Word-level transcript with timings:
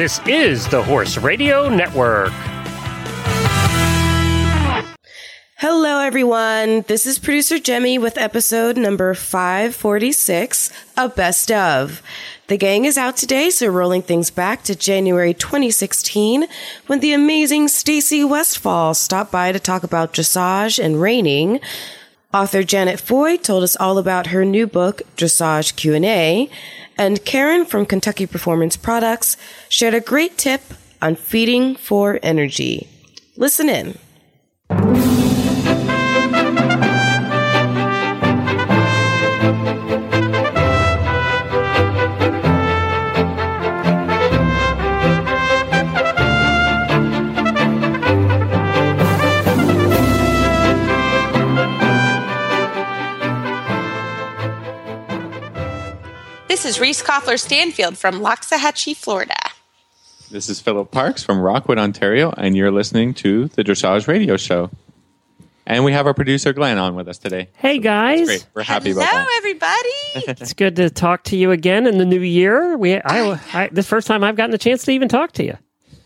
This 0.00 0.18
is 0.26 0.66
the 0.68 0.82
Horse 0.82 1.18
Radio 1.18 1.68
Network. 1.68 2.32
Hello, 5.58 6.00
everyone. 6.00 6.86
This 6.88 7.04
is 7.04 7.18
producer 7.18 7.58
Jemmy 7.58 7.98
with 7.98 8.16
episode 8.16 8.78
number 8.78 9.12
546 9.12 10.70
of 10.96 11.14
Best 11.14 11.52
of. 11.52 12.00
The 12.46 12.56
gang 12.56 12.86
is 12.86 12.96
out 12.96 13.18
today, 13.18 13.50
so 13.50 13.66
rolling 13.66 14.00
things 14.00 14.30
back 14.30 14.62
to 14.62 14.74
January 14.74 15.34
2016 15.34 16.46
when 16.86 17.00
the 17.00 17.12
amazing 17.12 17.68
Stacy 17.68 18.24
Westfall 18.24 18.94
stopped 18.94 19.30
by 19.30 19.52
to 19.52 19.60
talk 19.60 19.82
about 19.82 20.14
dressage 20.14 20.82
and 20.82 20.98
reining. 20.98 21.60
Author 22.32 22.62
Janet 22.62 23.00
Foy 23.00 23.36
told 23.36 23.64
us 23.64 23.74
all 23.74 23.98
about 23.98 24.28
her 24.28 24.44
new 24.44 24.68
book, 24.68 25.02
Dressage 25.16 25.74
Q&A, 25.74 26.48
and 26.96 27.24
Karen 27.24 27.64
from 27.64 27.84
Kentucky 27.84 28.24
Performance 28.24 28.76
Products 28.76 29.36
shared 29.68 29.94
a 29.94 30.00
great 30.00 30.38
tip 30.38 30.62
on 31.02 31.16
feeding 31.16 31.74
for 31.74 32.20
energy. 32.22 32.86
Listen 33.36 33.68
in. 33.68 33.98
Is 56.70 56.78
Reese 56.78 57.02
Koffler 57.02 57.36
Stanfield 57.36 57.98
from 57.98 58.20
Loxahatchee, 58.20 58.96
Florida. 58.96 59.34
This 60.30 60.48
is 60.48 60.60
Phillip 60.60 60.92
Parkes 60.92 61.20
from 61.20 61.40
Rockwood, 61.40 61.78
Ontario, 61.78 62.32
and 62.36 62.56
you're 62.56 62.70
listening 62.70 63.12
to 63.14 63.48
the 63.48 63.64
Dressage 63.64 64.06
Radio 64.06 64.36
Show. 64.36 64.70
And 65.66 65.84
we 65.84 65.90
have 65.90 66.06
our 66.06 66.14
producer 66.14 66.52
Glenn 66.52 66.78
on 66.78 66.94
with 66.94 67.08
us 67.08 67.18
today. 67.18 67.48
Hey, 67.56 67.80
guys. 67.80 68.24
Great, 68.24 68.46
we're 68.54 68.62
happy 68.62 68.90
Hello, 68.90 69.02
about 69.02 69.10
that. 69.10 69.34
everybody. 69.38 70.38
It's 70.40 70.52
good 70.52 70.76
to 70.76 70.90
talk 70.90 71.24
to 71.24 71.36
you 71.36 71.50
again 71.50 71.88
in 71.88 71.98
the 71.98 72.04
new 72.04 72.20
year. 72.20 72.76
We, 72.78 72.98
I, 72.98 73.40
I, 73.52 73.68
this 73.72 73.88
first 73.88 74.06
time 74.06 74.22
I've 74.22 74.36
gotten 74.36 74.54
a 74.54 74.58
chance 74.58 74.84
to 74.84 74.92
even 74.92 75.08
talk 75.08 75.32
to 75.32 75.44
you. 75.44 75.56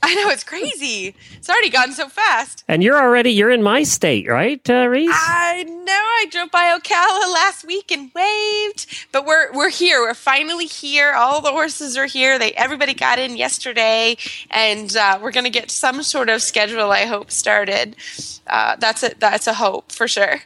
I 0.06 0.14
know 0.16 0.28
it's 0.28 0.44
crazy. 0.44 1.14
It's 1.33 1.48
already 1.48 1.70
gone 1.70 1.92
so 1.92 2.10
fast. 2.10 2.62
And 2.69 2.83
you're 2.83 3.00
already, 3.00 3.30
you're 3.30 3.50
in 3.50 3.62
my 3.62 3.84
state, 3.84 4.28
right, 4.28 4.60
uh, 4.69 4.86
Reese? 4.86 5.10
I 5.10 5.64
know. 5.64 5.92
I 5.94 6.27
drove 6.30 6.50
by 6.50 6.78
Ocala 6.78 7.33
last 7.33 7.64
week 7.66 7.91
and 7.91 8.10
waved, 8.14 9.08
but 9.12 9.25
we're 9.25 9.50
we're 9.52 9.70
here. 9.70 10.00
We're 10.00 10.12
finally 10.12 10.66
here. 10.66 11.12
All 11.12 11.41
the 11.41 11.50
horses 11.50 11.97
are 11.97 12.05
here. 12.05 12.38
They 12.38 12.52
everybody 12.52 12.92
got 12.92 13.19
in 13.19 13.38
yesterday, 13.38 14.19
and 14.50 14.94
uh, 14.94 15.19
we're 15.22 15.32
going 15.32 15.44
to 15.44 15.50
get 15.50 15.70
some 15.70 16.02
sort 16.02 16.28
of 16.28 16.42
schedule. 16.42 16.91
I 16.91 17.06
hope 17.06 17.30
started. 17.30 17.97
Uh, 18.47 18.77
that's 18.77 19.02
a 19.02 19.14
that's 19.19 19.47
a 19.47 19.55
hope 19.55 19.91
for 19.91 20.06
sure. 20.06 20.42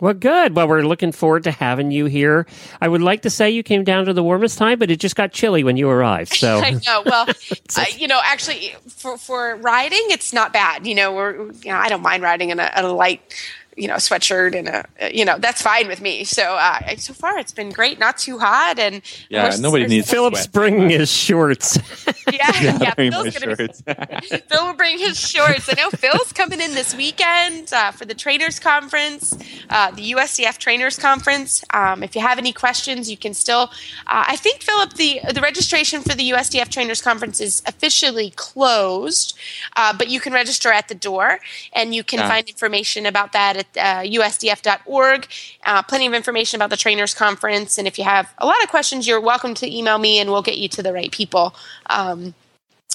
Well, 0.00 0.14
good. 0.14 0.54
Well, 0.54 0.68
we're 0.68 0.82
looking 0.82 1.12
forward 1.12 1.44
to 1.44 1.50
having 1.50 1.90
you 1.90 2.06
here. 2.06 2.46
I 2.80 2.88
would 2.88 3.02
like 3.02 3.22
to 3.22 3.30
say 3.30 3.50
you 3.50 3.62
came 3.62 3.84
down 3.84 4.06
to 4.06 4.12
the 4.12 4.22
warmest 4.22 4.56
time, 4.58 4.78
but 4.78 4.90
it 4.90 5.00
just 5.00 5.16
got 5.16 5.32
chilly 5.32 5.64
when 5.64 5.76
you 5.76 5.88
arrived. 5.88 6.34
So 6.34 6.58
I 6.64 6.70
know. 6.70 7.02
Well, 7.04 7.26
I, 7.76 7.92
you 7.96 8.06
know, 8.06 8.20
actually, 8.24 8.74
for 8.88 9.18
for 9.18 9.56
riding, 9.56 10.04
it's 10.10 10.32
not 10.32 10.52
bad. 10.52 10.86
You 10.86 10.94
know, 10.94 11.12
we're 11.12 11.52
you 11.52 11.72
know, 11.72 11.76
I 11.76 11.88
don't 11.88 12.02
mind 12.02 12.22
riding 12.22 12.50
in 12.50 12.60
a, 12.60 12.70
a 12.74 12.86
light, 12.86 13.34
you 13.78 13.88
know, 13.88 13.94
sweatshirt 13.94 14.54
and 14.58 14.68
a 14.68 14.84
you 15.14 15.24
know 15.24 15.38
that's 15.38 15.62
fine 15.62 15.86
with 15.88 16.00
me. 16.00 16.24
So 16.24 16.42
uh, 16.42 16.96
so 16.96 17.12
far, 17.14 17.38
it's 17.38 17.52
been 17.52 17.70
great. 17.70 17.98
Not 17.98 18.18
too 18.18 18.38
hot, 18.38 18.78
and 18.78 19.00
Yeah, 19.28 19.42
horses 19.42 19.60
nobody 19.60 19.84
are- 19.84 19.88
needs 19.88 20.10
Phillip's 20.10 20.42
sweat. 20.42 20.52
bringing 20.52 20.90
his 20.90 21.10
shorts. 21.10 21.78
Yeah, 22.32 22.52
yeah. 22.80 22.94
Bring 22.94 23.10
Phil's 23.10 23.34
my 23.34 23.40
gonna 23.40 23.56
be. 23.56 24.36
Phil 24.50 24.66
will 24.66 24.74
bring 24.74 24.98
his 24.98 25.18
shorts. 25.18 25.66
I 25.68 25.74
know 25.80 25.88
Phil's 25.90 26.30
coming 26.32 26.60
in 26.60 26.74
this 26.74 26.94
weekend 26.94 27.72
uh, 27.72 27.90
for 27.90 28.04
the 28.04 28.14
trainers 28.14 28.58
conference, 28.60 29.32
uh, 29.70 29.90
the 29.92 30.12
USDF 30.12 30.58
trainers 30.58 30.98
conference. 30.98 31.64
Um, 31.72 32.02
if 32.02 32.14
you 32.14 32.20
have 32.20 32.36
any 32.38 32.52
questions, 32.52 33.10
you 33.10 33.16
can 33.16 33.32
still. 33.32 33.70
Uh, 34.06 34.24
I 34.28 34.36
think 34.36 34.62
Phillip, 34.62 34.92
the 34.94 35.20
the 35.32 35.40
registration 35.40 36.02
for 36.02 36.14
the 36.14 36.30
USDF 36.32 36.68
trainers 36.68 37.00
conference 37.00 37.40
is 37.40 37.62
officially 37.66 38.30
closed, 38.36 39.36
uh, 39.76 39.96
but 39.96 40.08
you 40.08 40.20
can 40.20 40.32
register 40.34 40.70
at 40.70 40.88
the 40.88 40.94
door, 40.94 41.38
and 41.72 41.94
you 41.94 42.04
can 42.04 42.18
Yeah. 42.18 42.28
find 42.28 42.48
information 42.48 43.06
about 43.06 43.32
that 43.32 43.56
at 43.56 43.67
uh, 43.76 44.00
USDF.org. 44.02 45.26
Uh, 45.64 45.82
plenty 45.82 46.06
of 46.06 46.14
information 46.14 46.56
about 46.58 46.70
the 46.70 46.76
trainers 46.76 47.14
conference, 47.14 47.78
and 47.78 47.86
if 47.86 47.98
you 47.98 48.04
have 48.04 48.32
a 48.38 48.46
lot 48.46 48.62
of 48.62 48.68
questions, 48.68 49.06
you're 49.06 49.20
welcome 49.20 49.54
to 49.54 49.76
email 49.76 49.98
me, 49.98 50.18
and 50.18 50.30
we'll 50.30 50.42
get 50.42 50.58
you 50.58 50.68
to 50.68 50.82
the 50.82 50.92
right 50.92 51.10
people. 51.12 51.54
Um, 51.90 52.34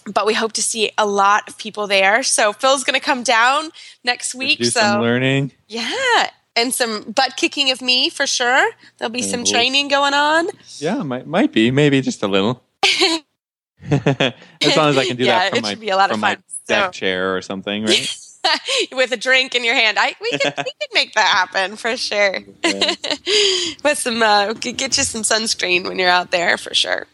but 0.06 0.26
we 0.26 0.34
hope 0.34 0.52
to 0.54 0.62
see 0.64 0.92
a 0.98 1.06
lot 1.06 1.48
of 1.48 1.58
people 1.58 1.88
there. 1.88 2.24
So 2.24 2.52
Phil's 2.52 2.84
going 2.84 3.00
to 3.00 3.06
come 3.06 3.24
down 3.24 3.70
next 4.04 4.36
week. 4.36 4.60
Do 4.60 4.66
so 4.66 4.80
some 4.82 5.02
learning. 5.02 5.52
yeah, 5.68 6.30
and 6.56 6.74
some 6.74 7.04
butt 7.12 7.38
kicking 7.38 7.72
of 7.72 7.82
me 7.82 8.10
for 8.10 8.28
sure. 8.28 8.70
There'll 8.98 9.12
be 9.12 9.22
some 9.22 9.44
Mhm. 9.44 9.52
training 9.52 9.88
going 9.88 10.14
on. 10.14 10.48
Yeah, 10.80 11.04
might 11.04 11.26
might 11.28 11.52
be 11.54 11.72
maybe 11.72 12.02
just 12.02 12.22
a 12.24 12.28
little. 12.28 12.62
as 13.92 14.78
long 14.78 14.90
as 14.90 14.98
I 14.98 15.06
can 15.06 15.18
do 15.18 15.26
Yeah, 15.26 15.40
that 15.40 15.52
from 15.54 15.62
my 15.62 15.70
should 15.72 15.80
be 15.80 15.90
a 15.90 15.96
lot 15.98 16.10
of 16.10 16.16
from 16.16 16.22
my 16.22 16.36
deck 16.68 16.86
So- 16.86 16.92
chair 16.92 17.36
or 17.36 17.42
something, 17.42 17.86
right? 17.86 18.18
with 18.92 19.12
a 19.12 19.18
drink 19.18 19.56
in 19.56 19.64
your 19.64 19.76
hand. 19.76 19.98
I 20.00 20.16
we 20.20 20.31
could 20.31 20.54
we 20.58 20.64
could 20.64 20.94
make 20.94 21.14
that 21.14 21.26
happen 21.26 21.76
for 21.76 21.96
sure. 21.98 22.40
With 23.84 23.98
some 23.98 24.22
uh, 24.22 24.54
get 24.54 24.98
you 24.98 25.04
some 25.04 25.24
sunscreen 25.24 25.86
when 25.86 26.00
you're 26.00 26.09
out 26.09 26.31
there 26.31 26.58
for 26.58 26.74
sure. 26.74 27.08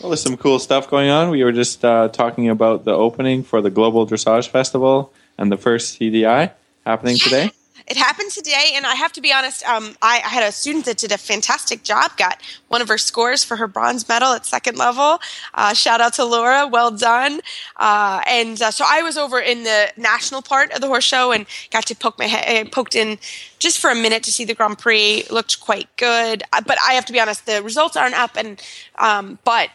Well, 0.00 0.10
there's 0.10 0.22
some 0.22 0.36
cool 0.36 0.58
stuff 0.58 0.90
going 0.90 1.08
on. 1.08 1.30
We 1.30 1.42
were 1.44 1.52
just 1.52 1.84
uh, 1.84 2.08
talking 2.08 2.48
about 2.48 2.84
the 2.84 2.92
opening 2.92 3.42
for 3.42 3.62
the 3.62 3.70
Global 3.70 4.06
Dressage 4.06 4.48
Festival 4.48 5.12
and 5.38 5.50
the 5.50 5.56
first 5.56 5.98
CDI 5.98 6.52
happening 6.84 7.16
today. 7.16 7.50
It 7.86 7.96
happened 7.96 8.32
today, 8.32 8.72
and 8.74 8.84
I 8.84 8.96
have 8.96 9.12
to 9.12 9.20
be 9.20 9.32
honest. 9.32 9.64
Um, 9.64 9.96
I, 10.02 10.16
I 10.24 10.28
had 10.28 10.42
a 10.42 10.50
student 10.50 10.86
that 10.86 10.98
did 10.98 11.12
a 11.12 11.18
fantastic 11.18 11.84
job. 11.84 12.16
Got 12.16 12.40
one 12.66 12.82
of 12.82 12.88
her 12.88 12.98
scores 12.98 13.44
for 13.44 13.56
her 13.56 13.68
bronze 13.68 14.08
medal 14.08 14.32
at 14.32 14.44
second 14.44 14.76
level. 14.76 15.20
Uh, 15.54 15.72
shout 15.72 16.00
out 16.00 16.14
to 16.14 16.24
Laura, 16.24 16.66
well 16.66 16.90
done. 16.90 17.40
Uh, 17.76 18.22
and 18.26 18.60
uh, 18.60 18.72
so 18.72 18.84
I 18.86 19.02
was 19.02 19.16
over 19.16 19.38
in 19.38 19.62
the 19.62 19.92
national 19.96 20.42
part 20.42 20.72
of 20.72 20.80
the 20.80 20.88
horse 20.88 21.04
show 21.04 21.30
and 21.30 21.46
got 21.70 21.86
to 21.86 21.94
poke 21.94 22.18
my 22.18 22.26
head, 22.26 22.72
poked 22.72 22.96
in 22.96 23.18
just 23.60 23.78
for 23.78 23.90
a 23.90 23.94
minute 23.94 24.24
to 24.24 24.32
see 24.32 24.44
the 24.44 24.54
Grand 24.54 24.78
Prix. 24.78 25.22
Looked 25.30 25.60
quite 25.60 25.88
good, 25.96 26.42
Uh, 26.52 26.62
but 26.66 26.78
I 26.84 26.94
have 26.94 27.06
to 27.06 27.12
be 27.12 27.20
honest. 27.20 27.46
The 27.46 27.62
results 27.62 27.96
aren't 27.96 28.18
up, 28.18 28.36
and 28.36 28.60
um, 28.98 29.38
but. 29.44 29.70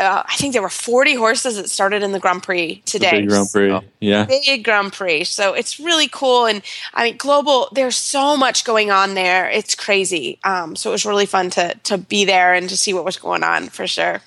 Uh, 0.00 0.22
I 0.26 0.36
think 0.36 0.54
there 0.54 0.62
were 0.62 0.70
40 0.70 1.14
horses 1.14 1.56
that 1.56 1.68
started 1.68 2.02
in 2.02 2.12
the 2.12 2.18
Grand 2.18 2.42
Prix 2.42 2.76
The 2.86 2.90
today 2.90 3.10
big 3.20 3.28
Grand 3.28 3.48
Prix. 3.52 3.78
Yeah. 4.00 4.24
big 4.24 4.64
Grand 4.64 4.92
Prix. 4.92 5.24
So 5.24 5.52
it's 5.52 5.78
really 5.78 6.08
cool. 6.08 6.46
And 6.46 6.62
I 6.94 7.04
mean, 7.04 7.16
global, 7.18 7.68
there's 7.72 7.96
so 7.96 8.36
much 8.36 8.64
going 8.64 8.90
on 8.90 9.14
there. 9.14 9.50
It's 9.50 9.74
crazy. 9.74 10.38
Um, 10.42 10.74
so 10.74 10.90
it 10.90 10.92
was 10.92 11.04
really 11.04 11.26
fun 11.26 11.50
to, 11.50 11.74
to 11.84 11.98
be 11.98 12.24
there 12.24 12.54
and 12.54 12.68
to 12.70 12.76
see 12.76 12.94
what 12.94 13.04
was 13.04 13.18
going 13.18 13.42
on 13.42 13.68
for 13.68 13.86
sure. 13.86 14.22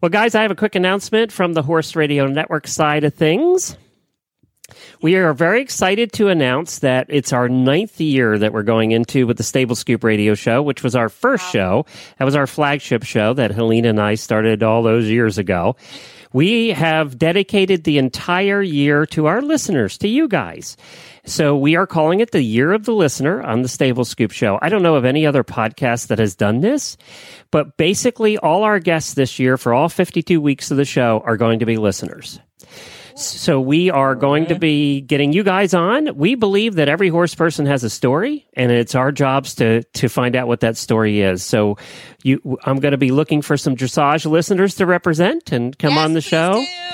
Well, 0.00 0.10
guys, 0.10 0.34
I 0.34 0.42
have 0.42 0.50
a 0.50 0.56
quick 0.56 0.74
announcement 0.74 1.32
from 1.32 1.54
the 1.54 1.62
Horse 1.62 1.96
Radio 1.96 2.26
Network 2.26 2.66
side 2.66 3.04
of 3.04 3.14
things. 3.14 3.76
We 5.04 5.16
are 5.16 5.34
very 5.34 5.60
excited 5.60 6.14
to 6.14 6.28
announce 6.28 6.78
that 6.78 7.08
it's 7.10 7.34
our 7.34 7.46
ninth 7.46 8.00
year 8.00 8.38
that 8.38 8.54
we're 8.54 8.62
going 8.62 8.92
into 8.92 9.26
with 9.26 9.36
the 9.36 9.42
Stable 9.42 9.76
Scoop 9.76 10.02
radio 10.02 10.34
show, 10.34 10.62
which 10.62 10.82
was 10.82 10.96
our 10.96 11.10
first 11.10 11.52
show. 11.52 11.84
That 12.18 12.24
was 12.24 12.34
our 12.34 12.46
flagship 12.46 13.02
show 13.02 13.34
that 13.34 13.50
Helena 13.50 13.90
and 13.90 14.00
I 14.00 14.14
started 14.14 14.62
all 14.62 14.82
those 14.82 15.06
years 15.06 15.36
ago. 15.36 15.76
We 16.32 16.70
have 16.70 17.18
dedicated 17.18 17.84
the 17.84 17.98
entire 17.98 18.62
year 18.62 19.04
to 19.08 19.26
our 19.26 19.42
listeners, 19.42 19.98
to 19.98 20.08
you 20.08 20.26
guys. 20.26 20.74
So 21.26 21.54
we 21.54 21.76
are 21.76 21.86
calling 21.86 22.20
it 22.20 22.30
the 22.30 22.40
Year 22.40 22.72
of 22.72 22.86
the 22.86 22.94
Listener 22.94 23.42
on 23.42 23.60
the 23.60 23.68
Stable 23.68 24.06
Scoop 24.06 24.30
Show. 24.32 24.58
I 24.62 24.70
don't 24.70 24.82
know 24.82 24.94
of 24.94 25.04
any 25.04 25.26
other 25.26 25.44
podcast 25.44 26.06
that 26.06 26.18
has 26.18 26.34
done 26.34 26.62
this, 26.62 26.96
but 27.50 27.76
basically 27.76 28.38
all 28.38 28.62
our 28.62 28.78
guests 28.78 29.12
this 29.12 29.38
year 29.38 29.58
for 29.58 29.74
all 29.74 29.90
52 29.90 30.40
weeks 30.40 30.70
of 30.70 30.78
the 30.78 30.86
show 30.86 31.22
are 31.26 31.36
going 31.36 31.58
to 31.58 31.66
be 31.66 31.76
listeners. 31.76 32.40
So 33.16 33.60
we 33.60 33.90
are 33.90 34.14
going 34.14 34.46
to 34.46 34.58
be 34.58 35.00
getting 35.00 35.32
you 35.32 35.44
guys 35.44 35.72
on. 35.72 36.16
We 36.16 36.34
believe 36.34 36.74
that 36.76 36.88
every 36.88 37.08
horse 37.08 37.34
person 37.34 37.66
has 37.66 37.84
a 37.84 37.90
story, 37.90 38.46
and 38.54 38.72
it's 38.72 38.94
our 38.94 39.12
jobs 39.12 39.54
to 39.56 39.82
to 39.82 40.08
find 40.08 40.34
out 40.34 40.48
what 40.48 40.60
that 40.60 40.76
story 40.76 41.20
is. 41.20 41.44
So 41.44 41.78
you, 42.22 42.58
I'm 42.64 42.80
going 42.80 42.92
to 42.92 42.98
be 42.98 43.12
looking 43.12 43.42
for 43.42 43.56
some 43.56 43.76
dressage 43.76 44.28
listeners 44.28 44.76
to 44.76 44.86
represent 44.86 45.52
and 45.52 45.78
come 45.78 45.96
on 45.96 46.14
the 46.14 46.20
show. 46.20 46.64
do. 46.64 46.93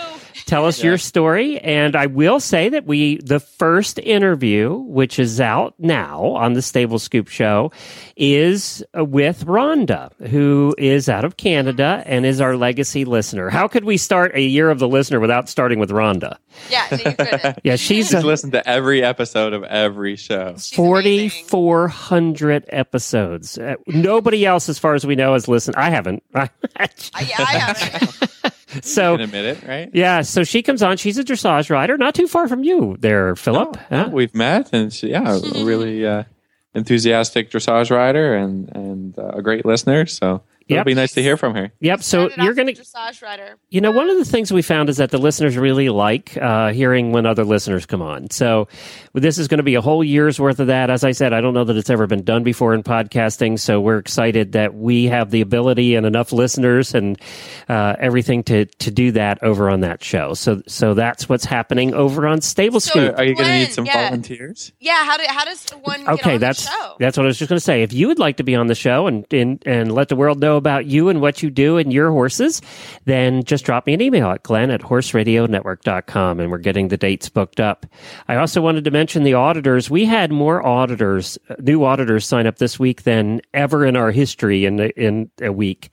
Tell 0.51 0.67
us 0.67 0.83
your 0.83 0.99
story. 0.99 1.61
And 1.61 1.95
I 1.95 2.07
will 2.07 2.41
say 2.41 2.71
that 2.71 2.85
we, 2.85 3.19
the 3.19 3.39
first 3.39 4.01
interview, 4.01 4.79
which 4.79 5.21
is 5.21 5.41
out 5.41 5.75
now 5.79 6.25
on 6.25 6.55
the 6.55 6.63
Stable 6.63 6.99
Scoop 6.99 7.29
show, 7.29 7.71
is 8.17 8.83
uh, 8.99 9.05
with 9.05 9.45
Rhonda, 9.45 10.11
who 10.27 10.75
is 10.77 11.09
out 11.09 11.25
of 11.25 11.37
Canada 11.37 12.03
and 12.05 12.27
is 12.27 12.41
our 12.41 12.57
legacy 12.57 13.05
listener. 13.05 13.49
How 13.49 13.69
could 13.69 13.85
we 13.85 13.97
start 13.97 14.35
a 14.35 14.41
year 14.41 14.71
of 14.71 14.81
the 14.81 14.89
listener 14.89 15.21
without 15.21 15.49
starting 15.49 15.79
with 15.79 15.91
Rhonda? 15.91 16.37
Yeah, 16.69 16.89
no. 16.91 17.15
Yeah, 17.63 17.77
she's 17.77 18.11
Just 18.11 18.25
a 18.25 18.27
listen 18.27 18.51
to 18.51 18.69
every 18.69 19.05
episode 19.05 19.53
of 19.53 19.63
every 19.63 20.17
show. 20.17 20.57
4,400 20.57 22.65
episodes. 22.71 23.57
Uh, 23.57 23.77
nobody 23.87 24.45
else, 24.45 24.69
as 24.69 24.81
far 24.81 24.95
as 24.95 25.07
we 25.07 25.15
know, 25.15 25.35
has 25.35 25.47
listened. 25.47 25.77
I 25.77 25.91
haven't. 25.91 26.25
Yeah, 26.35 26.49
I 27.39 27.59
have. 27.59 28.57
So 28.83 29.13
You 29.13 29.19
can 29.19 29.25
admit 29.25 29.45
it, 29.45 29.67
right? 29.69 29.91
yeah, 29.93 30.23
so 30.23 30.45
she 30.45 30.63
comes 30.63 30.83
on. 30.83 30.97
She's 30.97 31.19
a 31.19 31.25
dressage 31.25 31.71
rider, 31.71 31.97
not 31.99 32.15
too 32.15 32.27
far 32.29 32.49
from 32.49 32.63
you 32.65 32.97
there, 33.01 33.35
Phillip. 33.37 33.77
Oh, 33.77 33.97
Huh? 33.97 34.09
we've 34.13 34.35
met, 34.35 34.71
and 34.73 34.93
she, 34.93 35.11
yeah, 35.11 35.39
a 35.39 35.65
really 35.65 36.07
uh, 36.07 36.25
enthusiastic 36.75 37.51
dressage 37.51 37.91
rider 37.91 38.35
and 38.35 38.69
and 38.75 39.19
uh, 39.19 39.33
a 39.35 39.43
great 39.43 39.65
listener. 39.67 40.07
So 40.07 40.43
it'll 40.71 40.85
be 40.85 40.95
nice 40.95 41.13
to 41.15 41.23
hear 41.23 41.37
from 41.37 41.55
her. 41.55 41.73
Yep. 41.81 42.03
So 42.03 42.31
you're 42.37 42.55
gonna 42.55 42.73
as 42.73 42.79
dressage 42.79 43.23
rider. 43.23 43.57
You 43.69 43.81
know, 43.81 43.91
one 43.91 44.09
of 44.11 44.17
the 44.19 44.25
things 44.25 44.53
we 44.53 44.63
found 44.63 44.89
is 44.89 44.97
that 44.99 45.11
the 45.11 45.19
listeners 45.19 45.57
really 45.57 45.89
like 45.89 46.37
uh, 46.37 46.73
hearing 46.73 47.13
when 47.13 47.27
other 47.27 47.45
listeners 47.45 47.87
come 47.87 48.03
on. 48.03 48.31
So 48.31 48.69
this 49.13 49.39
is 49.39 49.49
going 49.49 49.59
to 49.59 49.65
be 49.65 49.75
a 49.75 49.81
whole 49.81 50.05
year's 50.05 50.39
worth 50.41 50.61
of 50.61 50.69
that. 50.69 50.91
As 50.91 51.05
I 51.05 51.13
said, 51.13 51.33
I 51.33 51.41
don't 51.41 51.55
know 51.55 51.65
that 51.65 51.77
it's 51.77 51.91
ever 51.91 52.07
been 52.07 52.23
done 52.23 52.43
before 52.45 52.75
in 52.75 52.83
podcasting. 52.83 53.59
So 53.59 53.81
we're 53.81 53.99
excited 53.99 54.53
that 54.53 54.75
we 54.75 55.05
have 55.07 55.31
the 55.31 55.41
ability 55.41 55.95
and 55.95 56.07
enough 56.07 56.33
listeners 56.33 56.95
and 56.95 57.21
uh, 57.69 57.97
everything 57.99 58.43
to 58.45 58.67
to 58.67 58.91
do 58.91 59.13
that 59.13 59.43
over 59.43 59.69
on 59.71 59.81
that 59.81 60.03
show. 60.05 60.35
So 60.35 60.63
so 60.67 60.95
that's 60.95 61.29
what's 61.29 61.45
happening 61.45 61.95
over 61.95 62.27
on 62.27 62.41
Stable 62.41 62.81
So- 62.81 62.91
Scoop. 62.91 63.19
Are 63.19 63.25
you 63.25 63.35
going 63.35 63.47
to 63.49 63.59
need 63.59 63.73
some 63.73 63.85
yeah. 63.87 64.05
volunteers? 64.09 64.73
Yeah, 64.81 65.05
how 65.05 65.17
do 65.17 65.25
how 65.29 65.45
does 65.45 65.69
one 65.83 66.01
get 66.05 66.09
Okay, 66.15 66.35
on 66.35 66.41
that's 66.41 66.65
the 66.65 66.71
show? 66.71 66.97
that's 66.99 67.17
what 67.17 67.25
I 67.25 67.27
was 67.27 67.39
just 67.39 67.49
going 67.49 67.59
to 67.59 67.65
say. 67.65 67.83
If 67.83 67.93
you 67.93 68.09
would 68.09 68.19
like 68.19 68.37
to 68.39 68.43
be 68.45 68.55
on 68.55 68.67
the 68.69 68.75
show 68.75 69.07
and, 69.07 69.27
and 69.33 69.63
and 69.67 69.93
let 69.93 70.09
the 70.09 70.17
world 70.17 70.41
know 70.41 70.57
about 70.61 70.87
you 70.87 71.09
and 71.09 71.21
what 71.21 71.43
you 71.43 71.51
do 71.51 71.79
and 71.79 71.93
your 71.93 72.11
horses, 72.11 72.63
then 73.07 73.43
just 73.43 73.65
drop 73.65 73.87
me 73.87 73.95
an 73.95 74.01
email 74.01 74.31
at 74.31 74.45
glenn 74.45 74.71
at 74.71 74.83
horseradionetwork.com 74.83 76.39
and 76.39 76.51
we're 76.51 76.59
getting 76.59 76.87
the 76.89 76.97
dates 76.97 77.29
booked 77.29 77.59
up. 77.59 77.87
I 78.29 78.37
also 78.37 78.61
wanted 78.61 78.85
to 78.85 78.93
mention 78.93 79.25
the 79.25 79.35
auditors. 79.35 79.91
We 79.91 80.05
had 80.05 80.31
more 80.31 80.65
auditors, 80.65 81.39
uh, 81.49 81.57
new 81.59 81.83
auditors 81.85 82.27
sign 82.27 82.47
up 82.47 82.59
this 82.59 82.79
week 82.79 83.03
than 83.03 83.41
ever 83.55 83.85
in 83.85 83.97
our 83.97 84.13
history 84.13 84.65
in 84.65 84.79
in 84.81 85.31
a 85.41 85.51
week. 85.51 85.91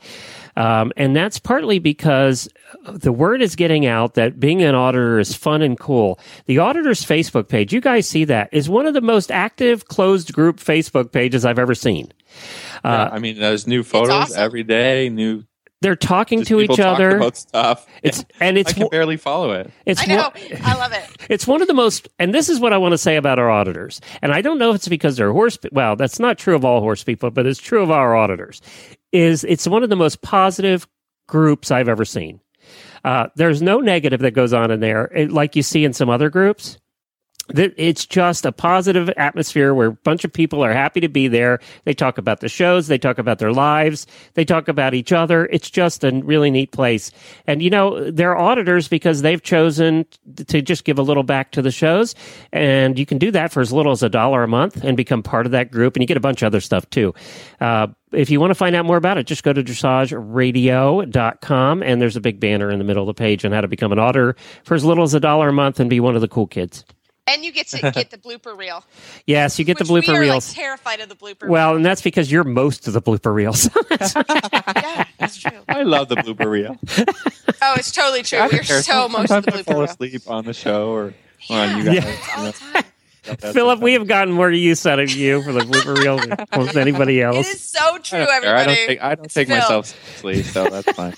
Um, 0.58 0.92
and 0.98 1.16
that's 1.16 1.40
partly 1.40 1.78
because 1.80 2.50
the 2.88 3.12
word 3.12 3.44
is 3.44 3.56
getting 3.56 3.86
out 3.86 4.16
that 4.16 4.40
being 4.40 4.64
an 4.64 4.74
auditor 4.74 5.20
is 5.20 5.36
fun 5.36 5.62
and 5.62 5.80
cool. 5.80 6.20
The 6.48 6.58
auditor's 6.58 7.06
Facebook 7.06 7.48
page, 7.48 7.72
you 7.72 7.80
guys 7.80 8.08
see 8.08 8.26
that, 8.26 8.50
is 8.52 8.68
one 8.68 8.88
of 8.88 8.96
the 8.96 9.02
most 9.02 9.32
active 9.32 9.88
closed 9.88 10.34
group 10.34 10.58
Facebook 10.58 11.12
pages 11.12 11.46
I've 11.46 11.60
ever 11.60 11.76
seen. 11.76 12.12
Yeah, 12.84 13.10
I 13.12 13.20
mean, 13.20 13.40
there's 13.40 13.68
new 13.68 13.84
photos 13.84 14.10
awesome. 14.12 14.40
every 14.40 14.64
day. 14.64 15.10
New 15.10 15.44
They're 15.82 15.96
talking 15.96 16.40
just 16.40 16.50
to 16.50 16.60
each 16.62 16.70
talking 16.70 16.86
other. 16.86 17.18
about 17.18 17.38
stuff. 17.38 17.86
It's 18.04 18.20
Yeah. 18.20 18.38
and 18.48 18.58
I 18.58 18.62
it's 18.62 18.74
can 18.74 18.88
barely 18.90 19.18
follow 19.18 19.52
it. 19.54 19.72
it's 19.86 20.02
I 20.02 20.06
know. 20.06 20.16
one- 20.34 20.62
I 20.64 20.76
love 20.78 20.94
it. 20.94 21.04
It's 21.30 21.46
one 21.46 21.62
of 21.62 21.68
the 21.68 21.74
most, 21.74 22.08
and 22.20 22.34
this 22.34 22.48
is 22.48 22.60
what 22.60 22.72
I 22.72 22.78
want 22.78 22.94
to 22.94 22.98
say 22.98 23.18
about 23.18 23.38
our 23.38 23.50
auditors. 23.50 24.00
And 24.22 24.32
I 24.32 24.42
don't 24.42 24.58
know 24.60 24.70
if 24.70 24.78
it's 24.78 24.88
because 24.88 25.18
they're 25.18 25.32
horse. 25.34 25.58
Well, 25.74 25.96
that's 25.98 26.20
not 26.20 26.38
true 26.38 26.56
of 26.56 26.64
all 26.64 26.80
horse 26.80 27.04
people, 27.04 27.32
but 27.32 27.46
it's 27.46 27.60
true 27.60 27.84
of 27.84 27.92
our 27.92 28.16
auditors. 28.16 28.62
Is 29.12 29.44
it's 29.44 29.68
one 29.68 29.84
of 29.84 29.90
the 29.90 29.96
most 29.98 30.22
positive 30.22 30.88
groups 31.28 31.70
I've 31.70 31.90
ever 31.90 32.06
seen. 32.06 32.40
Uh, 33.04 33.28
there's 33.36 33.62
no 33.62 33.80
negative 33.80 34.22
that 34.22 34.32
goes 34.32 34.54
on 34.54 34.72
in 34.72 34.80
there, 34.80 35.06
it- 35.14 35.32
like 35.32 35.56
you 35.58 35.64
see 35.64 35.84
in 35.86 35.92
some 35.94 36.10
other 36.10 36.30
groups. 36.30 36.78
It's 37.50 38.06
just 38.06 38.46
a 38.46 38.52
positive 38.52 39.10
atmosphere 39.16 39.74
where 39.74 39.88
a 39.88 39.94
bunch 39.94 40.26
of 40.26 40.34
people 40.34 40.62
are 40.64 40.74
happy 40.74 41.00
to 41.00 41.08
be 41.08 41.30
there. 41.30 41.60
They 41.86 41.94
talk 41.94 42.18
about 42.18 42.42
the 42.42 42.50
shows, 42.50 42.88
they 42.88 42.98
talk 42.98 43.18
about 43.18 43.40
their 43.40 43.54
lives, 43.54 44.06
they 44.34 44.44
talk 44.44 44.68
about 44.68 44.94
each 44.94 45.14
other. 45.14 45.46
It's 45.46 45.70
just 45.70 46.04
a 46.04 46.12
really 46.24 46.52
neat 46.52 46.74
place. 46.74 47.10
And 47.46 47.62
you 47.62 47.70
know, 47.70 48.12
they're 48.12 48.38
auditors 48.38 48.90
because 48.90 49.22
they've 49.22 49.42
chosen 49.42 50.06
to 50.48 50.62
just 50.62 50.84
give 50.84 51.00
a 51.00 51.04
little 51.04 51.24
back 51.24 51.52
to 51.52 51.62
the 51.62 51.72
shows. 51.72 52.16
And 52.52 53.00
you 53.00 53.06
can 53.06 53.18
do 53.18 53.32
that 53.32 53.54
for 53.54 53.62
as 53.62 53.72
little 53.72 53.94
as 53.94 54.04
a 54.04 54.10
dollar 54.10 54.44
a 54.44 54.48
month 54.48 54.84
and 54.84 54.98
become 54.98 55.24
part 55.24 55.46
of 55.46 55.54
that 55.54 55.72
group. 55.72 55.96
And 55.96 56.04
you 56.04 56.08
get 56.08 56.18
a 56.18 56.22
bunch 56.22 56.42
of 56.42 56.48
other 56.48 56.60
stuff 56.60 56.90
too. 56.90 57.14
Uh, 57.62 57.88
if 58.12 58.30
you 58.30 58.40
want 58.40 58.52
to 58.52 58.56
find 58.56 58.76
out 58.76 58.86
more 58.86 58.98
about 58.98 59.18
it, 59.18 59.26
just 59.26 59.44
go 59.44 59.52
to 59.54 59.64
dressageradio.com 59.64 61.84
and 61.84 62.02
there's 62.02 62.16
a 62.16 62.22
big 62.22 62.40
banner 62.40 62.70
in 62.70 62.80
the 62.80 62.86
middle 62.86 63.04
of 63.04 63.08
the 63.08 63.14
page 63.14 63.46
on 63.46 63.52
how 63.52 63.62
to 63.62 63.68
become 63.68 63.92
an 63.92 64.00
auditor 64.00 64.36
for 64.64 64.74
as 64.76 64.86
little 64.86 65.04
as 65.04 65.14
a 65.14 65.20
dollar 65.20 65.50
a 65.50 65.54
month 65.54 65.80
and 65.80 65.88
be 65.90 66.00
one 66.00 66.16
of 66.16 66.22
the 66.22 66.28
cool 66.28 66.48
kids. 66.48 66.84
And 67.28 67.44
you 67.44 67.52
get 67.52 67.68
to 67.70 67.92
get 67.92 68.10
the 68.10 68.18
blooper 68.18 68.58
reel. 68.58 68.84
Yes, 69.26 69.60
you 69.60 69.66
get 69.66 69.78
the 69.78 69.84
blooper 69.84 70.08
we 70.14 70.18
are, 70.18 70.22
reels. 70.22 70.48
Like, 70.50 70.56
terrified 70.56 71.00
of 71.02 71.10
the 71.10 71.16
blooper. 71.16 71.48
well, 71.48 71.76
and 71.76 71.86
that's 71.86 72.02
because 72.02 72.32
you're 72.32 72.44
most 72.46 72.88
of 72.88 72.94
the 72.94 73.02
blooper 73.02 73.34
reels. 73.34 73.70
reel. 73.76 73.84
yeah, 74.76 75.04
that's 75.20 75.38
true. 75.38 75.52
I 75.68 75.84
love 75.84 76.08
the 76.10 76.16
blooper 76.16 76.50
reel. 76.50 76.78
Oh, 77.62 77.74
it's 77.78 77.92
totally 77.92 78.24
true. 78.24 78.40
I 78.40 78.48
We're 78.48 78.64
so 78.64 79.10
most 79.10 79.24
of 79.24 79.28
Sometimes 79.28 79.66
the 79.66 79.72
I 79.72 79.74
fall 79.74 79.82
reel. 79.82 79.84
asleep 79.92 80.22
on 80.28 80.46
the 80.46 80.54
show 80.54 80.90
or, 80.92 81.04
or 81.06 81.14
on 81.50 81.78
you 81.78 81.84
guys. 81.86 81.96
Yeah. 81.96 82.06
you 82.10 82.18
All 82.38 82.44
know, 82.44 82.52
the 82.52 82.58
time. 82.60 82.84
that's 83.24 83.54
Phillip, 83.54 83.80
we 83.82 83.94
have 83.94 84.08
gotten 84.08 84.34
more 84.34 84.50
use 84.50 84.86
out 84.86 85.00
of 85.00 85.12
you 85.12 85.44
for 85.44 85.52
the 85.52 85.60
blooper 85.62 85.98
reel 85.98 86.18
than 86.18 86.38
almost 86.54 86.78
anybody 86.78 87.22
else. 87.22 87.46
It 87.46 87.56
is 87.56 87.62
so 87.62 87.98
true, 87.98 88.20
I 88.20 88.26
don't, 88.26 88.42
care. 88.44 88.56
I 88.56 88.62
everybody. 88.62 88.76
don't 88.76 88.88
take, 88.88 89.02
I 89.04 89.16
don't 89.16 89.32
take 89.34 89.50
myself 89.50 89.86
seriously, 89.88 90.44
so 90.44 90.70
that's 90.70 90.92
fine. 90.94 91.14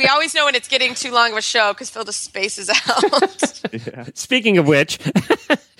We 0.00 0.06
always 0.06 0.34
know 0.34 0.46
when 0.46 0.54
it's 0.54 0.66
getting 0.66 0.94
too 0.94 1.12
long 1.12 1.32
of 1.32 1.36
a 1.36 1.42
show 1.42 1.74
because 1.74 1.90
Phil 1.90 2.04
just 2.04 2.24
spaces 2.24 2.70
out. 2.88 3.62
Yeah. 3.70 4.06
Speaking 4.14 4.56
of 4.56 4.66
which, 4.66 4.98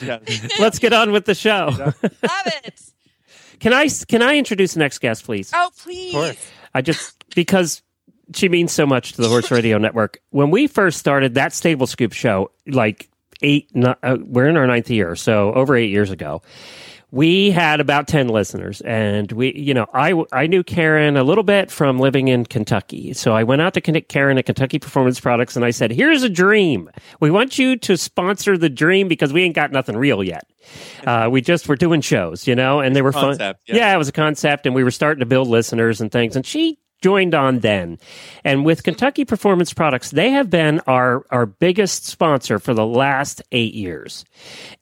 let's 0.58 0.78
get 0.78 0.92
on 0.92 1.10
with 1.10 1.24
the 1.24 1.34
show. 1.34 1.70
Love 1.78 1.94
it. 2.02 2.82
Can 3.60 3.72
I 3.72 3.88
can 4.08 4.20
I 4.20 4.36
introduce 4.36 4.74
the 4.74 4.80
next 4.80 4.98
guest, 4.98 5.24
please? 5.24 5.50
Oh, 5.54 5.70
please. 5.78 6.12
course. 6.12 6.50
I 6.74 6.82
just 6.82 7.24
because 7.34 7.80
she 8.34 8.50
means 8.50 8.72
so 8.72 8.84
much 8.84 9.14
to 9.14 9.22
the 9.22 9.28
Horse 9.28 9.50
Radio 9.50 9.78
Network. 9.78 10.20
When 10.28 10.50
we 10.50 10.66
first 10.66 10.98
started 10.98 11.34
that 11.36 11.54
Stable 11.54 11.86
Scoop 11.86 12.12
show, 12.12 12.50
like 12.66 13.08
eight, 13.40 13.70
no- 13.74 13.96
uh, 14.02 14.18
we're 14.20 14.48
in 14.48 14.58
our 14.58 14.66
ninth 14.66 14.90
year, 14.90 15.16
so 15.16 15.54
over 15.54 15.74
eight 15.76 15.88
years 15.90 16.10
ago, 16.10 16.42
we 17.10 17.50
had 17.50 17.80
about 17.80 18.08
ten 18.08 18.28
listeners, 18.28 18.80
and 18.82 19.30
we, 19.32 19.52
you 19.54 19.74
know, 19.74 19.86
I 19.92 20.14
I 20.32 20.46
knew 20.46 20.62
Karen 20.62 21.16
a 21.16 21.24
little 21.24 21.44
bit 21.44 21.70
from 21.70 21.98
living 21.98 22.28
in 22.28 22.46
Kentucky, 22.46 23.12
so 23.12 23.32
I 23.34 23.42
went 23.42 23.62
out 23.62 23.74
to 23.74 23.80
connect 23.80 24.08
Karen 24.08 24.38
at 24.38 24.46
Kentucky 24.46 24.78
Performance 24.78 25.20
Products, 25.20 25.56
and 25.56 25.64
I 25.64 25.70
said, 25.70 25.90
"Here's 25.90 26.22
a 26.22 26.28
dream. 26.28 26.90
We 27.20 27.30
want 27.30 27.58
you 27.58 27.76
to 27.76 27.96
sponsor 27.96 28.56
the 28.56 28.68
dream 28.68 29.08
because 29.08 29.32
we 29.32 29.42
ain't 29.42 29.54
got 29.54 29.72
nothing 29.72 29.96
real 29.96 30.22
yet." 30.22 30.46
Uh, 31.06 31.28
we 31.30 31.40
just 31.40 31.68
were 31.68 31.76
doing 31.76 32.00
shows, 32.00 32.46
you 32.46 32.54
know, 32.54 32.80
and 32.80 32.94
they 32.94 33.02
were 33.02 33.12
fun. 33.12 33.30
yeah. 33.66 33.76
yeah, 33.76 33.94
it 33.94 33.98
was 33.98 34.08
a 34.08 34.12
concept, 34.12 34.66
and 34.66 34.74
we 34.74 34.84
were 34.84 34.90
starting 34.90 35.20
to 35.20 35.26
build 35.26 35.48
listeners 35.48 36.00
and 36.00 36.12
things. 36.12 36.36
And 36.36 36.44
she 36.44 36.78
joined 37.00 37.34
on 37.34 37.60
then. 37.60 37.98
And 38.44 38.64
with 38.64 38.82
Kentucky 38.82 39.24
Performance 39.24 39.72
Products, 39.72 40.10
they 40.10 40.30
have 40.30 40.50
been 40.50 40.80
our, 40.86 41.24
our 41.30 41.46
biggest 41.46 42.06
sponsor 42.06 42.58
for 42.58 42.74
the 42.74 42.86
last 42.86 43.42
eight 43.52 43.74
years. 43.74 44.24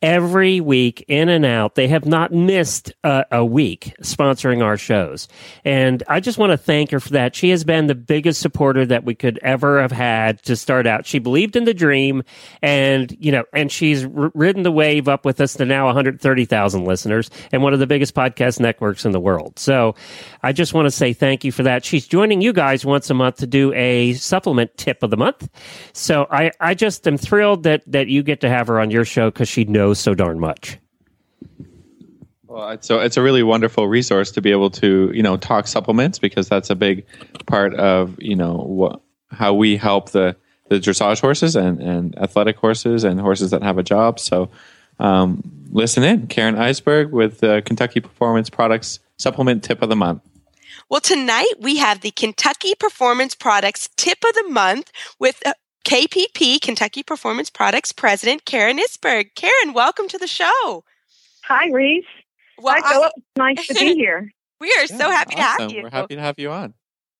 Every 0.02 0.60
week, 0.60 1.04
in 1.08 1.28
and 1.28 1.44
out, 1.44 1.74
they 1.74 1.88
have 1.88 2.06
not 2.06 2.32
missed 2.32 2.92
a, 3.04 3.24
a 3.30 3.44
week 3.44 3.94
sponsoring 4.02 4.62
our 4.62 4.76
shows. 4.76 5.28
And 5.64 6.02
I 6.08 6.20
just 6.20 6.38
want 6.38 6.50
to 6.50 6.56
thank 6.56 6.90
her 6.90 7.00
for 7.00 7.10
that. 7.10 7.36
She 7.36 7.50
has 7.50 7.64
been 7.64 7.86
the 7.86 7.94
biggest 7.94 8.40
supporter 8.40 8.84
that 8.86 9.04
we 9.04 9.14
could 9.14 9.38
ever 9.42 9.80
have 9.80 9.92
had 9.92 10.42
to 10.44 10.56
start 10.56 10.86
out. 10.86 11.06
She 11.06 11.18
believed 11.18 11.56
in 11.56 11.64
the 11.64 11.74
dream 11.74 12.22
and, 12.62 13.16
you 13.20 13.32
know, 13.32 13.44
and 13.52 13.70
she's 13.70 14.04
r- 14.04 14.32
ridden 14.34 14.62
the 14.62 14.72
wave 14.72 15.08
up 15.08 15.24
with 15.24 15.40
us 15.40 15.54
to 15.54 15.64
now 15.64 15.86
130,000 15.86 16.84
listeners 16.84 17.30
and 17.52 17.62
one 17.62 17.72
of 17.72 17.78
the 17.78 17.86
biggest 17.86 18.14
podcast 18.14 18.60
networks 18.60 19.04
in 19.04 19.12
the 19.12 19.20
world. 19.20 19.58
So 19.58 19.94
I 20.42 20.52
just 20.52 20.74
want 20.74 20.86
to 20.86 20.90
say 20.90 21.12
thank 21.12 21.44
you 21.44 21.52
for 21.52 21.62
that. 21.64 21.84
She's 21.84 22.07
joining 22.08 22.40
you 22.40 22.52
guys 22.52 22.84
once 22.84 23.10
a 23.10 23.14
month 23.14 23.36
to 23.36 23.46
do 23.46 23.72
a 23.74 24.14
supplement 24.14 24.76
tip 24.76 25.02
of 25.02 25.10
the 25.10 25.16
month. 25.16 25.48
So 25.92 26.26
I, 26.30 26.50
I 26.60 26.74
just 26.74 27.06
am 27.06 27.18
thrilled 27.18 27.62
that, 27.64 27.82
that 27.86 28.08
you 28.08 28.22
get 28.22 28.40
to 28.40 28.48
have 28.48 28.66
her 28.66 28.80
on 28.80 28.90
your 28.90 29.04
show 29.04 29.30
because 29.30 29.48
she 29.48 29.64
knows 29.64 29.98
so 29.98 30.14
darn 30.14 30.40
much. 30.40 30.78
Well, 32.48 32.70
it's, 32.70 32.86
so 32.88 32.98
it's 32.98 33.16
a 33.16 33.22
really 33.22 33.42
wonderful 33.42 33.88
resource 33.88 34.30
to 34.32 34.40
be 34.40 34.50
able 34.50 34.70
to 34.70 35.12
you 35.14 35.22
know 35.22 35.36
talk 35.36 35.66
supplements 35.66 36.18
because 36.18 36.48
that's 36.48 36.70
a 36.70 36.74
big 36.74 37.04
part 37.46 37.74
of 37.74 38.20
you 38.20 38.34
know 38.34 39.02
how 39.30 39.52
we 39.52 39.76
help 39.76 40.10
the 40.10 40.34
the 40.68 40.76
dressage 40.76 41.20
horses 41.20 41.54
and 41.54 41.80
and 41.80 42.18
athletic 42.18 42.56
horses 42.56 43.04
and 43.04 43.20
horses 43.20 43.50
that 43.50 43.62
have 43.62 43.76
a 43.76 43.82
job. 43.82 44.18
So 44.18 44.50
um, 44.98 45.42
listen 45.70 46.02
in, 46.02 46.26
Karen 46.26 46.56
Isberg 46.56 47.10
with 47.10 47.40
Kentucky 47.40 48.00
Performance 48.00 48.48
Products 48.48 48.98
Supplement 49.18 49.62
Tip 49.62 49.82
of 49.82 49.90
the 49.90 49.96
Month. 49.96 50.22
Well, 50.90 51.00
tonight 51.00 51.52
we 51.60 51.76
have 51.76 52.00
the 52.00 52.10
Kentucky 52.10 52.74
Performance 52.74 53.34
Products 53.34 53.88
Tip 53.96 54.18
of 54.26 54.34
the 54.34 54.48
Month 54.48 54.90
with 55.18 55.42
uh, 55.46 55.52
KPP, 55.84 56.60
Kentucky 56.60 57.02
Performance 57.02 57.50
Products 57.50 57.92
President 57.92 58.44
Karen 58.46 58.78
Isberg. 58.78 59.34
Karen, 59.34 59.74
welcome 59.74 60.08
to 60.08 60.18
the 60.18 60.26
show. 60.26 60.84
Hi, 61.44 61.68
Reese. 61.70 62.04
Well, 62.58 62.74
Hi, 62.82 62.88
I- 62.88 62.92
Phillip. 62.92 63.12
Nice 63.36 63.66
to 63.66 63.74
be 63.74 63.94
here. 63.96 64.30
we 64.60 64.72
are 64.78 64.86
so 64.86 65.10
happy 65.10 65.34
to 65.34 65.42
have 65.42 65.72
you. 65.72 65.82
We're 65.82 65.90
happy 65.90 66.16
to 66.16 66.22
have 66.22 66.38
you 66.38 66.50
on. 66.50 66.74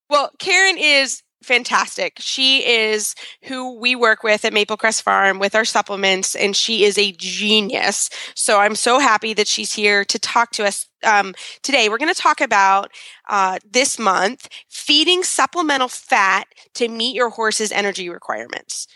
Well, 0.08 0.30
Karen 0.38 0.78
is 0.78 1.22
fantastic. 1.42 2.14
She 2.18 2.66
is 2.66 3.14
who 3.45 3.78
we 3.78 3.95
work 3.95 4.23
with 4.23 4.45
at 4.45 4.52
Maple 4.52 4.76
Crest 4.76 5.02
Farm 5.02 5.38
with 5.38 5.54
our 5.54 5.64
supplements, 5.64 6.35
and 6.35 6.54
she 6.54 6.85
is 6.85 6.99
a 6.99 7.12
genius. 7.12 8.11
So 8.35 8.61
I'm 8.61 8.75
so 8.75 8.99
happy 8.99 9.35
that 9.35 9.49
she's 9.49 9.73
here 9.73 10.04
to 10.07 10.18
talk 10.18 10.50
to 10.52 10.64
us 10.64 10.87
um, 11.04 11.35
today. 11.62 11.88
We're 11.88 11.99
going 11.99 12.12
to 12.12 12.21
talk 12.21 12.40
about 12.40 12.90
uh, 13.28 13.59
this 13.68 13.99
month 13.99 14.49
feeding 14.68 15.23
supplemental 15.23 15.88
fat 15.88 16.49
to 16.75 16.88
meet 16.88 17.14
your 17.14 17.30
horse's 17.30 17.73
energy 17.73 18.09
requirements. 18.09 18.87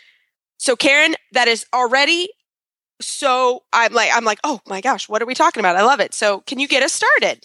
So, 0.57 0.75
Karen, 0.75 1.15
that 1.31 1.47
is 1.47 1.65
already 1.73 2.29
so. 3.01 3.63
I'm 3.73 3.93
like, 3.93 4.11
I'm 4.13 4.25
like, 4.25 4.39
oh 4.43 4.59
my 4.67 4.81
gosh, 4.81 5.09
what 5.09 5.21
are 5.21 5.25
we 5.25 5.33
talking 5.33 5.59
about? 5.59 5.75
I 5.75 5.83
love 5.83 5.99
it. 5.99 6.13
So, 6.13 6.41
can 6.41 6.59
you 6.59 6.67
get 6.67 6.83
us 6.83 6.93
started? 6.93 7.43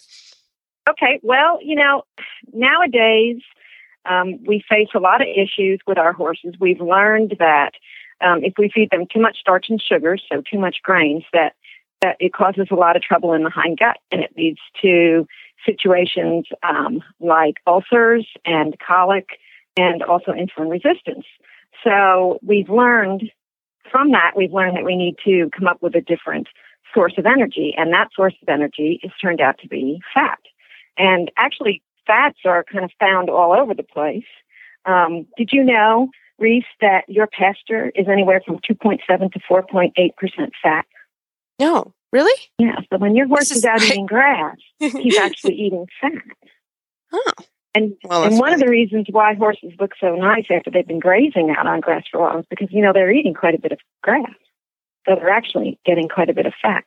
Okay. 0.88 1.21
Well, 1.23 1.59
you 1.62 1.75
know, 1.75 2.02
nowadays, 2.52 3.40
um, 4.09 4.38
we 4.45 4.62
face 4.69 4.88
a 4.95 5.00
lot 5.00 5.21
of 5.21 5.29
issues 5.29 5.81
with 5.87 5.99
our 5.99 6.12
horses. 6.12 6.55
We've 6.61 6.81
learned 6.81 7.37
that 7.38 7.73
um, 8.21 8.43
if 8.43 8.55
we 8.59 8.71
feed 8.73 8.91
them 8.91 9.07
too 9.12 9.21
much 9.21 9.38
starch 9.38 9.67
and 9.69 9.81
sugar, 9.81 10.17
so 10.31 10.43
too 10.50 10.59
much 10.59 10.77
grains, 10.83 11.25
that 11.33 11.55
that 12.00 12.17
it 12.21 12.33
causes 12.33 12.69
a 12.71 12.77
lot 12.77 12.95
of 12.95 13.03
trouble 13.03 13.33
in 13.33 13.43
the 13.43 13.50
hind 13.50 13.79
gut, 13.79 13.99
and 14.12 14.23
it 14.23 14.31
leads 14.37 14.61
to 14.83 15.27
situations 15.67 16.47
um, 16.62 17.03
like 17.19 17.57
ulcers 17.67 18.27
and 18.45 18.77
colic, 18.79 19.27
and 19.77 20.03
also 20.03 20.33
insulin 20.33 20.71
resistance. 20.71 21.27
So 21.83 22.38
we've 22.43 22.69
learned 22.69 23.31
from 23.91 24.12
that, 24.12 24.33
we've 24.37 24.53
learned 24.53 24.77
that 24.77 24.85
we 24.85 24.97
need 24.97 25.17
to 25.25 25.50
come 25.57 25.67
up 25.67 25.83
with 25.83 25.95
a 25.95 26.00
different 26.00 26.49
source 26.95 27.15
of 27.19 27.27
energy, 27.27 27.75
and 27.77 27.93
that 27.93 28.09
source 28.15 28.35
of 28.43 28.49
energy 28.49 29.00
is 29.03 29.11
turned 29.21 29.41
out 29.41 29.59
to 29.59 29.69
be 29.69 30.00
fat. 30.15 30.38
And 30.97 31.31
actually, 31.37 31.83
fats 32.09 32.38
are 32.45 32.65
kind 32.65 32.85
of 32.85 32.91
found 32.99 33.31
all 33.31 33.53
over 33.53 33.75
the 33.75 33.85
place. 33.85 34.25
Um, 34.85 35.27
did 35.37 35.50
you 35.53 35.62
know, 35.62 36.09
Reese, 36.41 36.65
that 36.81 37.05
your 37.07 37.29
pasture 37.29 37.93
is 37.95 38.09
anywhere 38.09 38.43
from 38.45 38.59
2.7 38.59 39.33
to 39.33 39.41
4.8 39.41 39.93
percent 40.17 40.53
fat? 40.61 40.87
No, 41.61 41.95
really? 42.12 42.41
Yeah. 42.59 42.77
So 42.91 42.99
when 42.99 43.15
your 43.15 43.29
horse 43.29 43.50
is 43.50 43.59
is 43.59 43.65
out 43.65 43.83
eating 43.83 44.07
grass, 44.07 44.57
he's 44.81 45.17
actually 45.21 45.55
eating 45.55 45.87
fat. 46.00 46.12
Oh. 47.12 47.33
And 47.75 47.93
Well, 48.03 48.25
and 48.25 48.38
one 48.38 48.55
of 48.55 48.61
the 48.61 48.69
reasons 48.69 49.07
why 49.11 49.35
horses 49.35 49.73
look 49.79 49.93
so 50.00 50.15
nice 50.17 50.47
after 50.50 50.71
they've 50.71 50.87
been 50.87 50.99
grazing 50.99 51.55
out 51.57 51.67
on 51.67 51.81
grass 51.81 52.05
for 52.11 52.19
a 52.19 52.21
while 52.23 52.38
is 52.38 52.47
because 52.49 52.69
you 52.71 52.83
know 52.83 52.93
they're 52.93 53.12
eating 53.12 53.35
quite 53.35 53.55
a 53.55 53.61
bit 53.61 53.73
of 53.73 53.79
grass, 54.03 54.25
so 55.07 55.15
they're 55.15 55.31
actually 55.31 55.79
getting 55.85 56.09
quite 56.09 56.31
a 56.31 56.35
bit 56.35 56.47
of 56.47 56.55
fat. 56.61 56.85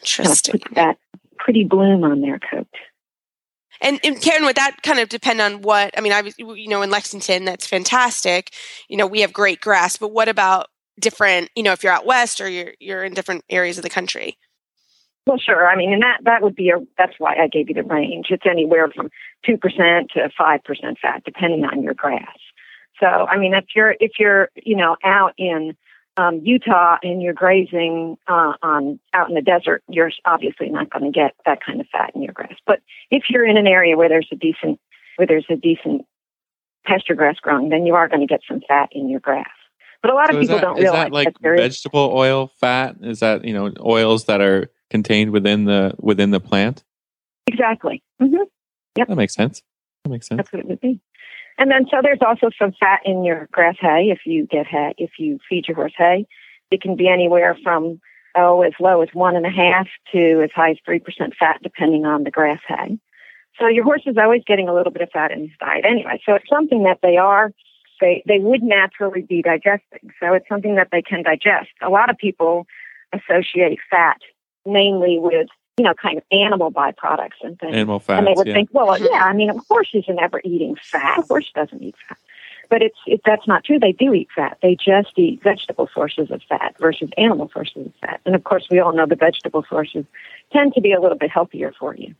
Interesting. 0.00 0.52
puts 0.52 0.74
that 0.74 0.98
pretty 1.38 1.64
bloom 1.64 2.04
on 2.04 2.20
their 2.20 2.38
coat. 2.38 2.68
And, 3.82 3.98
and 4.04 4.20
Karen, 4.22 4.44
would 4.44 4.56
that 4.56 4.76
kind 4.82 5.00
of 5.00 5.08
depend 5.08 5.40
on 5.40 5.60
what? 5.60 5.96
I 5.98 6.00
mean, 6.00 6.12
I 6.12 6.22
was, 6.22 6.38
you 6.38 6.68
know, 6.68 6.82
in 6.82 6.90
Lexington, 6.90 7.44
that's 7.44 7.66
fantastic. 7.66 8.54
You 8.88 8.96
know, 8.96 9.06
we 9.06 9.20
have 9.20 9.32
great 9.32 9.60
grass, 9.60 9.96
but 9.96 10.12
what 10.12 10.28
about 10.28 10.68
different? 10.98 11.50
You 11.56 11.64
know, 11.64 11.72
if 11.72 11.82
you're 11.82 11.92
out 11.92 12.06
west 12.06 12.40
or 12.40 12.48
you're 12.48 12.74
you're 12.78 13.02
in 13.04 13.12
different 13.12 13.44
areas 13.50 13.78
of 13.78 13.82
the 13.82 13.90
country. 13.90 14.38
Well, 15.26 15.38
sure. 15.38 15.68
I 15.68 15.76
mean, 15.76 15.92
and 15.92 16.02
that 16.02 16.18
that 16.24 16.42
would 16.42 16.54
be 16.54 16.70
a. 16.70 16.78
That's 16.96 17.14
why 17.18 17.36
I 17.36 17.48
gave 17.48 17.68
you 17.68 17.74
the 17.74 17.82
range. 17.82 18.26
It's 18.30 18.46
anywhere 18.48 18.88
from 18.94 19.10
two 19.44 19.56
percent 19.56 20.10
to 20.14 20.30
five 20.38 20.62
percent 20.64 20.98
fat, 21.02 21.22
depending 21.24 21.64
on 21.64 21.82
your 21.82 21.94
grass. 21.94 22.38
So, 23.00 23.06
I 23.06 23.36
mean, 23.36 23.54
if 23.54 23.64
you're 23.74 23.94
if 23.98 24.12
you're 24.18 24.48
you 24.54 24.76
know 24.76 24.96
out 25.04 25.34
in 25.38 25.76
um, 26.16 26.40
Utah 26.42 26.96
and 27.02 27.22
you're 27.22 27.32
grazing 27.32 28.16
uh, 28.28 28.52
on 28.62 29.00
out 29.14 29.28
in 29.28 29.34
the 29.34 29.42
desert, 29.42 29.82
you're 29.88 30.12
obviously 30.24 30.68
not 30.68 30.90
going 30.90 31.04
to 31.04 31.10
get 31.10 31.34
that 31.46 31.64
kind 31.64 31.80
of 31.80 31.86
fat 31.90 32.12
in 32.14 32.22
your 32.22 32.32
grass. 32.32 32.54
But 32.66 32.80
if 33.10 33.24
you're 33.30 33.46
in 33.46 33.56
an 33.56 33.66
area 33.66 33.96
where 33.96 34.08
there's 34.08 34.28
a 34.32 34.36
decent 34.36 34.78
where 35.16 35.26
there's 35.26 35.46
a 35.50 35.56
decent 35.56 36.06
pasture 36.84 37.14
grass 37.14 37.36
growing, 37.40 37.68
then 37.68 37.86
you 37.86 37.94
are 37.94 38.08
going 38.08 38.20
to 38.20 38.26
get 38.26 38.40
some 38.46 38.60
fat 38.66 38.90
in 38.92 39.08
your 39.08 39.20
grass. 39.20 39.46
But 40.02 40.10
a 40.10 40.14
lot 40.14 40.30
So 40.30 40.36
of 40.36 40.40
people 40.40 40.56
that, 40.56 40.62
don't 40.62 40.80
realize 40.80 41.04
that 41.04 41.12
like 41.12 41.26
that 41.28 41.36
there 41.40 41.54
is 41.54 41.60
vegetable 41.60 42.12
oil 42.14 42.50
fat? 42.60 42.96
Is 43.02 43.20
that 43.20 43.44
you 43.44 43.54
know 43.54 43.72
oils 43.80 44.24
that 44.24 44.40
are 44.40 44.70
contained 44.90 45.30
within 45.30 45.64
the 45.64 45.94
within 45.98 46.30
the 46.30 46.40
plant? 46.40 46.84
exactly. 47.46 48.02
hmm 48.20 48.36
That 48.96 49.08
makes 49.10 49.34
sense. 49.34 49.62
That 50.04 50.10
makes 50.10 50.26
sense. 50.26 50.38
That's 50.38 50.52
what 50.52 50.60
it 50.60 50.68
would 50.68 50.80
be. 50.80 51.00
And 51.58 51.70
then 51.70 51.86
so 51.90 51.98
there's 52.02 52.22
also 52.26 52.50
some 52.58 52.72
fat 52.78 53.00
in 53.04 53.24
your 53.24 53.48
grass 53.52 53.76
hay 53.80 54.10
if 54.10 54.20
you 54.24 54.46
get 54.46 54.66
hay 54.66 54.94
if 54.98 55.12
you 55.18 55.38
feed 55.48 55.68
your 55.68 55.76
horse 55.76 55.94
hay. 55.96 56.26
It 56.70 56.80
can 56.80 56.96
be 56.96 57.08
anywhere 57.08 57.56
from 57.62 58.00
oh 58.34 58.62
as 58.62 58.72
low 58.80 59.02
as 59.02 59.08
one 59.12 59.36
and 59.36 59.46
a 59.46 59.50
half 59.50 59.86
to 60.12 60.42
as 60.42 60.50
high 60.54 60.70
as 60.70 60.78
three 60.84 60.98
percent 60.98 61.34
fat 61.38 61.60
depending 61.62 62.04
on 62.04 62.24
the 62.24 62.30
grass 62.30 62.60
hay. 62.66 62.98
So 63.58 63.68
your 63.68 63.84
horse 63.84 64.02
is 64.06 64.16
always 64.16 64.42
getting 64.46 64.68
a 64.68 64.74
little 64.74 64.92
bit 64.92 65.02
of 65.02 65.10
fat 65.10 65.30
in 65.30 65.40
his 65.40 65.58
diet 65.60 65.84
anyway. 65.84 66.20
So 66.24 66.34
it's 66.34 66.48
something 66.48 66.84
that 66.84 67.00
they 67.02 67.16
are 67.16 67.52
they 68.00 68.22
they 68.26 68.38
would 68.38 68.62
naturally 68.62 69.22
be 69.22 69.42
digesting. 69.42 70.10
So 70.20 70.34
it's 70.34 70.48
something 70.48 70.76
that 70.76 70.88
they 70.90 71.02
can 71.02 71.22
digest. 71.22 71.70
A 71.82 71.90
lot 71.90 72.10
of 72.10 72.16
people 72.16 72.66
associate 73.12 73.78
fat 73.90 74.18
mainly 74.66 75.18
with 75.18 75.48
you 75.76 75.84
know 75.84 75.94
kind 75.94 76.18
of 76.18 76.24
animal 76.30 76.70
byproducts 76.70 77.40
and 77.42 77.58
things 77.58 77.74
Animal 77.74 77.98
fats. 77.98 78.18
and 78.18 78.26
they 78.26 78.34
would 78.36 78.46
yeah. 78.46 78.54
think, 78.54 78.70
well, 78.72 78.88
mm-hmm. 78.88 79.04
yeah, 79.04 79.24
I 79.24 79.32
mean, 79.32 79.50
of 79.50 79.66
course 79.68 79.90
isn't 79.94 80.18
ever 80.18 80.40
eating 80.44 80.76
fat. 80.76 81.18
A 81.18 81.22
horse 81.22 81.50
doesn't 81.54 81.82
eat 81.82 81.94
fat. 82.08 82.18
But 82.68 82.82
it's 82.82 82.98
it, 83.06 83.20
that's 83.24 83.46
not 83.46 83.64
true. 83.64 83.78
They 83.78 83.92
do 83.92 84.14
eat 84.14 84.28
fat. 84.34 84.58
They 84.62 84.76
just 84.76 85.12
eat 85.16 85.42
vegetable 85.42 85.88
sources 85.92 86.30
of 86.30 86.42
fat 86.48 86.74
versus 86.78 87.10
animal 87.18 87.50
sources 87.52 87.86
of 87.86 87.92
fat. 88.00 88.20
And 88.24 88.34
of 88.34 88.44
course, 88.44 88.66
we 88.70 88.80
all 88.80 88.92
know 88.94 89.06
the 89.06 89.16
vegetable 89.16 89.64
sources 89.68 90.04
tend 90.52 90.74
to 90.74 90.80
be 90.80 90.92
a 90.92 91.00
little 91.00 91.18
bit 91.18 91.30
healthier 91.30 91.72
for 91.78 91.94
you. 91.94 92.14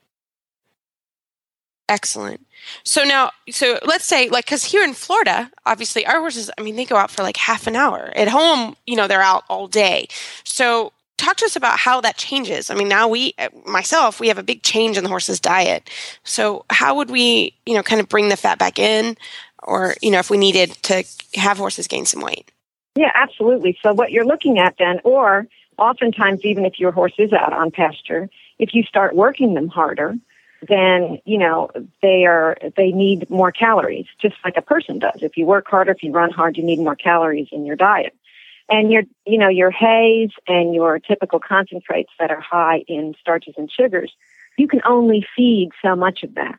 Excellent. 1.89 2.47
So 2.85 3.05
now, 3.05 3.33
so 3.51 3.79
let's 3.85 4.05
say, 4.07 4.29
like, 4.31 4.47
because 4.47 4.65
here 4.65 4.83
in 4.83 4.95
Florida, 4.95 5.51
obviously, 5.67 6.07
our 6.07 6.21
horses, 6.21 6.51
I 6.57 6.63
mean, 6.63 6.77
they 6.77 6.85
go 6.85 6.97
out 6.97 7.11
for 7.11 7.23
like 7.23 7.37
half 7.37 7.67
an 7.67 7.77
hour. 7.77 8.13
At 8.17 8.29
home, 8.29 8.77
you 8.87 8.97
know, 8.97 9.07
they're 9.09 9.21
out 9.21 9.45
all 9.49 9.67
day. 9.67 10.07
So, 10.45 10.93
talk 11.17 11.37
to 11.39 11.45
us 11.45 11.57
about 11.57 11.79
how 11.79 12.01
that 12.01 12.17
changes. 12.17 12.71
I 12.71 12.75
mean, 12.75 12.89
now 12.89 13.09
we, 13.09 13.35
uh, 13.39 13.49
myself, 13.67 14.21
we 14.21 14.29
have 14.29 14.39
a 14.39 14.43
big 14.43 14.63
change 14.63 14.97
in 14.97 15.05
the 15.05 15.11
horse's 15.11 15.41
diet. 15.41 15.89
So, 16.25 16.65
how 16.71 16.97
would 16.97 17.11
we, 17.11 17.55
you 17.67 17.75
know, 17.75 17.83
kind 17.83 18.01
of 18.01 18.09
bring 18.09 18.29
the 18.29 18.37
fat 18.37 18.59
back 18.59 18.79
in, 18.79 19.17
or 19.63 19.95
you 20.03 20.11
know, 20.11 20.19
if 20.19 20.31
we 20.31 20.37
needed 20.37 20.71
to 20.83 21.05
have 21.35 21.59
horses 21.59 21.87
gain 21.87 22.07
some 22.07 22.21
weight? 22.21 22.51
Yeah, 22.95 23.11
absolutely. 23.15 23.79
So 23.83 23.95
what 23.95 24.13
you're 24.13 24.27
looking 24.27 24.59
at 24.59 24.75
then, 24.79 25.01
or 25.05 25.47
oftentimes 25.79 26.45
even 26.45 26.65
if 26.65 26.79
your 26.79 26.93
horse 26.93 27.15
is 27.19 27.33
out 27.33 27.53
on 27.53 27.71
pasture, 27.71 28.29
if 28.59 28.75
you 28.75 28.83
start 28.83 29.15
working 29.15 29.55
them 29.55 29.69
harder, 29.69 30.15
then 30.69 31.19
you 31.25 31.39
know 31.39 31.71
they 32.03 32.25
are 32.25 32.57
they 32.77 32.93
need 32.93 33.29
more 33.31 33.51
calories, 33.51 34.07
just 34.21 34.37
like 34.45 34.57
a 34.57 34.63
person 34.63 34.99
does. 34.99 35.23
If 35.23 35.37
you 35.37 35.47
work 35.47 35.67
harder, 35.69 35.93
if 35.93 36.03
you 36.03 36.13
run 36.13 36.31
hard, 36.31 36.57
you 36.57 36.63
need 36.63 36.79
more 36.79 36.95
calories 36.95 37.49
in 37.51 37.67
your 37.67 37.77
diet. 37.77 38.15
And 38.69 38.91
your 38.91 39.03
you 39.27 39.39
know 39.39 39.49
your 39.49 39.71
hays 39.71 40.31
and 40.47 40.75
your 40.75 40.99
typical 40.99 41.41
concentrates 41.41 42.13
that 42.19 42.31
are 42.31 42.41
high 42.41 42.85
in 42.89 43.15
starches 43.21 43.55
and 43.57 43.71
sugars, 43.71 44.13
you 44.57 44.69
can 44.69 44.81
only 44.85 45.27
feed 45.37 45.71
so 45.83 45.97
much 45.97 46.23
of 46.23 46.35
that. 46.35 46.59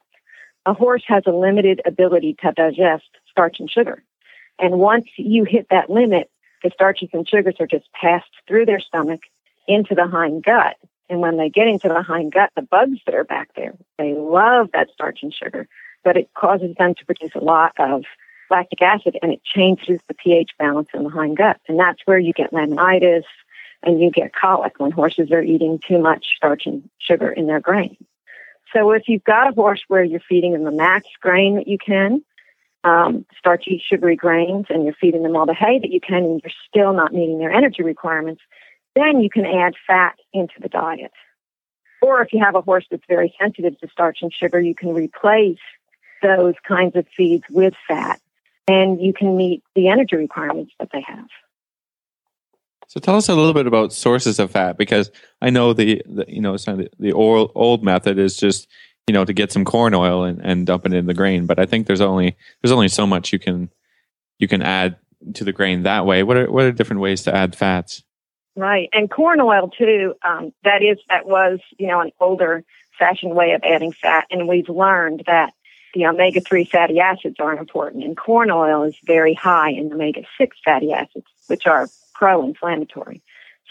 A 0.66 0.74
horse 0.74 1.04
has 1.08 1.24
a 1.26 1.32
limited 1.32 1.82
ability 1.86 2.36
to 2.42 2.52
digest 2.52 3.10
starch 3.30 3.60
and 3.60 3.70
sugar. 3.70 4.04
And 4.60 4.80
once 4.80 5.08
you 5.18 5.44
hit 5.44 5.68
that 5.70 5.90
limit, 5.90 6.30
the 6.64 6.72
starches 6.74 7.10
and 7.14 7.28
sugars 7.28 7.56
are 7.60 7.68
just 7.68 7.92
passed 7.94 8.30
through 8.48 8.66
their 8.66 8.80
stomach 8.80 9.22
into 9.68 9.96
the 9.96 10.08
hind 10.08 10.44
gut. 10.44 10.78
And 11.10 11.20
when 11.20 11.38
they 11.38 11.50
get 11.50 11.68
into 11.68 11.90
the 11.90 12.02
hind 12.02 12.32
gut, 12.32 12.52
the 12.56 12.62
bugs 12.62 13.00
that 13.06 13.16
are 13.16 13.26
back 13.26 13.50
there, 13.56 13.74
they 13.98 14.14
love 14.14 14.70
that 14.74 14.90
starch 14.94 15.20
and 15.22 15.34
sugar, 15.34 15.68
but 16.04 16.18
it 16.18 16.30
causes 16.34 16.76
them 16.78 16.96
to 16.96 17.06
produce 17.06 17.36
a 17.36 17.44
lot 17.44 17.74
of 17.78 18.04
lactic 18.54 18.82
acid 18.82 19.18
and 19.22 19.32
it 19.32 19.44
changes 19.44 20.00
the 20.08 20.14
pH 20.14 20.52
balance 20.60 20.90
in 20.94 21.04
the 21.04 21.10
hind 21.10 21.38
gut. 21.38 21.60
And 21.68 21.80
that's 21.80 22.02
where 22.06 22.20
you 22.20 22.34
get 22.34 22.52
laminitis 22.52 23.24
and 23.82 24.00
you 24.00 24.12
get 24.12 24.34
colic 24.34 24.80
when 24.80 24.92
horses 24.92 25.32
are 25.32 25.42
eating 25.42 25.80
too 25.86 26.00
much 26.00 26.28
starch 26.38 26.66
and 26.66 26.90
sugar 27.00 27.30
in 27.30 27.48
their 27.48 27.60
grain. 27.60 27.98
So 28.72 28.92
if 28.92 29.08
you've 29.08 29.24
got 29.24 29.50
a 29.50 29.54
horse 29.54 29.84
where 29.88 30.04
you're 30.04 30.20
feeding 30.20 30.54
them 30.54 30.64
the 30.64 30.72
max 30.72 31.08
grain 31.22 31.56
that 31.56 31.68
you 31.68 31.78
can, 31.78 32.24
um, 32.84 33.26
starchy, 33.38 33.84
sugary 33.86 34.16
grains, 34.16 34.68
and 34.70 34.84
you're 34.84 34.94
feeding 34.94 35.24
them 35.24 35.36
all 35.36 35.46
the 35.46 35.54
hay 35.54 35.80
that 35.80 35.92
you 35.92 36.00
can, 36.00 36.24
and 36.24 36.42
you're 36.44 36.52
still 36.70 36.94
not 36.94 37.14
meeting 37.14 37.40
their 37.40 37.52
energy 37.52 37.84
requirements, 37.84 38.42
then 38.96 39.22
you 39.22 39.30
can 39.30 39.46
add 39.46 39.74
fat 39.88 40.16
into 40.32 40.56
the 40.60 40.70
diet. 40.70 41.12
Or 42.02 42.22
if 42.22 42.34
you 42.34 42.40
have 42.44 42.56
a 42.56 42.62
horse 42.62 42.86
that's 42.92 43.06
very 43.08 43.34
sensitive 43.40 43.80
to 43.80 43.88
starch 43.90 44.20
and 44.22 44.34
sugar, 44.34 44.60
you 44.60 44.76
can 44.76 44.94
replace 44.94 45.60
those 46.22 46.56
kinds 46.68 46.96
of 46.96 47.06
feeds 47.16 47.44
with 47.50 47.74
fat, 47.88 48.20
and 48.68 49.02
you 49.02 49.14
can 49.14 49.36
meet 49.36 49.64
the 49.76 49.90
energy 49.90 50.16
requirements 50.16 50.74
that 50.80 50.90
they 50.92 51.02
have. 51.02 51.28
So 52.88 53.00
tell 53.00 53.16
us 53.16 53.28
a 53.28 53.34
little 53.34 53.54
bit 53.54 53.66
about 53.66 53.92
sources 53.92 54.38
of 54.40 54.52
fat 54.52 54.78
because 54.78 55.10
I 55.42 55.50
know 55.50 55.74
the, 55.74 56.02
the 56.06 56.26
you 56.28 56.42
know 56.42 56.58
some 56.58 56.80
of 56.80 56.80
the, 56.80 56.90
the 57.00 57.14
old, 57.14 57.52
old 57.56 57.84
method 57.84 58.20
is 58.20 58.38
just 58.38 58.68
you 59.08 59.14
know 59.14 59.26
to 59.26 59.34
get 59.34 59.52
some 59.52 59.66
corn 59.66 59.94
oil 59.94 60.24
and, 60.24 60.40
and 60.44 60.66
dump 60.68 60.86
it 60.86 60.94
in 60.94 61.08
the 61.08 61.14
grain, 61.14 61.46
but 61.46 61.60
I 61.60 61.66
think 61.66 61.88
there's 61.88 62.02
only 62.02 62.36
there's 62.62 62.72
only 62.72 62.90
so 62.90 63.08
much 63.08 63.34
you 63.34 63.40
can 63.40 63.70
you 64.38 64.48
can 64.48 64.62
add 64.62 64.98
to 65.36 65.44
the 65.44 65.54
grain 65.54 65.84
that 65.84 66.06
way. 66.06 66.24
What 66.24 66.38
are 66.38 66.52
what 66.52 66.66
are 66.66 66.72
different 66.72 67.02
ways 67.02 67.24
to 67.24 67.36
add 67.36 67.56
fats? 67.56 68.04
Right, 68.56 68.90
and 68.94 69.10
corn 69.10 69.42
oil 69.42 69.70
too. 69.70 70.14
Um, 70.24 70.54
that 70.64 70.84
is 70.84 71.00
that 71.10 71.26
was 71.26 71.60
you 71.80 71.88
know 71.88 72.02
an 72.02 72.12
older 72.20 72.64
fashioned 73.00 73.36
way 73.36 73.54
of 73.54 73.64
adding 73.64 73.92
fat, 73.92 74.28
and 74.30 74.48
we've 74.48 74.70
learned 74.70 75.24
that 75.26 75.54
the 75.94 76.06
omega 76.08 76.42
three 76.42 76.66
fatty 76.66 77.00
acids 77.00 77.36
are 77.40 77.56
important, 77.58 78.04
and 78.04 78.18
corn 78.18 78.50
oil 78.52 78.84
is 78.84 78.96
very 79.06 79.34
high 79.34 79.72
in 79.72 79.92
omega 79.94 80.22
six 80.38 80.58
fatty 80.64 80.92
acids, 80.92 81.26
which 81.48 81.66
are 81.68 81.90
pro-inflammatory. 82.14 83.22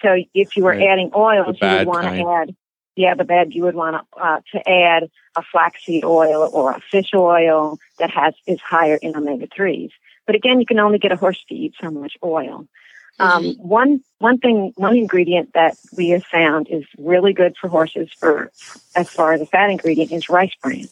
So 0.02 0.16
if 0.34 0.56
you 0.56 0.64
were 0.64 0.70
Right. 0.70 0.88
adding 0.88 1.10
oils, 1.14 1.56
you 1.60 1.68
would 1.68 1.86
want 1.86 2.06
to 2.06 2.28
add 2.30 2.56
yeah 2.96 3.14
the 3.14 3.24
bad 3.24 3.54
you 3.54 3.62
would 3.64 3.74
want 3.74 3.96
to 3.96 4.20
uh, 4.20 4.40
to 4.52 4.68
add 4.68 5.10
a 5.36 5.42
flaxseed 5.42 6.04
oil 6.04 6.50
or 6.52 6.72
a 6.72 6.80
fish 6.90 7.10
oil 7.14 7.78
that 7.98 8.10
has 8.10 8.34
is 8.46 8.60
higher 8.60 8.96
in 8.96 9.16
omega 9.16 9.46
threes. 9.54 9.90
But 10.26 10.36
again, 10.36 10.60
you 10.60 10.66
can 10.66 10.78
only 10.78 10.98
get 10.98 11.12
a 11.12 11.16
horse 11.16 11.42
to 11.48 11.54
eat 11.54 11.74
so 11.80 11.90
much 11.90 12.16
oil. 12.22 12.66
Um, 13.18 13.54
one 13.58 14.02
one 14.18 14.38
thing, 14.38 14.72
one 14.76 14.96
ingredient 14.96 15.52
that 15.54 15.76
we 15.96 16.10
have 16.10 16.24
found 16.24 16.68
is 16.68 16.84
really 16.98 17.32
good 17.32 17.56
for 17.60 17.68
horses 17.68 18.10
for 18.18 18.50
as 18.96 19.08
far 19.08 19.32
as 19.32 19.40
a 19.40 19.46
fat 19.46 19.70
ingredient 19.70 20.12
is 20.12 20.28
rice 20.28 20.54
bran. 20.62 20.88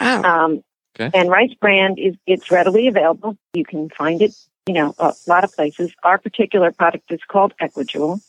Oh, 0.00 0.22
Um, 0.22 0.64
Okay. 0.98 1.10
And 1.12 1.30
rice 1.30 1.52
bran 1.60 1.96
is 1.98 2.14
it's 2.26 2.50
readily 2.50 2.88
available. 2.88 3.36
You 3.52 3.64
can 3.64 3.90
find 3.90 4.22
it, 4.22 4.34
you 4.66 4.74
know, 4.74 4.94
a 4.98 5.14
lot 5.26 5.44
of 5.44 5.52
places. 5.52 5.92
Our 6.02 6.18
particular 6.18 6.72
product 6.72 7.12
is 7.12 7.20
called 7.28 7.52
Equijewel. 7.60 8.20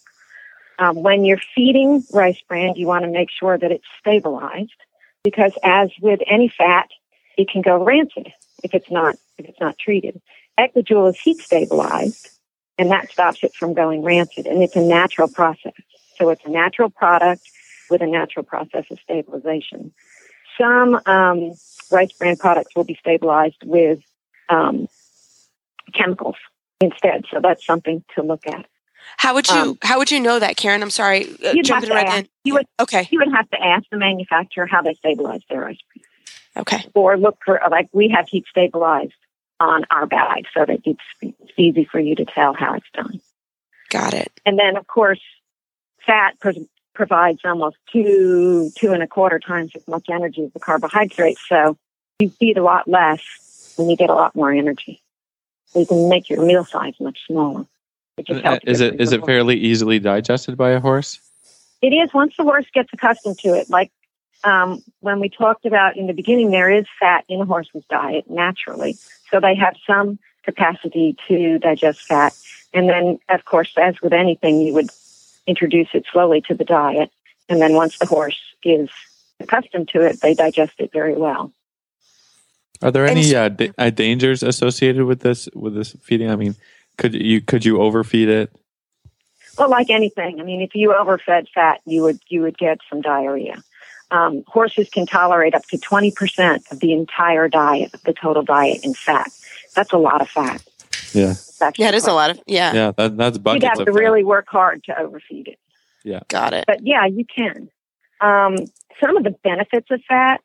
Um, 0.80 1.02
when 1.02 1.24
you're 1.26 1.42
feeding 1.56 2.04
rice 2.14 2.42
bran, 2.48 2.76
you 2.76 2.86
want 2.86 3.06
to 3.06 3.10
make 3.10 3.30
sure 3.32 3.58
that 3.58 3.72
it's 3.72 3.86
stabilized 4.00 4.76
because, 5.24 5.54
as 5.64 5.90
with 6.02 6.20
any 6.28 6.54
fat, 6.56 6.90
it 7.38 7.50
can 7.50 7.62
go 7.62 7.84
rancid 7.84 8.32
if 8.64 8.74
it's 8.74 8.92
not 8.92 9.16
if 9.38 9.46
it's 9.46 9.60
not 9.60 9.80
treated. 9.80 10.22
Equijewel 10.60 11.10
is 11.10 11.20
heat 11.20 11.38
stabilized, 11.38 12.30
and 12.78 12.92
that 12.92 13.10
stops 13.12 13.44
it 13.44 13.56
from 13.56 13.74
going 13.74 14.04
rancid. 14.04 14.46
And 14.46 14.62
it's 14.62 14.76
a 14.76 14.82
natural 14.82 15.30
process, 15.30 15.74
so 16.18 16.30
it's 16.30 16.44
a 16.46 16.50
natural 16.50 16.90
product 16.90 17.50
with 17.90 18.02
a 18.02 18.08
natural 18.08 18.44
process 18.44 18.86
of 18.92 19.00
stabilization. 19.00 19.94
Some 20.58 21.00
um, 21.06 21.54
rice 21.92 22.12
bran 22.14 22.38
products 22.38 22.76
will 22.76 22.84
be 22.84 22.98
stabilized 23.00 23.64
with 23.64 24.00
um, 24.50 24.88
chemicals 25.94 26.36
instead, 26.82 27.26
so 27.32 27.40
that's 27.42 27.66
something 27.66 28.04
to 28.16 28.24
look 28.24 28.48
at. 28.48 28.66
How 29.18 29.34
would 29.34 29.48
you 29.48 29.56
um, 29.56 29.78
How 29.82 29.98
would 30.00 30.12
you 30.12 30.20
know 30.20 30.40
that, 30.40 30.58
Karen? 30.58 30.82
I'm 30.82 30.90
sorry, 30.90 31.38
uh, 31.46 31.54
jumping 31.64 31.90
right 31.90 32.08
ask, 32.08 32.18
in. 32.20 32.30
You 32.44 32.54
would 32.56 32.68
okay. 32.80 33.08
You 33.10 33.20
would 33.20 33.32
have 33.34 33.50
to 33.52 33.64
ask 33.64 33.86
the 33.90 33.98
manufacturer 33.98 34.66
how 34.66 34.82
they 34.82 34.94
stabilize 34.96 35.42
their 35.50 35.62
rice 35.62 35.78
bran. 35.94 36.04
Okay. 36.62 36.86
Or 36.94 37.18
look 37.18 37.38
for 37.46 37.62
like 37.70 37.88
we 37.94 38.10
have 38.10 38.28
heat 38.28 38.46
stabilized 38.50 39.14
on 39.60 39.86
our 39.90 40.06
bag 40.06 40.46
so 40.54 40.66
that 40.66 40.82
it's, 40.86 41.00
it's 41.22 41.52
easy 41.58 41.86
for 41.86 42.00
you 42.00 42.16
to 42.16 42.26
tell 42.26 42.54
how 42.54 42.76
it's 42.76 42.90
done. 42.94 43.22
Got 43.90 44.14
it. 44.14 44.32
And 44.46 44.58
then, 44.58 44.76
of 44.76 44.88
course, 44.88 45.22
fat 46.06 46.36
provides 46.98 47.42
almost 47.46 47.78
two 47.94 48.72
two 48.76 48.92
and 48.92 49.04
a 49.04 49.08
quarter 49.08 49.40
times 49.40 49.72
as 49.76 49.88
much 49.88 50.08
energy 50.10 50.44
as 50.44 50.52
the 50.52 50.60
carbohydrates. 50.60 51.40
So 51.48 51.78
you 52.20 52.30
feed 52.32 52.58
a 52.58 52.64
lot 52.64 52.88
less, 52.88 53.76
and 53.78 53.90
you 53.90 53.96
get 53.96 54.10
a 54.10 54.16
lot 54.16 54.36
more 54.36 54.52
energy. 54.52 55.00
So 55.68 55.80
you 55.80 55.86
can 55.86 56.10
make 56.10 56.28
your 56.28 56.44
meal 56.44 56.66
size 56.66 56.96
much 57.00 57.20
smaller. 57.28 57.66
Uh, 58.28 58.58
is 58.64 58.82
it 58.82 59.00
is 59.00 59.14
it 59.14 59.24
fairly 59.26 59.56
easily 59.56 60.00
digested 60.00 60.58
by 60.58 60.72
a 60.72 60.80
horse? 60.80 61.20
It 61.84 61.94
is 61.94 62.12
once 62.16 62.36
the 62.36 62.44
horse 62.44 62.66
gets 62.74 62.90
accustomed 62.92 63.38
to 63.40 63.50
it. 63.50 63.70
Like 63.70 63.92
um, 64.44 64.84
when 65.02 65.20
we 65.20 65.30
talked 65.30 65.68
about 65.68 65.98
in 65.98 66.08
the 66.08 66.14
beginning, 66.14 66.50
there 66.50 66.72
is 66.72 66.88
fat 67.00 67.26
in 67.30 67.40
a 67.40 67.46
horse's 67.46 67.84
diet 67.92 68.28
naturally, 68.28 68.98
so 69.30 69.40
they 69.40 69.54
have 69.54 69.76
some 69.86 70.18
capacity 70.44 71.16
to 71.28 71.60
digest 71.60 72.02
fat. 72.02 72.36
And 72.74 72.90
then, 72.90 73.20
of 73.30 73.46
course, 73.46 73.72
as 73.78 74.02
with 74.02 74.14
anything, 74.14 74.62
you 74.62 74.74
would 74.74 74.90
introduce 75.48 75.88
it 75.94 76.06
slowly 76.12 76.42
to 76.42 76.54
the 76.54 76.66
diet, 76.66 77.10
and 77.50 77.60
then 77.62 77.74
once 77.74 77.98
the 77.98 78.06
horse 78.06 78.40
is 78.64 78.90
accustomed 79.40 79.90
to 79.90 80.02
it, 80.02 80.22
they 80.22 80.34
digest 80.34 80.74
it 80.78 80.92
very 80.92 81.16
well. 81.16 81.52
Are 82.82 82.92
there 82.92 83.08
any 83.08 83.34
uh, 83.36 83.50
d- 83.50 83.72
uh, 83.78 83.90
dangers 83.90 84.44
associated 84.44 85.04
with 85.06 85.22
this 85.22 85.50
with 85.56 85.74
this 85.74 85.96
feeding? 86.04 86.30
I 86.30 86.36
mean, 86.36 86.56
could 86.98 87.16
you 87.16 87.42
could 87.42 87.66
you 87.66 87.82
overfeed 87.82 88.28
it? 88.28 88.56
Well, 89.58 89.70
like 89.70 89.90
anything, 89.90 90.40
I 90.40 90.44
mean, 90.44 90.62
if 90.62 90.76
you 90.76 90.94
overfed 90.94 91.50
fat, 91.50 91.82
you 91.86 92.04
would 92.04 92.20
you 92.28 92.42
would 92.42 92.58
get 92.58 92.78
some 92.90 93.02
diarrhea. 93.02 93.64
Um, 94.12 94.44
horses 94.48 94.90
can 94.90 95.08
tolerate 95.08 95.56
up 95.56 95.66
to 95.68 95.78
twenty 95.80 96.12
percent 96.12 96.66
of 96.70 96.80
the 96.80 96.94
entire 96.94 97.48
diet, 97.48 97.94
of 97.96 98.04
the 98.04 98.14
total 98.14 98.44
diet 98.44 98.84
in 98.84 98.94
fat. 98.94 99.32
That's 99.74 99.94
a 99.94 99.98
lot 99.98 100.22
of 100.22 100.30
fat. 100.30 100.62
Yeah, 101.14 101.36
yeah, 101.78 101.90
it 101.90 101.96
is 101.96 102.08
a 102.08 102.14
lot 102.14 102.30
of 102.30 102.40
yeah. 102.46 102.74
Yeah, 102.74 102.92
that, 102.98 103.18
that's 103.18 103.38
buckets. 103.38 103.64
You'd 103.64 103.70
have 103.70 103.86
to 103.86 103.92
really 103.92 104.24
work 104.24 104.48
hard 104.50 104.84
to 104.86 105.00
overfeed 105.00 105.48
it. 105.48 105.60
Yeah, 106.04 106.22
got 106.28 106.54
it. 106.54 106.66
But 106.68 106.86
yeah, 106.86 107.06
you 107.06 107.26
can. 107.26 107.70
Um, 108.22 108.58
some 109.00 109.18
of 109.18 109.24
the 109.24 109.32
benefits 109.44 109.90
of 109.92 110.02
fat 110.08 110.42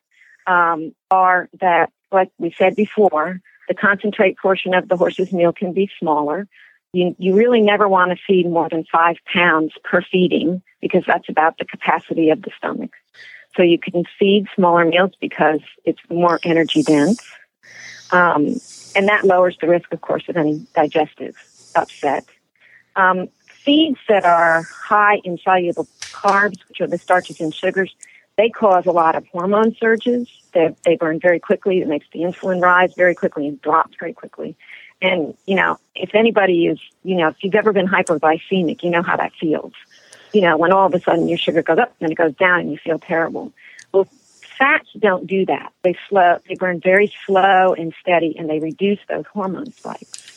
um, 0.47 0.93
are 1.09 1.49
that, 1.59 1.91
like 2.11 2.31
we 2.37 2.51
said 2.51 2.75
before, 2.75 3.39
the 3.67 3.73
concentrate 3.73 4.37
portion 4.37 4.73
of 4.73 4.87
the 4.87 4.97
horse's 4.97 5.31
meal 5.31 5.53
can 5.53 5.73
be 5.73 5.89
smaller. 5.99 6.47
You, 6.91 7.15
you 7.17 7.35
really 7.35 7.61
never 7.61 7.87
want 7.87 8.11
to 8.11 8.23
feed 8.27 8.47
more 8.47 8.69
than 8.69 8.85
five 8.91 9.17
pounds 9.25 9.73
per 9.83 10.01
feeding 10.01 10.61
because 10.81 11.03
that's 11.07 11.29
about 11.29 11.57
the 11.57 11.65
capacity 11.65 12.29
of 12.29 12.41
the 12.41 12.51
stomach. 12.57 12.91
So 13.55 13.63
you 13.63 13.79
can 13.79 14.03
feed 14.19 14.47
smaller 14.55 14.85
meals 14.85 15.11
because 15.19 15.61
it's 15.85 16.01
more 16.09 16.39
energy 16.43 16.83
dense. 16.83 17.21
Um, 18.11 18.55
and 18.95 19.07
that 19.07 19.23
lowers 19.23 19.57
the 19.59 19.67
risk, 19.67 19.91
of 19.93 20.01
course, 20.01 20.23
of 20.29 20.37
any 20.37 20.65
digestive 20.75 21.35
upset. 21.75 22.25
Um, 22.95 23.29
feeds 23.47 23.99
that 24.07 24.25
are 24.25 24.63
high 24.63 25.19
in 25.23 25.37
soluble 25.37 25.87
carbs, 26.01 26.57
which 26.67 26.81
are 26.81 26.87
the 26.87 26.97
starches 26.97 27.39
and 27.39 27.53
sugars, 27.53 27.95
they 28.35 28.49
cause 28.49 28.85
a 28.85 28.91
lot 28.91 29.15
of 29.15 29.25
hormone 29.27 29.75
surges. 29.75 30.27
They, 30.53 30.75
they 30.85 30.95
burn 30.95 31.19
very 31.19 31.39
quickly. 31.39 31.81
It 31.81 31.87
makes 31.87 32.07
the 32.11 32.19
insulin 32.19 32.61
rise 32.61 32.93
very 32.95 33.15
quickly 33.15 33.47
and 33.47 33.61
drop 33.61 33.91
very 33.99 34.13
quickly. 34.13 34.55
And, 35.01 35.35
you 35.45 35.55
know, 35.55 35.77
if 35.95 36.15
anybody 36.15 36.67
is, 36.67 36.79
you 37.03 37.15
know, 37.15 37.29
if 37.29 37.43
you've 37.43 37.55
ever 37.55 37.73
been 37.73 37.87
hypoglycemic, 37.87 38.83
you 38.83 38.89
know 38.89 39.01
how 39.01 39.17
that 39.17 39.33
feels. 39.39 39.73
You 40.33 40.41
know, 40.41 40.57
when 40.57 40.71
all 40.71 40.87
of 40.87 40.93
a 40.93 40.99
sudden 40.99 41.27
your 41.27 41.37
sugar 41.37 41.61
goes 41.61 41.77
up 41.77 41.89
and 41.99 42.07
then 42.07 42.11
it 42.11 42.17
goes 42.17 42.33
down 42.35 42.61
and 42.61 42.71
you 42.71 42.77
feel 42.77 42.97
terrible. 42.97 43.51
Well, 43.91 44.07
fats 44.57 44.89
don't 44.97 45.27
do 45.27 45.45
that. 45.45 45.73
They 45.83 45.95
slow, 46.09 46.39
they 46.47 46.55
burn 46.55 46.79
very 46.79 47.13
slow 47.25 47.73
and 47.73 47.93
steady 47.99 48.35
and 48.37 48.49
they 48.49 48.59
reduce 48.59 48.99
those 49.07 49.25
hormone 49.31 49.71
spikes. 49.71 50.33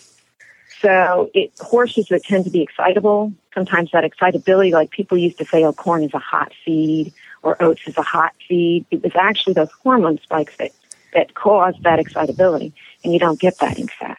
So 0.80 1.30
it, 1.34 1.52
horses 1.58 2.08
that 2.08 2.22
tend 2.24 2.44
to 2.44 2.50
be 2.50 2.62
excitable, 2.62 3.32
sometimes 3.54 3.90
that 3.92 4.04
excitability, 4.04 4.72
like 4.72 4.90
people 4.90 5.16
used 5.16 5.38
to 5.38 5.44
say, 5.44 5.64
oh, 5.64 5.72
corn 5.72 6.02
is 6.02 6.12
a 6.14 6.18
hot 6.18 6.52
feed 6.64 7.12
or 7.42 7.60
oats 7.62 7.86
is 7.86 7.96
a 7.96 8.02
hot 8.02 8.34
feed. 8.46 8.84
It 8.90 9.02
was 9.02 9.12
actually 9.16 9.54
those 9.54 9.70
hormone 9.82 10.18
spikes 10.18 10.56
that, 10.58 10.72
that 11.14 11.34
cause 11.34 11.74
that 11.82 11.98
excitability, 11.98 12.74
and 13.02 13.12
you 13.12 13.18
don't 13.18 13.40
get 13.40 13.58
that 13.58 13.78
in 13.78 13.88
fat. 13.88 14.18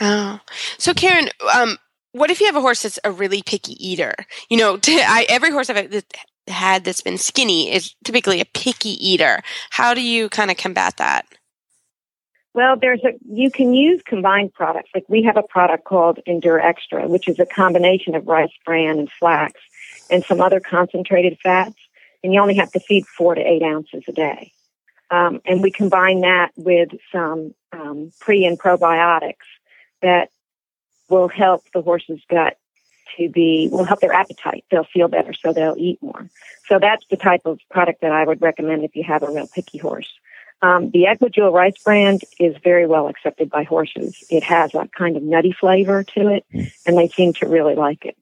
Oh, 0.00 0.38
so 0.78 0.94
Karen, 0.94 1.28
um, 1.54 1.76
what 2.12 2.30
if 2.30 2.40
you 2.40 2.46
have 2.46 2.56
a 2.56 2.60
horse 2.60 2.82
that's 2.82 3.00
a 3.02 3.10
really 3.10 3.42
picky 3.42 3.74
eater? 3.84 4.14
You 4.48 4.58
know, 4.58 4.78
I, 4.86 5.26
every 5.28 5.50
horse 5.50 5.70
I've 5.70 6.04
had 6.48 6.84
that's 6.84 7.00
been 7.00 7.18
skinny 7.18 7.72
is 7.72 7.94
typically 8.04 8.40
a 8.40 8.44
picky 8.44 8.90
eater. 9.06 9.42
How 9.70 9.94
do 9.94 10.02
you 10.02 10.28
kind 10.28 10.50
of 10.50 10.56
combat 10.56 10.96
that? 10.96 11.26
Well, 12.54 12.76
there's 12.76 13.04
a 13.04 13.12
you 13.30 13.50
can 13.50 13.74
use 13.74 14.02
combined 14.04 14.52
products. 14.52 14.90
Like 14.94 15.04
we 15.08 15.22
have 15.22 15.36
a 15.36 15.42
product 15.42 15.84
called 15.84 16.18
Endure 16.26 16.60
Extra, 16.60 17.06
which 17.06 17.28
is 17.28 17.38
a 17.38 17.46
combination 17.46 18.14
of 18.14 18.26
rice 18.26 18.50
bran 18.64 18.98
and 18.98 19.10
flax 19.10 19.60
and 20.10 20.24
some 20.24 20.40
other 20.40 20.58
concentrated 20.58 21.38
fats 21.42 21.76
and 22.22 22.32
you 22.32 22.40
only 22.40 22.56
have 22.56 22.70
to 22.72 22.80
feed 22.80 23.06
four 23.06 23.34
to 23.34 23.40
eight 23.40 23.62
ounces 23.62 24.02
a 24.08 24.12
day. 24.12 24.52
Um, 25.10 25.40
and 25.44 25.62
we 25.62 25.70
combine 25.70 26.20
that 26.20 26.50
with 26.56 26.90
some 27.12 27.54
um, 27.72 28.12
pre 28.20 28.44
and 28.44 28.58
probiotics 28.58 29.36
that 30.02 30.30
will 31.08 31.28
help 31.28 31.64
the 31.72 31.80
horse's 31.80 32.20
gut 32.28 32.58
to 33.16 33.28
be 33.28 33.68
will 33.70 33.84
help 33.84 34.00
their 34.00 34.12
appetite. 34.12 34.64
They'll 34.70 34.84
feel 34.84 35.08
better, 35.08 35.32
so 35.32 35.52
they'll 35.52 35.76
eat 35.78 36.02
more. 36.02 36.28
So 36.66 36.78
that's 36.78 37.06
the 37.10 37.16
type 37.16 37.42
of 37.44 37.60
product 37.70 38.02
that 38.02 38.12
I 38.12 38.24
would 38.24 38.42
recommend 38.42 38.84
if 38.84 38.94
you 38.94 39.04
have 39.04 39.22
a 39.22 39.30
real 39.30 39.46
picky 39.46 39.78
horse. 39.78 40.12
Um, 40.60 40.90
the 40.90 41.04
Equijewel 41.04 41.52
rice 41.52 41.80
bran 41.84 42.18
is 42.40 42.56
very 42.62 42.86
well 42.86 43.08
accepted 43.08 43.48
by 43.48 43.62
horses. 43.62 44.24
It 44.28 44.42
has 44.42 44.74
a 44.74 44.88
kind 44.88 45.16
of 45.16 45.22
nutty 45.22 45.52
flavor 45.52 46.02
to 46.02 46.28
it, 46.28 46.44
and 46.84 46.98
they 46.98 47.08
seem 47.08 47.32
to 47.34 47.46
really 47.46 47.74
like 47.74 48.04
it. 48.04 48.16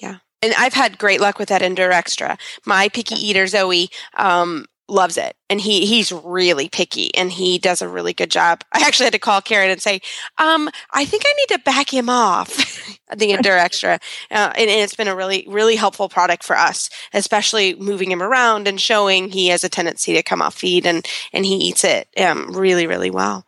Yeah 0.00 0.18
and 0.42 0.54
I've 0.56 0.74
had 0.74 0.98
great 0.98 1.20
luck 1.20 1.38
with 1.38 1.48
that 1.48 1.62
Endure 1.62 1.92
Extra. 1.92 2.38
My 2.64 2.88
picky 2.88 3.14
eater 3.14 3.46
Zoe 3.46 3.88
um, 4.16 4.66
loves 4.88 5.16
it, 5.16 5.36
and 5.50 5.60
he 5.60 5.86
he's 5.86 6.12
really 6.12 6.68
picky, 6.68 7.14
and 7.14 7.32
he 7.32 7.58
does 7.58 7.82
a 7.82 7.88
really 7.88 8.12
good 8.12 8.30
job. 8.30 8.62
I 8.72 8.82
actually 8.86 9.04
had 9.04 9.12
to 9.14 9.18
call 9.18 9.40
Karen 9.40 9.70
and 9.70 9.82
say, 9.82 10.00
um, 10.38 10.68
I 10.92 11.04
think 11.04 11.24
I 11.26 11.32
need 11.32 11.56
to 11.56 11.62
back 11.64 11.92
him 11.92 12.08
off 12.08 12.98
the 13.16 13.30
Endure 13.32 13.58
Extra, 13.58 13.94
uh, 14.30 14.52
and, 14.56 14.70
and, 14.70 14.80
it's 14.80 14.94
been 14.94 15.08
a 15.08 15.16
really 15.16 15.44
really 15.48 15.76
helpful 15.76 16.08
product 16.08 16.44
for 16.44 16.56
us, 16.56 16.90
especially 17.12 17.74
moving 17.74 18.10
him 18.10 18.22
around 18.22 18.68
and 18.68 18.80
showing 18.80 19.30
he 19.30 19.48
has 19.48 19.64
a 19.64 19.68
tendency 19.68 20.14
to 20.14 20.22
come 20.22 20.42
off 20.42 20.54
feed, 20.54 20.86
and 20.86 21.06
and 21.32 21.44
he 21.44 21.56
eats 21.56 21.84
it 21.84 22.08
um, 22.18 22.52
really 22.52 22.86
really 22.86 23.10
well. 23.10 23.46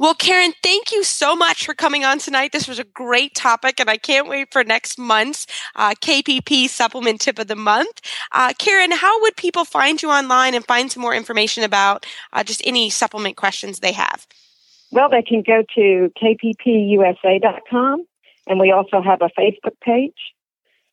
Well, 0.00 0.14
Karen, 0.14 0.54
thank 0.62 0.92
you 0.92 1.04
so 1.04 1.36
much 1.36 1.66
for 1.66 1.74
coming 1.74 2.06
on 2.06 2.18
tonight. 2.18 2.52
This 2.52 2.66
was 2.66 2.78
a 2.78 2.84
great 2.84 3.34
topic, 3.34 3.78
and 3.78 3.90
I 3.90 3.98
can't 3.98 4.26
wait 4.26 4.50
for 4.50 4.64
next 4.64 4.98
month's 4.98 5.46
uh, 5.76 5.90
KPP 5.90 6.70
supplement 6.70 7.20
tip 7.20 7.38
of 7.38 7.48
the 7.48 7.54
month. 7.54 8.00
Uh, 8.32 8.54
Karen, 8.58 8.92
how 8.92 9.20
would 9.20 9.36
people 9.36 9.66
find 9.66 10.00
you 10.00 10.08
online 10.08 10.54
and 10.54 10.64
find 10.64 10.90
some 10.90 11.02
more 11.02 11.14
information 11.14 11.64
about 11.64 12.06
uh, 12.32 12.42
just 12.42 12.62
any 12.64 12.88
supplement 12.88 13.36
questions 13.36 13.80
they 13.80 13.92
have? 13.92 14.26
Well, 14.90 15.10
they 15.10 15.20
can 15.20 15.42
go 15.42 15.64
to 15.74 16.10
kppusa.com, 16.18 18.06
and 18.46 18.58
we 18.58 18.72
also 18.72 19.02
have 19.02 19.20
a 19.20 19.28
Facebook 19.38 19.78
page. 19.82 20.16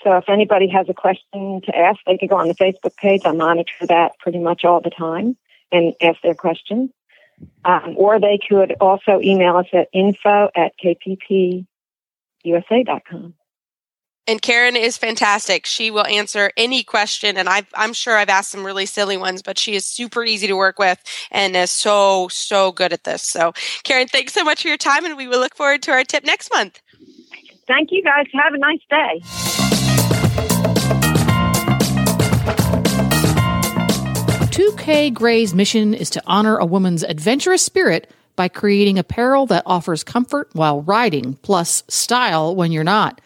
So 0.04 0.18
if 0.18 0.28
anybody 0.28 0.68
has 0.68 0.90
a 0.90 0.94
question 0.94 1.62
to 1.62 1.78
ask, 1.78 1.98
they 2.06 2.18
can 2.18 2.28
go 2.28 2.36
on 2.36 2.50
the 2.50 2.56
Facebook 2.56 2.98
page. 2.98 3.22
I 3.24 3.32
monitor 3.32 3.88
that 3.88 4.20
pretty 4.20 4.40
much 4.40 4.66
all 4.66 4.82
the 4.82 4.90
time 4.90 5.38
and 5.72 5.94
ask 6.02 6.20
their 6.24 6.36
questions. 6.36 6.90
Um, 7.66 7.96
or 7.98 8.20
they 8.20 8.40
could 8.48 8.76
also 8.80 9.20
email 9.22 9.58
us 9.58 9.68
at 9.74 9.90
info 9.94 10.50
at 10.56 10.74
kppusa.com. 10.84 11.66
And 14.30 14.42
Karen 14.42 14.76
is 14.76 14.98
fantastic. 14.98 15.66
She 15.66 15.90
will 15.90 16.06
answer 16.06 16.52
any 16.58 16.84
question. 16.84 17.38
And 17.38 17.48
i 17.48 17.66
am 17.76 17.94
sure 17.94 18.18
I've 18.18 18.28
asked 18.28 18.52
some 18.52 18.66
really 18.66 18.86
silly 18.86 19.16
ones, 19.16 19.42
but 19.42 19.58
she 19.58 19.74
is 19.74 19.86
super 19.86 20.26
easy 20.26 20.48
to 20.48 20.56
work 20.56 20.78
with 20.78 21.02
and 21.32 21.56
is 21.56 21.72
so, 21.72 22.28
so 22.28 22.74
good 22.74 22.92
at 22.92 23.06
this. 23.06 23.24
So, 23.24 23.54
Karen, 23.84 24.08
thanks 24.08 24.34
so 24.34 24.44
much 24.44 24.64
for 24.64 24.68
your 24.68 24.78
time. 24.78 25.06
And 25.06 25.16
we 25.16 25.28
will 25.28 25.40
look 25.40 25.56
forward 25.56 25.82
to 25.84 25.92
our 25.92 26.04
tip 26.04 26.26
next 26.26 26.52
month. 26.54 26.82
Thank 27.68 27.92
you, 27.92 28.04
guys. 28.04 28.26
Have 28.34 28.54
a 28.54 28.58
nice 28.58 28.82
day. 28.90 29.64
2K 34.88 35.14
Grey's 35.14 35.54
mission 35.54 35.94
is 35.94 36.10
to 36.12 36.24
honor 36.26 36.56
a 36.56 36.66
woman's 36.66 37.04
adventurous 37.04 37.62
spirit 37.62 38.10
by 38.38 38.48
creating 38.48 38.98
apparel 38.98 39.46
that 39.48 39.64
offers 39.66 40.02
comfort 40.02 40.50
while 40.54 40.82
riding, 40.82 41.34
plus 41.42 41.84
style 41.90 42.56
when 42.56 42.72
you're 42.72 42.86
not. 42.86 43.20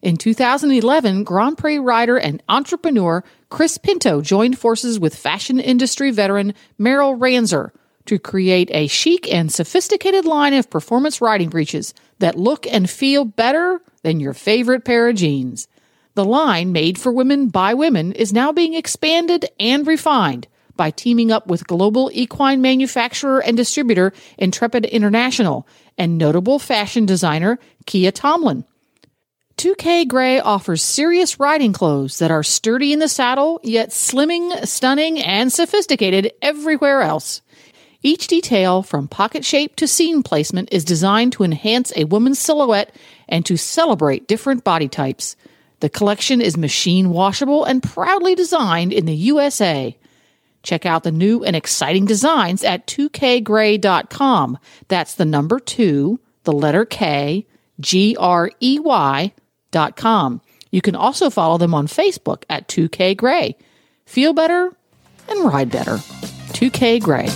In 0.00 0.16
2011, 0.16 1.24
Grand 1.24 1.58
Prix 1.58 1.80
rider 1.80 2.16
and 2.16 2.40
entrepreneur 2.48 3.24
Chris 3.50 3.78
Pinto 3.78 4.20
joined 4.20 4.60
forces 4.60 5.00
with 5.00 5.16
fashion 5.16 5.58
industry 5.58 6.12
veteran 6.12 6.54
Meryl 6.78 7.18
Ranzer 7.18 7.72
to 8.06 8.20
create 8.20 8.70
a 8.72 8.86
chic 8.86 9.28
and 9.28 9.52
sophisticated 9.52 10.24
line 10.24 10.54
of 10.54 10.70
performance 10.70 11.20
riding 11.20 11.48
breeches 11.48 11.94
that 12.20 12.38
look 12.38 12.64
and 12.68 12.88
feel 12.88 13.24
better 13.24 13.80
than 14.02 14.20
your 14.20 14.34
favorite 14.34 14.84
pair 14.84 15.08
of 15.08 15.16
jeans. 15.16 15.66
The 16.14 16.24
line, 16.24 16.70
made 16.70 16.96
for 16.96 17.10
women 17.10 17.48
by 17.48 17.74
women, 17.74 18.12
is 18.12 18.32
now 18.32 18.52
being 18.52 18.74
expanded 18.74 19.46
and 19.58 19.84
refined 19.84 20.46
by 20.78 20.90
teaming 20.90 21.30
up 21.30 21.46
with 21.46 21.66
global 21.66 22.10
equine 22.14 22.62
manufacturer 22.62 23.40
and 23.40 23.54
distributor 23.58 24.14
Intrepid 24.38 24.86
International 24.86 25.68
and 25.98 26.16
notable 26.16 26.58
fashion 26.58 27.04
designer 27.04 27.58
Kia 27.84 28.10
Tomlin. 28.10 28.64
2K 29.58 30.06
Grey 30.06 30.38
offers 30.38 30.82
serious 30.82 31.40
riding 31.40 31.72
clothes 31.72 32.20
that 32.20 32.30
are 32.30 32.44
sturdy 32.44 32.92
in 32.92 33.00
the 33.00 33.08
saddle, 33.08 33.60
yet 33.64 33.90
slimming, 33.90 34.64
stunning, 34.64 35.18
and 35.18 35.52
sophisticated 35.52 36.32
everywhere 36.40 37.02
else. 37.02 37.42
Each 38.00 38.28
detail, 38.28 38.84
from 38.84 39.08
pocket 39.08 39.44
shape 39.44 39.74
to 39.76 39.88
seam 39.88 40.22
placement, 40.22 40.68
is 40.70 40.84
designed 40.84 41.32
to 41.32 41.42
enhance 41.42 41.92
a 41.96 42.04
woman's 42.04 42.38
silhouette 42.38 42.94
and 43.28 43.44
to 43.46 43.56
celebrate 43.56 44.28
different 44.28 44.62
body 44.62 44.86
types. 44.86 45.34
The 45.80 45.90
collection 45.90 46.40
is 46.40 46.56
machine 46.56 47.10
washable 47.10 47.64
and 47.64 47.82
proudly 47.82 48.36
designed 48.36 48.92
in 48.92 49.06
the 49.06 49.14
USA. 49.14 49.98
Check 50.68 50.84
out 50.84 51.02
the 51.02 51.10
new 51.10 51.42
and 51.44 51.56
exciting 51.56 52.04
designs 52.04 52.62
at 52.62 52.86
2kgrey.com. 52.88 54.58
That's 54.88 55.14
the 55.14 55.24
number 55.24 55.58
2, 55.58 56.20
the 56.44 56.52
letter 56.52 56.84
K, 56.84 57.46
G 57.80 58.14
R 58.20 58.50
E 58.60 58.78
Y 58.78 59.32
com. 59.96 60.42
You 60.70 60.82
can 60.82 60.94
also 60.94 61.30
follow 61.30 61.56
them 61.56 61.72
on 61.72 61.86
Facebook 61.86 62.42
at 62.50 62.68
2K 62.68 63.16
Grey. 63.16 63.56
Feel 64.04 64.34
better 64.34 64.76
and 65.30 65.44
ride 65.46 65.70
better. 65.70 65.96
2K 66.52 67.00
Grey. 67.00 67.28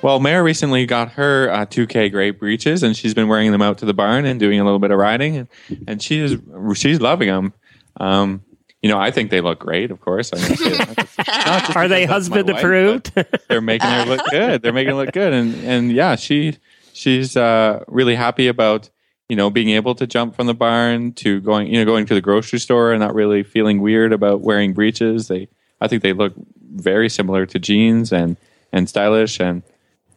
Well, 0.00 0.18
Mare 0.18 0.42
recently 0.42 0.86
got 0.86 1.10
her 1.10 1.50
uh, 1.50 1.66
2K 1.66 2.10
Grey 2.10 2.30
breeches, 2.30 2.82
and 2.82 2.96
she's 2.96 3.12
been 3.12 3.28
wearing 3.28 3.52
them 3.52 3.60
out 3.60 3.76
to 3.78 3.84
the 3.84 3.92
barn 3.92 4.24
and 4.24 4.40
doing 4.40 4.58
a 4.60 4.64
little 4.64 4.78
bit 4.78 4.90
of 4.90 4.96
riding, 4.96 5.36
and, 5.36 5.48
and 5.86 6.02
she 6.02 6.20
is 6.20 6.38
she's 6.74 7.02
loving 7.02 7.28
them. 7.28 7.52
Um, 7.98 8.42
you 8.82 8.88
know, 8.88 8.98
I 8.98 9.12
think 9.12 9.30
they 9.30 9.40
look 9.40 9.60
great. 9.60 9.90
Of 9.92 10.00
course, 10.00 10.30
I 10.34 10.38
mean, 10.38 11.76
are 11.76 11.88
they 11.88 12.04
husband 12.04 12.50
approved? 12.50 13.12
they're 13.48 13.60
making 13.60 13.88
her 13.88 14.04
look 14.04 14.26
good. 14.30 14.62
They're 14.62 14.72
making 14.72 14.90
her 14.90 14.96
look 14.96 15.12
good, 15.12 15.32
and 15.32 15.54
and 15.64 15.92
yeah, 15.92 16.16
she 16.16 16.58
she's 16.92 17.36
uh, 17.36 17.84
really 17.86 18.16
happy 18.16 18.48
about 18.48 18.90
you 19.28 19.36
know 19.36 19.50
being 19.50 19.70
able 19.70 19.94
to 19.94 20.06
jump 20.06 20.34
from 20.34 20.48
the 20.48 20.54
barn 20.54 21.12
to 21.14 21.40
going 21.40 21.68
you 21.68 21.78
know 21.78 21.84
going 21.84 22.06
to 22.06 22.14
the 22.14 22.20
grocery 22.20 22.58
store 22.58 22.92
and 22.92 23.00
not 23.00 23.14
really 23.14 23.44
feeling 23.44 23.80
weird 23.80 24.12
about 24.12 24.40
wearing 24.40 24.72
breeches. 24.72 25.28
They 25.28 25.48
I 25.80 25.86
think 25.86 26.02
they 26.02 26.12
look 26.12 26.34
very 26.74 27.08
similar 27.08 27.46
to 27.46 27.58
jeans 27.60 28.12
and 28.12 28.36
and 28.72 28.88
stylish 28.88 29.38
and 29.38 29.62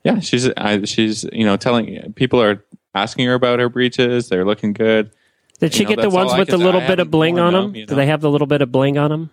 yeah 0.03 0.19
she's 0.19 0.49
I, 0.57 0.83
she's 0.85 1.23
you 1.31 1.45
know 1.45 1.57
telling 1.57 2.13
people 2.13 2.41
are 2.41 2.63
asking 2.95 3.27
her 3.27 3.35
about 3.35 3.59
her 3.59 3.69
breeches. 3.69 4.29
They're 4.29 4.45
looking 4.45 4.73
good. 4.73 5.11
Did 5.59 5.73
she 5.73 5.79
you 5.79 5.85
know, 5.85 5.95
get 5.95 6.01
the 6.01 6.09
ones 6.09 6.33
with 6.37 6.49
the 6.49 6.57
little 6.57 6.81
bit 6.81 6.99
of 6.99 7.09
bling 7.09 7.39
on 7.39 7.53
them? 7.53 7.75
You 7.75 7.83
know? 7.83 7.87
Do 7.87 7.95
they 7.95 8.07
have 8.07 8.21
the 8.21 8.29
little 8.29 8.47
bit 8.47 8.61
of 8.61 8.71
bling 8.71 8.97
on 8.97 9.09
them? 9.09 9.29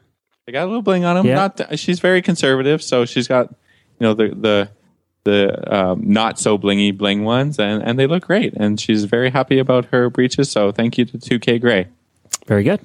They 0.46 0.52
got 0.52 0.64
a 0.64 0.66
little 0.66 0.82
bling 0.82 1.04
on 1.04 1.16
them. 1.16 1.26
Yeah. 1.26 1.34
Not 1.34 1.78
she's 1.78 2.00
very 2.00 2.22
conservative, 2.22 2.82
so 2.82 3.04
she's 3.04 3.28
got 3.28 3.48
you 3.50 4.06
know 4.06 4.14
the 4.14 4.28
the 4.28 4.70
the 5.24 5.74
um, 5.74 6.02
not 6.04 6.38
so 6.38 6.58
blingy 6.58 6.96
bling 6.96 7.24
ones, 7.24 7.58
and, 7.58 7.82
and 7.82 7.98
they 7.98 8.06
look 8.06 8.26
great. 8.26 8.54
And 8.54 8.80
she's 8.80 9.04
very 9.04 9.30
happy 9.30 9.58
about 9.58 9.86
her 9.86 10.10
breeches. 10.10 10.50
So 10.50 10.72
thank 10.72 10.98
you 10.98 11.04
to 11.06 11.18
2K 11.18 11.60
Grey. 11.60 11.88
Very 12.46 12.64
good. 12.64 12.80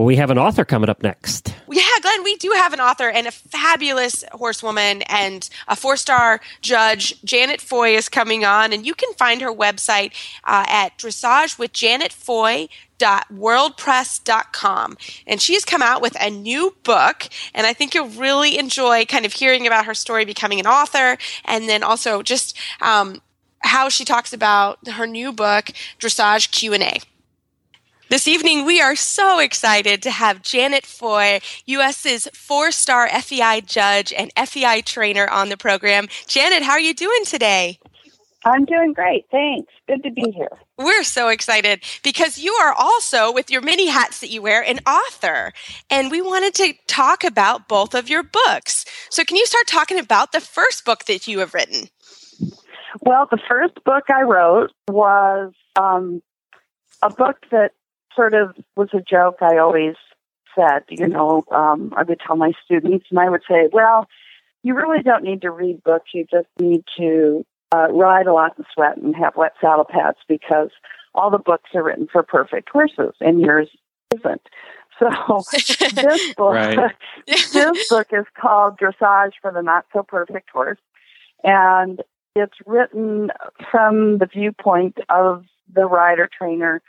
Well, 0.00 0.06
we 0.06 0.16
have 0.16 0.30
an 0.30 0.38
author 0.38 0.64
coming 0.64 0.88
up 0.88 1.02
next. 1.02 1.54
Yeah, 1.70 1.82
Glenn, 2.00 2.24
we 2.24 2.34
do 2.36 2.50
have 2.56 2.72
an 2.72 2.80
author 2.80 3.10
and 3.10 3.26
a 3.26 3.30
fabulous 3.30 4.24
horsewoman 4.32 5.02
and 5.02 5.46
a 5.68 5.76
four 5.76 5.98
star 5.98 6.40
judge. 6.62 7.22
Janet 7.22 7.60
Foy 7.60 7.94
is 7.94 8.08
coming 8.08 8.42
on, 8.42 8.72
and 8.72 8.86
you 8.86 8.94
can 8.94 9.12
find 9.12 9.42
her 9.42 9.52
website 9.52 10.12
uh, 10.44 10.64
at 10.68 10.96
Dressage 10.96 11.58
with 11.58 11.74
Janet 11.74 12.14
Foy 12.14 12.70
wordpress.com 13.00 14.98
and 15.26 15.40
she's 15.40 15.64
come 15.64 15.80
out 15.80 16.02
with 16.02 16.14
a 16.20 16.28
new 16.28 16.76
book 16.82 17.26
and 17.54 17.66
i 17.66 17.72
think 17.72 17.94
you'll 17.94 18.08
really 18.08 18.58
enjoy 18.58 19.06
kind 19.06 19.24
of 19.24 19.32
hearing 19.32 19.66
about 19.66 19.86
her 19.86 19.94
story 19.94 20.26
becoming 20.26 20.60
an 20.60 20.66
author 20.66 21.16
and 21.46 21.66
then 21.66 21.82
also 21.82 22.20
just 22.20 22.58
um, 22.82 23.22
how 23.60 23.88
she 23.88 24.04
talks 24.04 24.34
about 24.34 24.86
her 24.86 25.06
new 25.06 25.32
book 25.32 25.70
dressage 25.98 26.50
q&a 26.50 26.98
this 28.10 28.26
evening, 28.26 28.66
we 28.66 28.80
are 28.80 28.96
so 28.96 29.38
excited 29.38 30.02
to 30.02 30.10
have 30.10 30.42
Janet 30.42 30.84
Foy, 30.84 31.40
US's 31.66 32.28
four 32.34 32.72
star 32.72 33.08
FEI 33.08 33.62
judge 33.62 34.12
and 34.12 34.32
FEI 34.36 34.82
trainer, 34.82 35.28
on 35.30 35.48
the 35.48 35.56
program. 35.56 36.08
Janet, 36.26 36.64
how 36.64 36.72
are 36.72 36.80
you 36.80 36.92
doing 36.92 37.24
today? 37.24 37.78
I'm 38.44 38.64
doing 38.64 38.92
great. 38.92 39.26
Thanks. 39.30 39.72
Good 39.86 40.02
to 40.02 40.10
be 40.10 40.32
here. 40.32 40.50
We're 40.76 41.04
so 41.04 41.28
excited 41.28 41.84
because 42.02 42.38
you 42.38 42.52
are 42.54 42.74
also, 42.76 43.32
with 43.32 43.50
your 43.50 43.60
many 43.60 43.88
hats 43.88 44.20
that 44.20 44.30
you 44.30 44.42
wear, 44.42 44.62
an 44.62 44.80
author. 44.86 45.52
And 45.88 46.10
we 46.10 46.20
wanted 46.20 46.54
to 46.54 46.74
talk 46.88 47.22
about 47.22 47.68
both 47.68 47.94
of 47.94 48.08
your 48.08 48.24
books. 48.24 48.84
So, 49.10 49.24
can 49.24 49.36
you 49.36 49.46
start 49.46 49.66
talking 49.66 49.98
about 49.98 50.32
the 50.32 50.40
first 50.40 50.84
book 50.84 51.04
that 51.04 51.28
you 51.28 51.38
have 51.38 51.54
written? 51.54 51.88
Well, 53.02 53.28
the 53.30 53.38
first 53.48 53.74
book 53.84 54.04
I 54.08 54.22
wrote 54.22 54.72
was 54.88 55.52
um, 55.78 56.22
a 57.02 57.10
book 57.10 57.36
that 57.52 57.72
sort 58.14 58.34
of 58.34 58.54
was 58.76 58.88
a 58.92 59.00
joke 59.00 59.36
I 59.40 59.58
always 59.58 59.96
said. 60.54 60.84
You 60.88 61.08
know, 61.08 61.44
um, 61.50 61.92
I 61.96 62.02
would 62.02 62.20
tell 62.24 62.36
my 62.36 62.52
students, 62.64 63.06
and 63.10 63.18
I 63.18 63.28
would 63.28 63.42
say, 63.48 63.68
well, 63.72 64.08
you 64.62 64.74
really 64.74 65.02
don't 65.02 65.24
need 65.24 65.42
to 65.42 65.50
read 65.50 65.82
books. 65.82 66.10
You 66.12 66.26
just 66.30 66.48
need 66.58 66.84
to 66.98 67.44
uh, 67.72 67.88
ride 67.90 68.26
a 68.26 68.32
lot 68.32 68.56
and 68.56 68.66
sweat 68.74 68.96
and 68.96 69.14
have 69.16 69.36
wet 69.36 69.52
saddle 69.60 69.84
pads 69.84 70.18
because 70.28 70.70
all 71.14 71.30
the 71.30 71.38
books 71.38 71.70
are 71.74 71.82
written 71.82 72.08
for 72.10 72.22
perfect 72.22 72.68
horses, 72.70 73.14
and 73.20 73.40
yours 73.40 73.68
isn't. 74.14 74.42
So 74.98 75.42
this 75.52 76.34
book, 76.34 76.76
this 77.26 77.88
book 77.88 78.08
is 78.12 78.26
called 78.38 78.78
Dressage 78.78 79.32
for 79.40 79.50
the 79.52 79.62
Not 79.62 79.86
So 79.92 80.02
Perfect 80.02 80.50
Horse, 80.50 80.78
and 81.42 82.02
it's 82.36 82.56
written 82.66 83.30
from 83.70 84.18
the 84.18 84.26
viewpoint 84.26 84.98
of 85.08 85.44
the 85.72 85.86
rider 85.86 86.28
trainer 86.36 86.82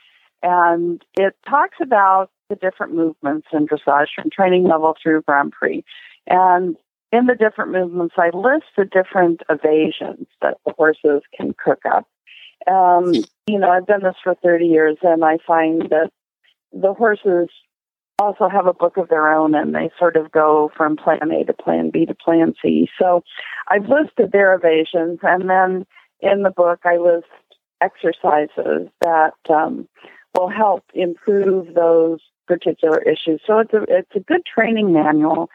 and 0.43 1.03
it 1.17 1.35
talks 1.47 1.77
about 1.81 2.29
the 2.49 2.55
different 2.55 2.93
movements 2.93 3.47
in 3.53 3.67
dressage 3.67 4.07
from 4.15 4.29
training 4.31 4.65
level 4.65 4.95
through 5.01 5.21
Grand 5.21 5.51
Prix. 5.51 5.83
And 6.27 6.75
in 7.11 7.25
the 7.25 7.35
different 7.35 7.71
movements, 7.71 8.15
I 8.17 8.29
list 8.35 8.65
the 8.77 8.85
different 8.85 9.41
evasions 9.49 10.27
that 10.41 10.57
the 10.65 10.73
horses 10.77 11.21
can 11.35 11.53
cook 11.53 11.81
up. 11.85 12.07
Um, 12.71 13.13
you 13.47 13.57
know, 13.57 13.69
I've 13.69 13.87
done 13.87 14.03
this 14.03 14.15
for 14.23 14.35
30 14.35 14.65
years, 14.65 14.97
and 15.01 15.23
I 15.23 15.37
find 15.45 15.81
that 15.89 16.11
the 16.71 16.93
horses 16.93 17.49
also 18.19 18.47
have 18.47 18.67
a 18.67 18.73
book 18.73 18.97
of 18.97 19.09
their 19.09 19.33
own, 19.33 19.55
and 19.55 19.73
they 19.73 19.89
sort 19.97 20.15
of 20.15 20.31
go 20.31 20.71
from 20.77 20.95
plan 20.95 21.31
A 21.31 21.43
to 21.43 21.53
plan 21.53 21.89
B 21.89 22.05
to 22.05 22.13
plan 22.13 22.53
C. 22.61 22.87
So 22.99 23.23
I've 23.67 23.89
listed 23.89 24.31
their 24.31 24.53
evasions, 24.53 25.19
and 25.23 25.49
then 25.49 25.85
in 26.21 26.43
the 26.43 26.51
book, 26.51 26.81
I 26.85 26.97
list 26.97 27.25
exercises 27.81 28.89
that 29.01 29.33
um, 29.49 29.87
will 30.37 30.49
help 30.49 30.83
improve 30.93 31.73
those 31.73 32.19
particular 32.47 33.01
issues. 33.01 33.41
So 33.45 33.59
it's 33.59 33.73
a 33.73 33.83
it's 33.87 34.15
a 34.15 34.19
good 34.19 34.41
training 34.45 34.93
manual 34.93 35.49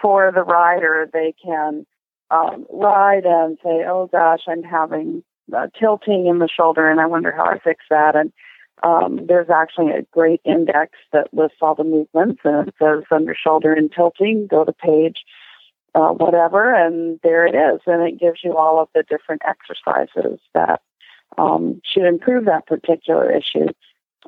for 0.00 0.32
the 0.34 0.42
rider. 0.42 1.08
They 1.12 1.34
can 1.42 1.86
um, 2.30 2.66
ride 2.70 3.24
and 3.24 3.58
say, 3.62 3.84
"Oh 3.86 4.08
gosh, 4.10 4.40
I'm 4.48 4.62
having 4.62 5.22
uh, 5.54 5.68
tilting 5.78 6.26
in 6.26 6.38
the 6.38 6.48
shoulder, 6.48 6.90
and 6.90 7.00
I 7.00 7.06
wonder 7.06 7.32
how 7.32 7.44
I 7.44 7.58
fix 7.58 7.84
that." 7.90 8.16
And 8.16 8.32
um, 8.82 9.26
there's 9.26 9.50
actually 9.50 9.92
a 9.92 10.02
great 10.12 10.40
index 10.44 10.92
that 11.12 11.32
lists 11.32 11.58
all 11.60 11.74
the 11.74 11.84
movements, 11.84 12.40
and 12.44 12.68
it 12.68 12.74
says 12.78 13.04
under 13.10 13.34
shoulder 13.34 13.72
and 13.72 13.90
tilting. 13.90 14.46
Go 14.46 14.64
to 14.64 14.72
page 14.72 15.24
uh, 15.94 16.10
whatever, 16.10 16.74
and 16.74 17.18
there 17.22 17.46
it 17.46 17.54
is, 17.54 17.80
and 17.86 18.02
it 18.02 18.20
gives 18.20 18.40
you 18.44 18.56
all 18.56 18.80
of 18.80 18.88
the 18.94 19.02
different 19.02 19.42
exercises 19.46 20.38
that 20.54 20.80
um, 21.36 21.80
should 21.84 22.04
improve 22.04 22.44
that 22.44 22.66
particular 22.66 23.30
issue. 23.30 23.68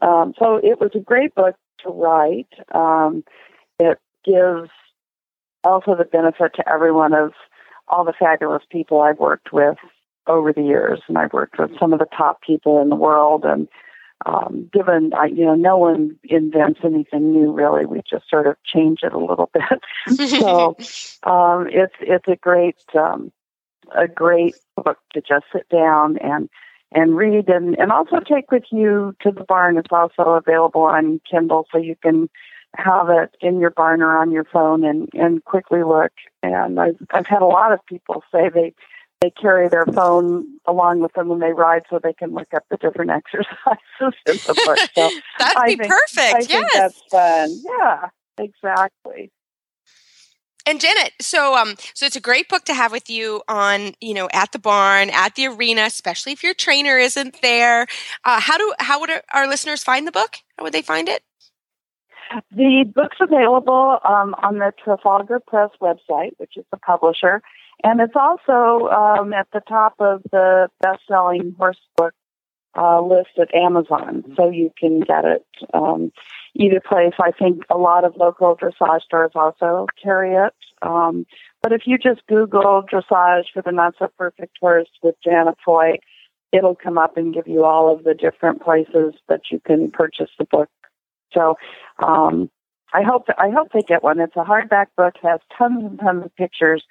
Um, 0.03 0.35
so 0.39 0.57
it 0.57 0.81
was 0.81 0.91
a 0.95 1.01
great 1.01 1.35
book 1.35 1.57
to 1.83 1.91
write. 1.91 2.49
Um, 2.75 3.25
it 3.79 3.99
gives 4.25 4.71
also 5.65 5.95
the 5.97 6.05
benefit 6.05 6.55
to 6.55 6.69
everyone 6.69 7.15
of 7.15 7.33
all 7.89 8.05
the 8.05 8.15
fabulous 8.19 8.63
people 8.71 9.01
I've 9.01 9.19
worked 9.19 9.53
with 9.53 9.77
over 10.27 10.53
the 10.53 10.63
years, 10.63 11.01
and 11.09 11.19
I've 11.19 11.33
worked 11.33 11.59
with 11.59 11.73
some 11.79 11.93
of 11.93 11.99
the 11.99 12.07
top 12.17 12.41
people 12.43 12.81
in 12.81 12.89
the 12.89 12.97
world. 12.97 13.45
And 13.45 13.69
um, 14.27 14.71
given, 14.73 15.13
I, 15.15 15.27
you 15.27 15.45
know, 15.45 15.55
no 15.55 15.77
one 15.77 16.17
invents 16.25 16.81
anything 16.85 17.33
new 17.33 17.53
really. 17.53 17.87
We 17.87 18.03
just 18.09 18.29
sort 18.29 18.47
of 18.47 18.57
change 18.65 19.01
it 19.03 19.13
a 19.13 19.19
little 19.19 19.51
bit. 19.55 20.29
so 20.29 20.77
um, 21.31 21.69
it's 21.71 21.95
it's 22.01 22.29
a 22.29 22.37
great 22.37 22.77
um, 22.95 23.33
a 23.95 24.07
great 24.07 24.55
book 24.77 24.99
to 25.15 25.21
just 25.21 25.47
sit 25.53 25.69
down 25.69 26.19
and 26.19 26.49
and 26.93 27.17
read 27.17 27.49
and, 27.49 27.79
and 27.79 27.93
also 27.93 28.21
take 28.21 28.51
with 28.51 28.65
you 28.71 29.15
to 29.23 29.31
the 29.31 29.45
barn. 29.45 29.77
It's 29.77 29.93
also 29.93 30.31
available 30.31 30.83
on 30.83 31.21
Kindle 31.31 31.67
so 31.71 31.79
you 31.79 31.97
can 31.97 32.29
have 32.77 33.09
it 33.11 33.35
in 33.41 33.61
your 33.61 33.71
barn 33.71 34.03
or 34.03 34.17
on 34.19 34.31
your 34.31 34.45
phone 34.45 34.85
and, 34.85 35.09
and 35.13 35.45
quickly 35.45 35.83
look. 35.83 36.13
And 36.43 36.79
I've, 36.79 36.97
I've 37.11 37.27
had 37.27 37.43
a 37.43 37.47
lot 37.47 37.73
of 37.73 37.81
people 37.87 38.23
say 38.33 38.49
they, 38.49 38.75
they 39.21 39.31
carry 39.31 39.69
their 39.69 39.87
phone 39.87 40.47
along 40.67 41.01
with 41.01 41.13
them 41.15 41.29
when 41.29 41.41
they 41.41 41.53
ride 41.53 41.83
so 41.91 42.01
they 42.03 42.13
can 42.13 42.33
look 42.33 42.53
up 42.55 42.65
the 42.71 42.77
different 42.77 43.11
exercises 43.11 44.19
in 44.27 44.37
the 44.47 44.63
book. 44.67 44.79
So 44.95 45.11
That'd 45.39 45.57
I 45.57 45.67
be 45.67 45.77
think, 45.77 45.91
perfect. 45.91 46.35
I 46.35 46.39
yes. 46.39 46.49
think 46.49 46.73
that's 46.73 47.03
fun. 47.11 47.63
Yeah, 47.65 48.09
exactly. 48.39 49.31
And 50.67 50.81
Janet, 50.81 51.13
so 51.21 51.57
um, 51.57 51.75
so 51.95 52.07
it's 52.07 52.17
a 52.17 52.21
great 52.21 52.49
book 52.49 52.65
to 52.65 52.75
have 52.75 52.93
with 52.93 53.09
you 53.09 53.43
on, 53.49 53.95
you 54.01 54.15
know, 54.15 54.29
at 54.33 54.53
the 54.53 54.59
barn, 54.59 55.11
at 55.11 55.35
the 55.35 55.47
arena, 55.49 55.83
especially 55.83 56.33
if 56.33 56.43
your 56.43 56.55
trainer 56.55 56.99
isn't 56.99 57.41
there. 57.43 57.87
Uh, 58.25 58.41
how 58.41 58.59
do 58.59 58.73
how 58.79 59.01
would 59.01 59.11
our, 59.33 59.49
listeners 59.49 59.83
find 59.83 60.07
the 60.07 60.13
book? 60.13 60.37
How 60.59 60.65
would 60.65 60.73
they 60.73 60.83
find 60.83 61.09
it? 61.09 61.23
The 62.53 62.85
book's 62.95 63.17
available 63.21 63.99
um, 64.05 64.37
on 64.41 64.59
the 64.59 64.73
Trafalgar 64.85 65.41
Press 65.41 65.71
website, 65.83 66.33
which 66.37 66.57
is 66.57 66.65
the 66.71 66.77
publisher, 66.77 67.43
and 67.83 68.01
it's 68.01 68.15
also 68.15 68.89
um, 68.89 69.33
at 69.33 69.49
the 69.53 69.61
top 69.61 69.95
of 69.99 70.23
the 70.31 70.69
best-selling 70.81 71.57
horse 71.59 71.81
book 71.97 72.15
uh, 72.79 73.01
list 73.01 73.31
at 73.41 73.53
Amazon, 73.53 74.23
so 74.37 74.51
you 74.51 74.73
can 74.79 75.01
get 75.01 75.25
it 75.25 75.47
um, 75.75 76.13
either 76.55 76.81
place. 76.81 77.15
I 77.19 77.31
think 77.31 77.63
a 77.71 77.79
lot 77.79 78.05
of 78.05 78.17
local 78.17 78.57
dressage 78.57 79.03
stores 79.03 79.33
also 79.35 79.87
carry 80.03 80.35
it. 80.35 80.55
Um, 80.83 81.27
but 81.63 81.73
if 81.73 81.83
you 81.87 81.99
just 81.99 82.27
Google 82.27 82.83
dressage 82.91 83.45
for 83.53 83.63
the 83.63 83.73
not 83.73 83.95
so 83.99 84.09
perfect 84.19 84.57
horse 84.61 84.89
with 85.03 85.15
Janet 85.23 85.57
Foy, 85.65 85.99
it'll 86.53 86.75
come 86.75 86.99
up 86.99 87.17
and 87.17 87.35
give 87.35 87.47
you 87.47 87.65
all 87.65 87.95
of 87.95 88.05
the 88.05 88.15
different 88.15 88.63
places 88.63 89.15
that 89.29 89.43
you 89.51 89.61
can 89.65 89.91
purchase 89.91 90.31
the 90.39 90.45
book. 90.45 90.69
So 91.33 91.57
um, 91.99 92.51
I 92.93 93.03
hope 93.03 93.27
I 93.39 93.51
hope 93.51 93.69
they 93.73 93.83
get 93.83 94.03
one. 94.03 94.21
It's 94.21 94.37
a 94.37 94.45
hardback 94.45 94.87
book, 94.97 95.15
has 95.23 95.41
tons 95.57 95.85
and 95.85 95.99
tons 95.99 96.25
of 96.25 96.35
pictures, 96.37 96.83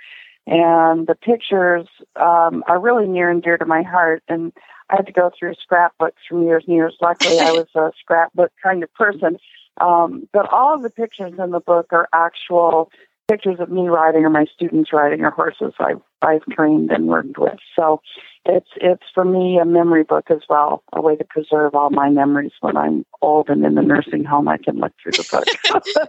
and 0.49 1.05
the 1.05 1.13
pictures 1.13 1.87
um, 2.15 2.63
are 2.67 2.79
really 2.79 3.07
near 3.07 3.29
and 3.29 3.43
dear 3.43 3.57
to 3.57 3.65
my 3.65 3.83
heart. 3.83 4.23
And 4.27 4.51
I 4.89 4.95
had 4.95 5.05
to 5.05 5.11
go 5.11 5.29
through 5.37 5.53
scrapbooks 5.61 6.21
from 6.27 6.41
years 6.41 6.63
and 6.65 6.75
years. 6.75 6.97
Luckily, 6.99 7.37
I 7.37 7.51
was 7.51 7.67
a 7.75 7.91
scrapbook 7.99 8.51
kind 8.63 8.81
of 8.81 8.91
person. 8.95 9.37
Um, 9.79 10.27
but 10.33 10.51
all 10.51 10.75
of 10.75 10.81
the 10.81 10.89
pictures 10.89 11.33
in 11.37 11.51
the 11.51 11.59
book 11.59 11.87
are 11.91 12.09
actual 12.11 12.91
pictures 13.29 13.57
of 13.59 13.69
me 13.69 13.87
riding 13.87 14.25
or 14.25 14.29
my 14.29 14.45
students 14.53 14.91
riding 14.91 15.21
or 15.21 15.31
horses 15.31 15.73
I've 15.79 16.01
I've 16.21 16.43
trained 16.51 16.91
and 16.91 17.07
worked 17.07 17.37
with. 17.37 17.57
So 17.77 18.01
it's 18.45 18.69
it's 18.77 19.03
for 19.13 19.23
me 19.23 19.59
a 19.61 19.65
memory 19.65 20.03
book 20.03 20.25
as 20.31 20.41
well, 20.49 20.83
a 20.93 21.01
way 21.01 21.15
to 21.15 21.23
preserve 21.23 21.75
all 21.75 21.89
my 21.91 22.09
memories 22.09 22.51
when 22.61 22.75
I'm 22.75 23.05
old 23.21 23.49
and 23.49 23.63
in 23.65 23.75
the 23.75 23.81
nursing 23.81 24.23
home. 24.25 24.47
I 24.47 24.57
can 24.57 24.77
look 24.77 24.93
through 25.01 25.13
the 25.13 25.25
book 25.31 25.45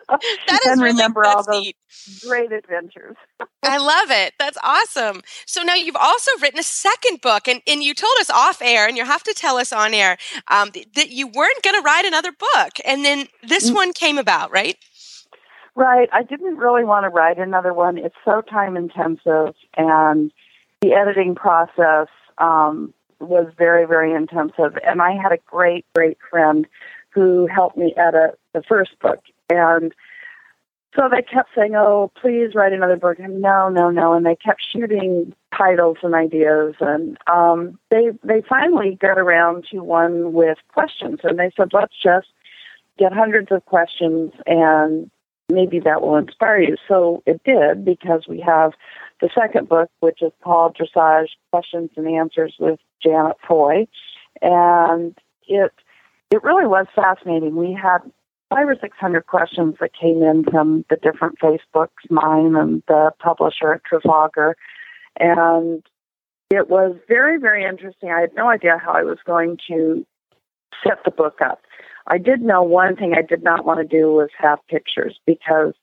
and 0.64 0.80
really 0.80 0.92
remember 0.92 1.24
all 1.24 1.44
those 1.44 1.62
neat. 1.66 1.76
great 2.20 2.52
adventures. 2.52 3.16
I 3.62 3.76
love 3.76 4.10
it. 4.10 4.32
That's 4.38 4.56
awesome. 4.64 5.20
So 5.46 5.62
now 5.62 5.74
you've 5.74 5.94
also 5.96 6.30
written 6.40 6.58
a 6.58 6.62
second 6.64 7.20
book, 7.20 7.46
and, 7.46 7.60
and 7.66 7.82
you 7.82 7.92
told 7.92 8.14
us 8.18 8.30
off 8.30 8.62
air, 8.62 8.88
and 8.88 8.96
you'll 8.96 9.04
have 9.06 9.22
to 9.24 9.34
tell 9.34 9.58
us 9.58 9.70
on 9.70 9.92
air 9.92 10.16
um, 10.48 10.70
th- 10.70 10.88
that 10.94 11.10
you 11.10 11.26
weren't 11.28 11.62
going 11.62 11.76
to 11.76 11.82
write 11.84 12.06
another 12.06 12.32
book, 12.32 12.72
and 12.86 13.04
then 13.04 13.26
this 13.46 13.70
Mm. 13.70 13.74
one 13.74 13.92
came 13.92 14.16
about, 14.16 14.50
right? 14.50 14.76
Right. 15.74 16.08
I 16.12 16.22
didn't 16.22 16.56
really 16.56 16.84
want 16.84 17.04
to 17.04 17.08
write 17.08 17.38
another 17.38 17.72
one. 17.72 17.96
It's 17.96 18.16
so 18.24 18.42
time 18.42 18.76
intensive, 18.76 19.54
and 19.76 20.32
the 20.80 20.92
editing 20.94 21.34
process 21.34 22.08
um, 22.38 22.92
was 23.20 23.52
very, 23.56 23.86
very 23.86 24.12
intensive. 24.12 24.78
And 24.84 25.00
I 25.00 25.12
had 25.12 25.32
a 25.32 25.38
great, 25.46 25.86
great 25.94 26.18
friend 26.28 26.66
who 27.10 27.46
helped 27.46 27.76
me 27.76 27.94
edit 27.96 28.38
the 28.52 28.62
first 28.62 28.98
book. 29.00 29.20
And 29.48 29.94
so 30.96 31.08
they 31.08 31.22
kept 31.22 31.50
saying, 31.54 31.76
"Oh, 31.76 32.10
please 32.20 32.54
write 32.54 32.72
another 32.72 32.96
book." 32.96 33.18
And 33.20 33.40
no, 33.40 33.68
no, 33.68 33.90
no. 33.90 34.14
And 34.14 34.26
they 34.26 34.36
kept 34.36 34.62
shooting 34.72 35.34
titles 35.56 35.98
and 36.02 36.14
ideas. 36.14 36.74
And 36.80 37.16
um, 37.28 37.78
they 37.90 38.10
they 38.24 38.42
finally 38.48 38.98
got 39.00 39.18
around 39.18 39.66
to 39.70 39.80
one 39.80 40.32
with 40.32 40.58
questions. 40.72 41.20
And 41.22 41.38
they 41.38 41.52
said, 41.56 41.70
"Let's 41.72 41.94
just 42.02 42.28
get 42.98 43.12
hundreds 43.12 43.52
of 43.52 43.64
questions 43.66 44.32
and 44.46 45.10
maybe 45.50 45.80
that 45.80 46.02
will 46.02 46.16
inspire 46.16 46.60
you. 46.60 46.76
So 46.88 47.22
it 47.26 47.42
did 47.44 47.84
because 47.84 48.24
we 48.28 48.40
have 48.40 48.72
the 49.20 49.30
second 49.38 49.68
book, 49.68 49.90
which 50.00 50.22
is 50.22 50.32
called 50.42 50.76
Dressage 50.76 51.28
Questions 51.50 51.90
and 51.96 52.08
Answers 52.08 52.54
with 52.58 52.80
Janet 53.02 53.36
Foy, 53.46 53.86
and 54.40 55.16
it 55.46 55.72
it 56.30 56.42
really 56.42 56.66
was 56.66 56.86
fascinating. 56.94 57.56
We 57.56 57.72
had 57.72 57.98
five 58.48 58.68
or 58.68 58.76
six 58.80 58.96
hundred 58.98 59.26
questions 59.26 59.76
that 59.80 59.90
came 59.98 60.22
in 60.22 60.44
from 60.44 60.84
the 60.90 60.96
different 60.96 61.38
Facebooks, 61.38 61.88
mine 62.08 62.56
and 62.56 62.82
the 62.88 63.12
publisher 63.18 63.74
at 63.74 63.84
Trafalgar, 63.84 64.56
and 65.18 65.82
it 66.50 66.68
was 66.68 66.96
very 67.08 67.38
very 67.38 67.64
interesting. 67.64 68.10
I 68.10 68.20
had 68.20 68.34
no 68.34 68.48
idea 68.48 68.78
how 68.82 68.92
I 68.92 69.02
was 69.02 69.18
going 69.26 69.58
to 69.68 70.06
set 70.86 71.04
the 71.04 71.10
book 71.10 71.40
up. 71.44 71.60
I 72.06 72.18
did 72.18 72.42
know 72.42 72.62
one 72.62 72.96
thing 72.96 73.14
I 73.14 73.22
did 73.22 73.42
not 73.42 73.64
want 73.64 73.80
to 73.80 73.86
do 73.86 74.12
was 74.12 74.30
have 74.38 74.58
pictures 74.68 75.18
because 75.26 75.74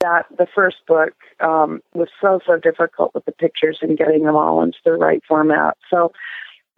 that 0.00 0.26
the 0.36 0.46
first 0.54 0.76
book 0.86 1.14
um, 1.40 1.80
was 1.94 2.08
so 2.20 2.40
so 2.46 2.58
difficult 2.58 3.14
with 3.14 3.24
the 3.24 3.32
pictures 3.32 3.78
and 3.80 3.96
getting 3.96 4.24
them 4.24 4.36
all 4.36 4.62
into 4.62 4.78
the 4.84 4.92
right 4.92 5.22
format. 5.26 5.76
So 5.90 6.12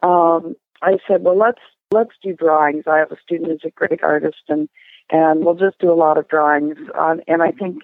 um, 0.02 0.54
I 0.82 0.98
said, 1.06 1.22
well, 1.22 1.36
let's 1.36 1.60
let's 1.90 2.12
do 2.22 2.32
drawings. 2.32 2.84
I 2.86 2.98
have 2.98 3.10
a 3.10 3.20
student 3.20 3.50
who's 3.50 3.64
a 3.64 3.70
great 3.70 4.02
artist, 4.02 4.42
and 4.48 4.68
and 5.10 5.44
we'll 5.44 5.54
just 5.54 5.78
do 5.78 5.90
a 5.90 5.94
lot 5.94 6.18
of 6.18 6.28
drawings. 6.28 6.76
On, 6.96 7.20
and 7.26 7.42
I 7.42 7.50
think 7.50 7.82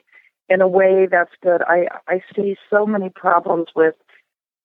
in 0.48 0.60
a 0.60 0.68
way 0.68 1.08
that's 1.10 1.34
good. 1.42 1.62
I 1.62 1.88
I 2.06 2.20
see 2.34 2.56
so 2.70 2.86
many 2.86 3.08
problems 3.08 3.68
with 3.74 3.94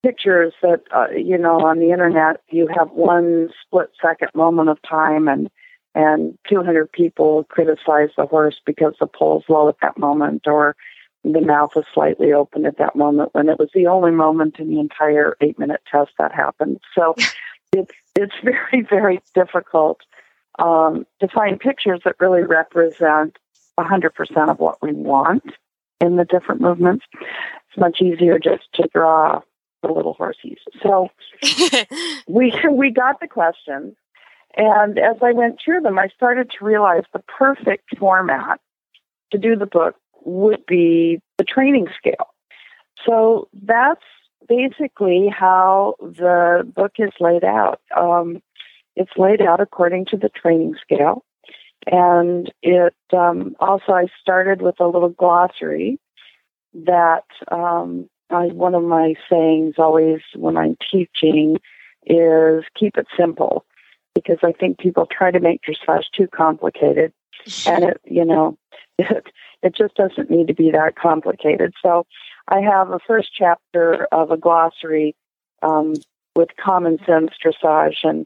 pictures 0.03 0.53
that 0.62 0.82
uh, 0.95 1.08
you 1.15 1.38
know 1.38 1.60
on 1.60 1.79
the 1.79 1.91
internet 1.91 2.41
you 2.49 2.67
have 2.77 2.91
one 2.91 3.49
split 3.65 3.89
second 4.01 4.29
moment 4.34 4.69
of 4.69 4.77
time 4.88 5.27
and 5.27 5.49
and 5.95 6.38
200 6.49 6.91
people 6.91 7.43
criticize 7.45 8.10
the 8.15 8.25
horse 8.25 8.60
because 8.65 8.93
the 8.99 9.08
pole's 9.08 9.43
low 9.49 9.67
at 9.69 9.78
that 9.82 9.97
moment 9.97 10.43
or 10.45 10.75
the 11.23 11.41
mouth 11.41 11.71
is 11.75 11.84
slightly 11.93 12.32
open 12.32 12.65
at 12.65 12.78
that 12.78 12.95
moment 12.95 13.34
when 13.34 13.49
it 13.49 13.60
was 13.60 13.69
the 13.73 13.88
only 13.88 14.12
moment 14.12 14.58
in 14.60 14.69
the 14.69 14.80
entire 14.80 15.36
eight 15.41 15.60
minute 15.60 15.82
test 15.91 16.12
that 16.17 16.34
happened. 16.34 16.80
So 16.95 17.15
it's 17.73 17.91
it's 18.15 18.36
very 18.43 18.86
very 18.89 19.21
difficult 19.34 20.02
um, 20.58 21.06
to 21.19 21.28
find 21.28 21.60
pictures 21.60 22.02
that 22.06 22.15
really 22.19 22.43
represent 22.43 23.38
100% 23.78 24.49
of 24.49 24.60
what 24.60 24.82
we 24.82 24.91
want 24.91 25.43
in 26.02 26.17
the 26.17 26.25
different 26.25 26.62
movements. 26.62 27.06
It's 27.13 27.78
much 27.78 28.02
easier 28.02 28.39
just 28.39 28.63
to 28.73 28.89
draw 28.93 29.41
the 29.82 29.91
little 29.91 30.15
horsies. 30.15 30.58
So 30.82 31.10
we 32.28 32.54
we 32.69 32.91
got 32.91 33.19
the 33.19 33.28
questions, 33.28 33.95
and 34.55 34.97
as 34.97 35.17
I 35.21 35.31
went 35.31 35.59
through 35.63 35.81
them, 35.81 35.99
I 35.99 36.07
started 36.09 36.51
to 36.51 36.65
realize 36.65 37.03
the 37.13 37.19
perfect 37.19 37.97
format 37.97 38.59
to 39.31 39.38
do 39.38 39.55
the 39.55 39.65
book 39.65 39.95
would 40.23 40.65
be 40.65 41.21
the 41.38 41.43
training 41.43 41.88
scale. 41.97 42.33
So 43.05 43.47
that's 43.53 44.03
basically 44.47 45.27
how 45.29 45.95
the 46.01 46.69
book 46.75 46.93
is 46.97 47.12
laid 47.19 47.43
out. 47.43 47.79
Um, 47.95 48.41
it's 48.95 49.12
laid 49.15 49.41
out 49.41 49.62
according 49.62 50.05
to 50.07 50.17
the 50.17 50.29
training 50.29 50.75
scale. 50.81 51.23
And 51.88 52.51
it 52.62 52.93
um, 53.13 53.55
also, 53.59 53.93
I 53.93 54.07
started 54.19 54.62
with 54.62 54.79
a 54.79 54.88
little 54.88 55.09
glossary 55.09 55.99
that 56.73 57.25
um, 57.51 58.09
I, 58.29 58.47
one 58.47 58.75
of 58.75 58.83
my 58.83 59.15
sayings 59.29 59.75
always 59.77 60.19
when 60.35 60.57
I'm 60.57 60.77
teaching 60.91 61.57
is 62.05 62.63
keep 62.77 62.97
it 62.97 63.07
simple 63.17 63.65
because 64.15 64.39
I 64.43 64.51
think 64.51 64.79
people 64.79 65.05
try 65.05 65.31
to 65.31 65.39
make 65.39 65.61
dressage 65.61 66.05
too 66.15 66.27
complicated, 66.27 67.13
and 67.65 67.83
it 67.83 68.01
you 68.05 68.25
know 68.25 68.57
it 68.97 69.27
it 69.61 69.75
just 69.75 69.95
doesn't 69.95 70.29
need 70.29 70.47
to 70.47 70.53
be 70.53 70.71
that 70.71 70.95
complicated. 70.95 71.73
So 71.81 72.05
I 72.47 72.61
have 72.61 72.91
a 72.91 72.99
first 72.99 73.29
chapter 73.33 74.07
of 74.11 74.31
a 74.31 74.37
glossary 74.37 75.15
um, 75.61 75.93
with 76.35 76.49
common 76.57 76.97
sense 77.05 77.31
dressage 77.43 77.97
and 78.03 78.25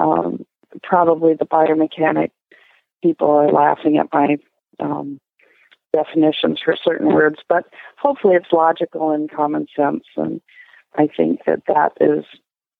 um, 0.00 0.44
probably 0.82 1.34
the 1.34 1.46
biomechanic 1.46 2.30
people 3.02 3.30
are 3.30 3.52
laughing 3.52 3.98
at 3.98 4.12
my 4.12 4.38
um, 4.80 5.20
definitions 5.92 6.60
for 6.64 6.76
certain 6.82 7.12
words, 7.12 7.40
but 7.48 7.64
hopefully 7.98 8.34
it's 8.34 8.52
logical 8.52 9.10
and 9.10 9.30
common 9.30 9.66
sense. 9.76 10.04
And 10.16 10.40
I 10.96 11.08
think 11.14 11.40
that 11.46 11.62
that 11.68 11.92
is 12.00 12.24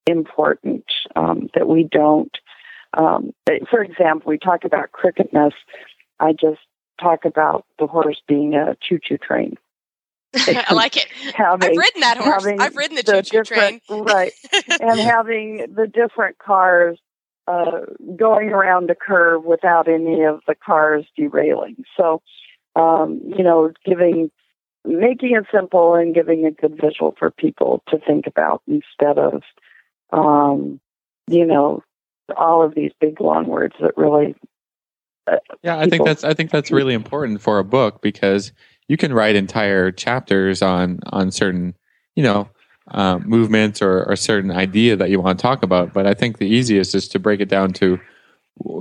important 0.06 0.84
um, 1.16 1.48
that 1.54 1.68
we 1.68 1.88
don't. 1.90 2.36
Um, 2.94 3.32
for 3.70 3.82
example, 3.82 4.30
we 4.30 4.38
talk 4.38 4.64
about 4.64 4.92
crookedness. 4.92 5.54
I 6.20 6.32
just 6.32 6.60
talk 7.00 7.24
about 7.24 7.64
the 7.78 7.86
horse 7.86 8.20
being 8.28 8.54
a 8.54 8.76
choo-choo 8.86 9.18
train. 9.18 9.56
I 10.36 10.72
like 10.72 10.96
it. 10.96 11.06
Having, 11.34 11.70
I've 11.70 11.76
ridden 11.76 12.00
that 12.00 12.16
horse. 12.18 12.46
I've 12.46 12.76
ridden 12.76 12.96
the, 12.96 13.02
the 13.02 13.22
choo-choo 13.22 13.42
train. 13.44 13.80
right, 13.90 14.32
and 14.80 14.98
having 14.98 15.74
the 15.74 15.86
different 15.86 16.38
cars 16.38 16.98
uh, 17.46 17.80
going 18.16 18.50
around 18.50 18.90
a 18.90 18.94
curve 18.94 19.44
without 19.44 19.88
any 19.88 20.22
of 20.22 20.40
the 20.46 20.54
cars 20.54 21.04
derailing. 21.16 21.84
So, 21.96 22.22
um, 22.76 23.20
you 23.24 23.42
know, 23.42 23.72
giving, 23.84 24.30
making 24.84 25.36
it 25.36 25.44
simple 25.52 25.94
and 25.94 26.14
giving 26.14 26.46
a 26.46 26.50
good 26.50 26.80
visual 26.80 27.14
for 27.18 27.30
people 27.30 27.82
to 27.88 27.98
think 27.98 28.26
about 28.26 28.62
instead 28.66 29.18
of, 29.18 29.42
um, 30.12 30.80
you 31.28 31.44
know, 31.44 31.82
all 32.36 32.62
of 32.62 32.74
these 32.74 32.92
big 33.00 33.20
long 33.20 33.46
words 33.46 33.74
that 33.80 33.96
really. 33.96 34.34
Uh, 35.26 35.36
yeah, 35.62 35.78
I 35.78 35.88
think 35.88 36.04
that's 36.04 36.24
I 36.24 36.34
think 36.34 36.50
that's 36.50 36.70
really 36.70 36.94
important 36.94 37.40
for 37.40 37.58
a 37.58 37.64
book 37.64 38.02
because 38.02 38.52
you 38.88 38.96
can 38.96 39.12
write 39.12 39.36
entire 39.36 39.92
chapters 39.92 40.62
on 40.62 41.00
on 41.06 41.30
certain, 41.30 41.74
you 42.16 42.22
know, 42.22 42.48
uh, 42.90 43.18
movements 43.18 43.80
or, 43.80 44.04
or 44.04 44.16
certain 44.16 44.50
idea 44.50 44.96
that 44.96 45.10
you 45.10 45.20
want 45.20 45.38
to 45.38 45.42
talk 45.42 45.62
about. 45.62 45.92
But 45.92 46.06
I 46.06 46.14
think 46.14 46.38
the 46.38 46.48
easiest 46.48 46.94
is 46.94 47.08
to 47.08 47.18
break 47.18 47.40
it 47.40 47.48
down 47.48 47.72
to, 47.74 48.00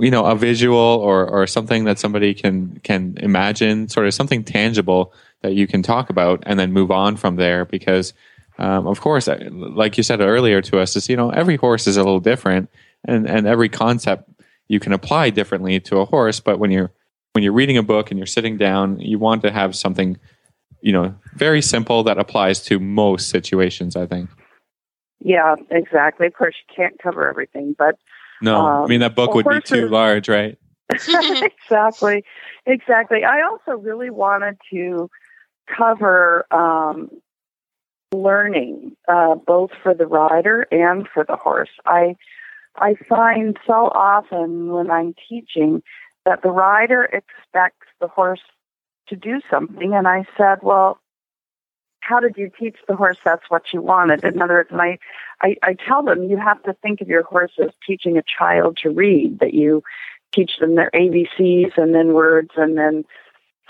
you 0.00 0.10
know, 0.10 0.24
a 0.26 0.34
visual 0.34 0.76
or, 0.76 1.26
or 1.28 1.46
something 1.46 1.84
that 1.84 1.98
somebody 1.98 2.34
can 2.34 2.80
can 2.82 3.16
imagine, 3.18 3.88
sort 3.88 4.06
of 4.06 4.14
something 4.14 4.42
tangible 4.42 5.14
that 5.42 5.54
you 5.54 5.66
can 5.66 5.82
talk 5.82 6.10
about, 6.10 6.42
and 6.46 6.58
then 6.58 6.72
move 6.72 6.90
on 6.90 7.16
from 7.16 7.36
there. 7.36 7.64
Because, 7.64 8.12
um, 8.58 8.86
of 8.86 9.00
course, 9.00 9.28
like 9.50 9.96
you 9.96 10.02
said 10.02 10.20
earlier 10.20 10.60
to 10.62 10.78
us, 10.78 10.96
is 10.96 11.08
you 11.08 11.16
know 11.16 11.30
every 11.30 11.56
horse 11.56 11.86
is 11.86 11.96
a 11.96 12.02
little 12.02 12.20
different, 12.20 12.70
and 13.04 13.28
and 13.28 13.46
every 13.46 13.68
concept 13.68 14.28
you 14.68 14.80
can 14.80 14.92
apply 14.92 15.30
differently 15.30 15.80
to 15.80 15.98
a 15.98 16.04
horse. 16.04 16.40
But 16.40 16.58
when 16.58 16.70
you're 16.70 16.92
when 17.32 17.42
you're 17.42 17.52
reading 17.52 17.78
a 17.78 17.82
book 17.82 18.10
and 18.10 18.18
you're 18.18 18.26
sitting 18.26 18.56
down, 18.56 19.00
you 19.00 19.18
want 19.18 19.42
to 19.42 19.50
have 19.50 19.74
something 19.74 20.18
you 20.82 20.92
know, 20.92 21.14
very 21.34 21.62
simple 21.62 22.02
that 22.02 22.18
applies 22.18 22.60
to 22.64 22.78
most 22.78 23.30
situations, 23.30 23.96
I 23.96 24.06
think. 24.06 24.28
Yeah, 25.20 25.54
exactly. 25.70 26.26
Of 26.26 26.34
course, 26.34 26.56
you 26.68 26.74
can't 26.74 26.98
cover 27.00 27.28
everything, 27.28 27.74
but 27.78 27.96
no, 28.42 28.56
um, 28.56 28.84
I 28.84 28.88
mean 28.88 29.00
that 29.00 29.14
book 29.14 29.34
well, 29.34 29.44
would 29.44 29.54
be 29.54 29.60
too 29.60 29.88
large, 29.88 30.28
right? 30.28 30.58
exactly, 30.92 32.24
exactly. 32.66 33.24
I 33.24 33.42
also 33.42 33.80
really 33.80 34.10
wanted 34.10 34.58
to 34.72 35.08
cover 35.68 36.44
um, 36.52 37.08
learning, 38.12 38.96
uh, 39.08 39.34
both 39.34 39.70
for 39.82 39.94
the 39.94 40.06
rider 40.06 40.66
and 40.70 41.08
for 41.12 41.24
the 41.24 41.36
horse. 41.36 41.70
I 41.84 42.16
I 42.76 42.94
find 43.08 43.58
so 43.66 43.90
often 43.94 44.72
when 44.72 44.90
I'm 44.90 45.14
teaching 45.28 45.82
that 46.24 46.42
the 46.42 46.50
rider 46.50 47.04
expects 47.04 47.86
the 48.00 48.08
horse 48.08 48.40
to 49.08 49.16
do 49.16 49.40
something. 49.50 49.92
And 49.92 50.08
I 50.08 50.24
said, 50.36 50.60
well, 50.62 50.98
how 52.00 52.18
did 52.20 52.36
you 52.36 52.50
teach 52.58 52.76
the 52.88 52.96
horse 52.96 53.18
that's 53.24 53.48
what 53.48 53.72
you 53.72 53.80
wanted? 53.80 54.24
In 54.24 54.40
other 54.40 54.54
words, 54.54 54.70
I, 54.72 54.98
I, 55.40 55.56
I 55.62 55.74
tell 55.74 56.02
them 56.02 56.24
you 56.24 56.36
have 56.36 56.62
to 56.64 56.74
think 56.74 57.00
of 57.00 57.08
your 57.08 57.22
horse 57.22 57.52
as 57.62 57.70
teaching 57.86 58.16
a 58.16 58.22
child 58.22 58.78
to 58.82 58.90
read, 58.90 59.38
that 59.40 59.54
you 59.54 59.82
teach 60.32 60.52
them 60.58 60.74
their 60.74 60.90
ABCs 60.94 61.76
and 61.76 61.94
then 61.94 62.12
words 62.12 62.50
and 62.56 62.76
then 62.76 63.04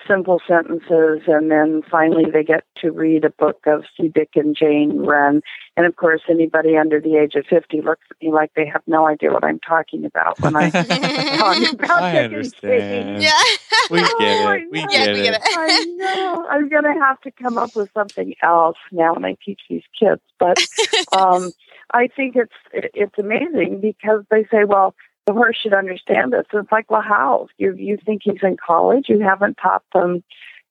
simple 0.06 0.40
sentences, 0.46 1.22
and 1.26 1.50
then 1.50 1.82
finally 1.90 2.24
they 2.30 2.42
get 2.42 2.64
to 2.76 2.90
read 2.90 3.24
a 3.24 3.30
book 3.30 3.60
of 3.66 3.84
C. 3.96 4.08
Dick 4.08 4.30
and 4.34 4.56
Jane 4.56 5.00
Wren. 5.00 5.42
And 5.76 5.86
of 5.86 5.96
course, 5.96 6.22
anybody 6.28 6.76
under 6.76 7.00
the 7.00 7.16
age 7.16 7.34
of 7.34 7.46
50 7.46 7.80
looks 7.82 8.02
at 8.10 8.16
me 8.22 8.32
like 8.32 8.52
they 8.54 8.66
have 8.66 8.82
no 8.86 9.06
idea 9.06 9.32
what 9.32 9.44
I'm 9.44 9.60
talking 9.60 10.04
about 10.04 10.40
when 10.40 10.56
I 10.56 10.70
talk 10.70 11.72
about 11.72 12.02
I 12.02 12.24
understand. 12.24 13.22
Yeah. 13.22 13.32
We 13.90 14.00
get 14.00 14.12
it. 14.20 14.70
We, 14.70 14.80
get, 14.86 15.08
it. 15.08 15.22
get 15.22 15.34
it. 15.34 15.42
I 15.44 15.84
know. 15.96 16.46
I'm 16.50 16.68
going 16.68 16.84
to 16.84 17.00
have 17.00 17.20
to 17.22 17.30
come 17.30 17.58
up 17.58 17.74
with 17.74 17.90
something 17.94 18.34
else 18.42 18.76
now 18.90 19.14
when 19.14 19.24
I 19.24 19.36
teach 19.44 19.60
these 19.68 19.82
kids. 19.98 20.20
But 20.38 20.58
um, 21.12 21.52
I 21.92 22.08
think 22.08 22.36
it's 22.36 22.52
it's 22.72 23.18
amazing 23.18 23.80
because 23.80 24.24
they 24.30 24.44
say, 24.50 24.64
well, 24.66 24.94
the 25.26 25.32
horse 25.32 25.56
should 25.62 25.74
understand 25.74 26.32
this. 26.32 26.46
It's 26.52 26.72
like, 26.72 26.90
well, 26.90 27.02
how? 27.02 27.48
You 27.58 27.74
you 27.74 27.98
think 28.04 28.22
he's 28.24 28.42
in 28.42 28.56
college? 28.56 29.06
You 29.08 29.20
haven't 29.20 29.58
taught 29.62 29.84
them, 29.92 30.24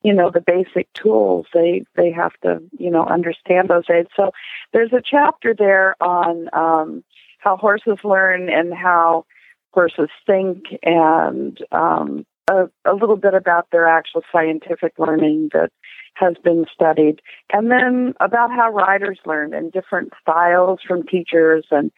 you 0.03 0.13
know, 0.13 0.29
the 0.29 0.41
basic 0.41 0.91
tools. 0.93 1.47
They 1.53 1.83
they 1.95 2.11
have 2.11 2.33
to, 2.43 2.61
you 2.77 2.91
know, 2.91 3.05
understand 3.05 3.69
those 3.69 3.89
aids. 3.89 4.09
So 4.15 4.31
there's 4.73 4.93
a 4.93 5.01
chapter 5.03 5.53
there 5.57 5.95
on 6.01 6.49
um, 6.53 7.03
how 7.39 7.57
horses 7.57 7.99
learn 8.03 8.49
and 8.49 8.73
how 8.73 9.25
horses 9.73 10.09
think, 10.25 10.65
and 10.83 11.57
um, 11.71 12.25
a, 12.49 12.65
a 12.85 12.93
little 12.93 13.15
bit 13.15 13.33
about 13.33 13.67
their 13.71 13.87
actual 13.87 14.21
scientific 14.31 14.93
learning 14.97 15.49
that 15.53 15.71
has 16.15 16.33
been 16.43 16.65
studied, 16.73 17.21
and 17.53 17.71
then 17.71 18.13
about 18.19 18.51
how 18.51 18.69
riders 18.69 19.19
learn 19.25 19.53
and 19.53 19.71
different 19.71 20.11
styles 20.21 20.79
from 20.85 21.07
teachers 21.07 21.65
and 21.71 21.89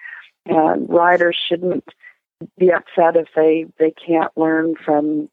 and 0.45 0.87
riders 0.87 1.37
shouldn't 1.49 1.85
be 2.57 2.71
upset 2.71 3.15
if 3.15 3.27
they 3.35 3.65
they 3.79 3.91
can't 3.91 4.31
learn 4.35 4.75
from 4.83 5.29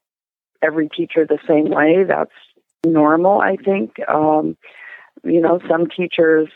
every 0.61 0.89
teacher 0.89 1.25
the 1.25 1.39
same 1.47 1.69
way. 1.69 2.03
That's 2.03 2.31
normal, 2.85 3.41
I 3.41 3.57
think. 3.57 3.95
Um, 4.07 4.57
you 5.23 5.41
know, 5.41 5.59
some 5.69 5.87
teachers 5.87 6.49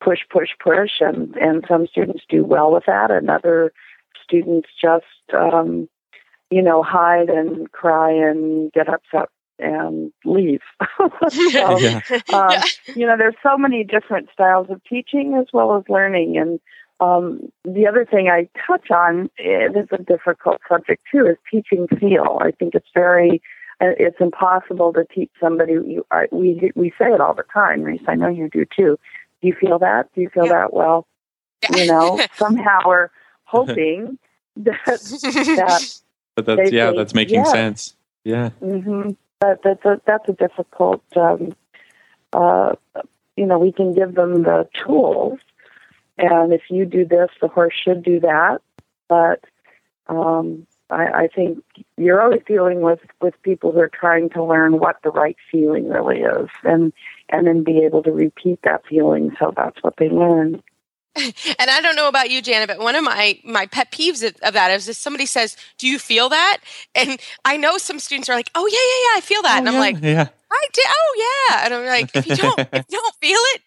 push, 0.00 0.20
push, 0.30 0.50
push, 0.62 1.00
and 1.00 1.36
and 1.36 1.64
some 1.68 1.86
students 1.86 2.24
do 2.28 2.44
well 2.44 2.72
with 2.72 2.84
that, 2.86 3.10
and 3.10 3.30
other 3.30 3.72
students 4.22 4.68
just 4.80 5.04
um, 5.36 5.88
you 6.50 6.62
know 6.62 6.82
hide 6.82 7.28
and 7.28 7.70
cry 7.72 8.10
and 8.12 8.72
get 8.72 8.88
upset 8.88 9.28
and 9.58 10.12
leave. 10.24 10.62
so, 11.28 11.78
yeah. 11.78 12.00
Um, 12.32 12.62
you 12.96 13.06
know, 13.06 13.16
there's 13.16 13.34
so 13.42 13.56
many 13.56 13.84
different 13.84 14.28
styles 14.32 14.68
of 14.70 14.82
teaching 14.84 15.36
as 15.40 15.46
well 15.52 15.76
as 15.76 15.84
learning, 15.88 16.36
and 16.38 16.60
um, 17.00 17.50
the 17.64 17.86
other 17.86 18.04
thing 18.04 18.28
I 18.28 18.48
touch 18.66 18.90
on, 18.90 19.30
this 19.38 19.84
is 19.84 19.88
a 19.92 20.02
difficult 20.02 20.60
subject 20.68 21.02
too, 21.10 21.26
is 21.26 21.36
teaching 21.50 21.88
feel. 21.98 22.38
I 22.42 22.50
think 22.50 22.74
it's 22.74 22.88
very, 22.94 23.42
uh, 23.80 23.96
it's 23.98 24.20
impossible 24.20 24.92
to 24.92 25.04
teach 25.12 25.30
somebody. 25.40 25.72
You, 25.72 26.06
I, 26.10 26.26
we 26.30 26.70
we 26.74 26.90
say 26.98 27.06
it 27.12 27.20
all 27.20 27.34
the 27.34 27.44
time, 27.52 27.82
Reese. 27.82 28.02
I 28.06 28.14
know 28.14 28.28
you 28.28 28.50
do 28.50 28.66
too. 28.66 28.98
Do 29.40 29.48
you 29.48 29.54
feel 29.58 29.78
that? 29.78 30.12
Do 30.14 30.20
you 30.20 30.28
feel 30.28 30.46
yeah. 30.46 30.52
that? 30.52 30.74
Well, 30.74 31.06
yeah. 31.70 31.76
you 31.78 31.86
know, 31.86 32.20
somehow 32.36 32.80
we're 32.86 33.08
hoping 33.44 34.18
that 34.56 34.84
that. 34.86 36.00
But 36.36 36.46
that's 36.46 36.70
yeah, 36.70 36.92
that's 36.92 37.12
making 37.12 37.40
yes. 37.40 37.50
sense. 37.50 37.96
Yeah. 38.24 38.50
Mm-hmm. 38.62 39.10
But 39.40 39.62
that's 39.64 39.84
a 39.84 40.00
that's 40.06 40.28
a 40.28 40.32
difficult. 40.32 41.02
Um, 41.16 41.54
uh, 42.32 42.74
you 43.36 43.46
know, 43.46 43.58
we 43.58 43.72
can 43.72 43.94
give 43.94 44.14
them 44.14 44.44
the 44.44 44.68
tools 44.72 45.40
and 46.20 46.52
if 46.52 46.62
you 46.70 46.84
do 46.84 47.04
this, 47.04 47.30
the 47.40 47.48
horse 47.48 47.74
should 47.74 48.02
do 48.02 48.20
that. 48.20 48.60
But 49.08 49.44
um, 50.06 50.66
I, 50.90 51.06
I 51.06 51.28
think 51.28 51.64
you're 51.96 52.20
always 52.20 52.42
dealing 52.46 52.80
with 52.80 53.00
with 53.20 53.40
people 53.42 53.72
who 53.72 53.80
are 53.80 53.90
trying 53.90 54.30
to 54.30 54.44
learn 54.44 54.78
what 54.78 54.96
the 55.02 55.10
right 55.10 55.36
feeling 55.50 55.88
really 55.88 56.20
is, 56.20 56.48
and 56.64 56.92
and 57.28 57.46
then 57.46 57.64
be 57.64 57.84
able 57.84 58.02
to 58.02 58.12
repeat 58.12 58.60
that 58.64 58.82
feeling. 58.88 59.34
So 59.38 59.52
that's 59.56 59.82
what 59.82 59.94
they 59.98 60.08
learn. 60.08 60.62
And 61.58 61.68
I 61.70 61.80
don't 61.80 61.96
know 61.96 62.08
about 62.08 62.30
you, 62.30 62.40
Janet, 62.40 62.68
but 62.68 62.78
one 62.78 62.94
of 62.94 63.02
my 63.02 63.38
my 63.44 63.66
pet 63.66 63.90
peeves 63.90 64.26
of, 64.26 64.36
of 64.42 64.54
that 64.54 64.70
is 64.70 64.88
if 64.88 64.96
somebody 64.96 65.26
says, 65.26 65.56
"Do 65.76 65.88
you 65.88 65.98
feel 65.98 66.28
that?" 66.28 66.58
And 66.94 67.20
I 67.44 67.56
know 67.56 67.78
some 67.78 67.98
students 67.98 68.28
are 68.28 68.36
like, 68.36 68.50
"Oh 68.54 68.66
yeah, 68.66 68.72
yeah, 68.72 69.10
yeah, 69.10 69.18
I 69.18 69.20
feel 69.20 69.42
that," 69.42 69.56
oh, 69.56 69.58
and 69.58 69.68
I'm 69.68 69.74
yeah, 69.74 69.80
like, 69.80 69.96
"Yeah, 70.00 70.28
I 70.50 70.66
do. 70.72 70.82
Oh 70.86 71.48
yeah," 71.50 71.64
and 71.64 71.74
I'm 71.74 71.86
like, 71.86 72.10
"If 72.14 72.26
you 72.26 72.36
don't, 72.36 72.58
if 72.60 72.86
you 72.88 73.00
don't 73.00 73.14
feel 73.16 73.38
it, 73.54 73.62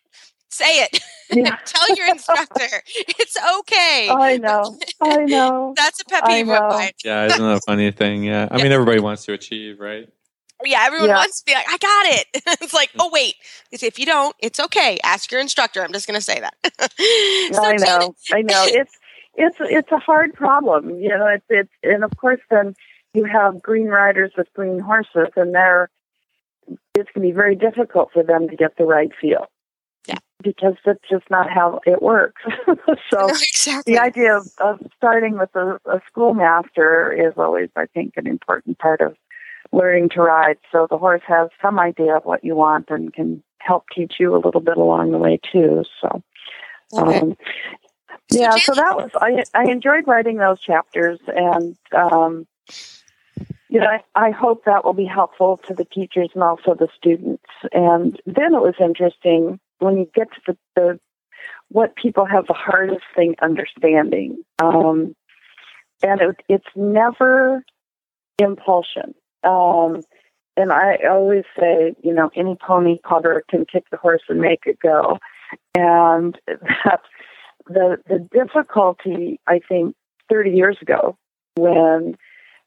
say 0.54 0.84
it. 0.84 1.00
Yeah. 1.32 1.58
Tell 1.66 1.96
your 1.96 2.10
instructor 2.10 2.68
it's 2.86 3.38
okay. 3.60 4.08
I 4.12 4.38
know. 4.38 4.78
I 5.02 5.24
know. 5.24 5.74
That's 5.78 6.00
a 6.02 6.06
pet 6.06 6.26
peeve. 6.28 6.46
Yeah, 6.46 7.26
isn't 7.26 7.42
that 7.42 7.58
a 7.58 7.62
funny 7.66 7.90
thing? 7.90 8.24
Yeah. 8.24 8.48
I 8.52 8.62
mean, 8.62 8.72
everybody 8.72 9.00
wants 9.00 9.26
to 9.26 9.34
achieve, 9.34 9.80
right? 9.80 10.08
Yeah, 10.64 10.84
everyone 10.84 11.10
yeah. 11.10 11.16
wants 11.16 11.40
to 11.42 11.46
be 11.46 11.54
like, 11.56 11.66
I 11.68 11.78
got 11.78 12.06
it. 12.06 12.60
it's 12.62 12.74
like, 12.74 12.92
oh 13.00 13.10
wait, 13.12 13.36
if 13.72 13.98
you 13.98 14.06
don't, 14.06 14.36
it's 14.40 14.60
okay. 14.60 15.00
Ask 15.04 15.32
your 15.32 15.42
instructor. 15.42 15.82
I'm 15.82 15.92
just 15.92 16.06
going 16.06 16.20
to 16.20 16.22
say 16.22 16.40
that. 16.40 16.56
so 17.52 17.64
I 17.64 17.78
know. 17.78 18.16
I 18.32 18.42
know. 18.44 18.66
It's 18.68 18.94
it's 19.36 19.58
it's 19.60 19.92
a 19.92 19.98
hard 19.98 20.34
problem. 20.34 21.00
You 21.00 21.10
know, 21.10 21.28
it's 21.28 21.46
it's 21.50 21.72
and 21.82 22.04
of 22.04 22.16
course 22.18 22.42
then 22.52 22.76
you 23.14 23.26
have 23.26 23.62
green 23.62 23.88
riders 23.88 24.34
with 24.38 24.54
green 24.54 24.80
horses, 24.80 25.30
and 25.36 25.56
they're 25.56 25.90
it's 26.68 27.10
going 27.14 27.28
to 27.28 27.32
be 27.32 27.32
very 27.32 27.56
difficult 27.56 28.12
for 28.14 28.24
them 28.24 28.48
to 28.50 28.56
get 28.56 28.78
the 28.78 28.86
right 28.86 29.12
feel 29.20 29.48
because 30.44 30.76
that's 30.86 31.04
just 31.10 31.30
not 31.30 31.50
how 31.50 31.80
it 31.86 32.02
works. 32.02 32.42
so 33.10 33.28
exactly. 33.30 33.94
the 33.94 34.00
idea 34.00 34.38
of, 34.38 34.48
of 34.60 34.80
starting 34.98 35.38
with 35.38 35.56
a, 35.56 35.80
a 35.86 36.02
schoolmaster 36.10 37.12
is 37.12 37.34
always, 37.38 37.70
I 37.76 37.86
think, 37.88 38.14
an 38.18 38.28
important 38.28 38.80
part 38.80 39.02
of 39.02 39.16
learning 39.72 40.10
to 40.10 40.22
ride. 40.22 40.58
So 40.72 40.88
the 40.90 40.98
horse 40.98 41.24
has 41.28 41.50
some 41.62 41.80
idea 41.80 42.18
of 42.18 42.26
what 42.26 42.44
you 42.44 42.56
want 42.56 42.90
and 42.90 43.14
can 43.14 43.44
help 43.60 43.86
teach 43.96 44.16
you 44.20 44.36
a 44.36 44.42
little 44.44 44.62
bit 44.62 44.78
along 44.78 45.12
the 45.12 45.18
way 45.18 45.40
too. 45.52 45.84
So, 46.02 46.22
Okay. 46.96 47.20
um, 47.20 47.38
yeah, 48.32 48.56
so 48.58 48.74
that 48.74 48.96
was 48.96 49.10
I. 49.16 49.44
I 49.54 49.70
enjoyed 49.70 50.08
writing 50.08 50.38
those 50.38 50.60
chapters, 50.60 51.20
and 51.28 51.76
um, 51.92 52.48
you 53.74 53.80
know, 53.80 53.88
I, 53.88 54.28
I 54.28 54.30
hope 54.30 54.66
that 54.66 54.86
will 54.86 54.94
be 54.94 55.06
helpful 55.06 55.60
to 55.68 55.74
the 55.74 55.86
teachers 55.86 56.30
and 56.36 56.44
also 56.44 56.76
the 56.76 56.88
students. 56.96 57.44
And 57.72 58.22
then 58.28 58.54
it 58.54 58.62
was 58.62 58.76
interesting 58.80 59.60
when 59.84 59.98
you 59.98 60.10
get 60.16 60.28
to 60.34 60.42
the, 60.48 60.58
the 60.76 61.00
what 61.70 61.96
people 61.96 62.26
have 62.26 62.46
the 62.48 62.54
hardest 62.54 63.04
thing 63.16 63.36
understanding, 63.42 64.44
um, 64.62 65.16
and 66.02 66.22
it, 66.22 66.36
it's 66.48 66.68
never 66.76 67.64
impulsion. 68.40 69.16
Um, 69.44 70.02
and 70.56 70.72
I 70.72 70.98
always 71.10 71.46
say, 71.60 71.96
you 72.04 72.14
know, 72.14 72.30
any 72.36 72.56
pony 72.56 73.00
putter 73.04 73.44
can 73.50 73.66
kick 73.66 73.86
the 73.90 73.98
horse 73.98 74.22
and 74.30 74.40
make 74.40 74.64
it 74.66 74.78
go. 74.80 75.18
And 75.76 76.38
that 76.86 77.02
the 77.68 77.98
the 78.08 78.28
difficulty. 78.32 79.40
I 79.48 79.60
think 79.68 79.96
30 80.30 80.52
years 80.52 80.78
ago, 80.82 81.18
when 81.56 82.16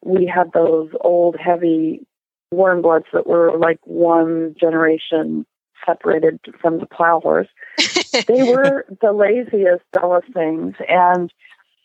we 0.05 0.27
had 0.27 0.53
those 0.53 0.91
old, 1.01 1.37
heavy 1.39 2.07
warm 2.51 2.83
bloods 2.83 3.07
that 3.13 3.27
were 3.27 3.57
like 3.59 3.81
one 3.85 4.55
generation 4.59 5.47
separated 5.85 6.41
from 6.61 6.79
the 6.79 6.87
plow 6.87 7.21
horse, 7.21 7.49
they 8.27 8.43
were 8.45 8.87
the 9.01 9.13
laziest, 9.13 9.85
dullest 9.93 10.33
things. 10.33 10.75
And 10.89 11.33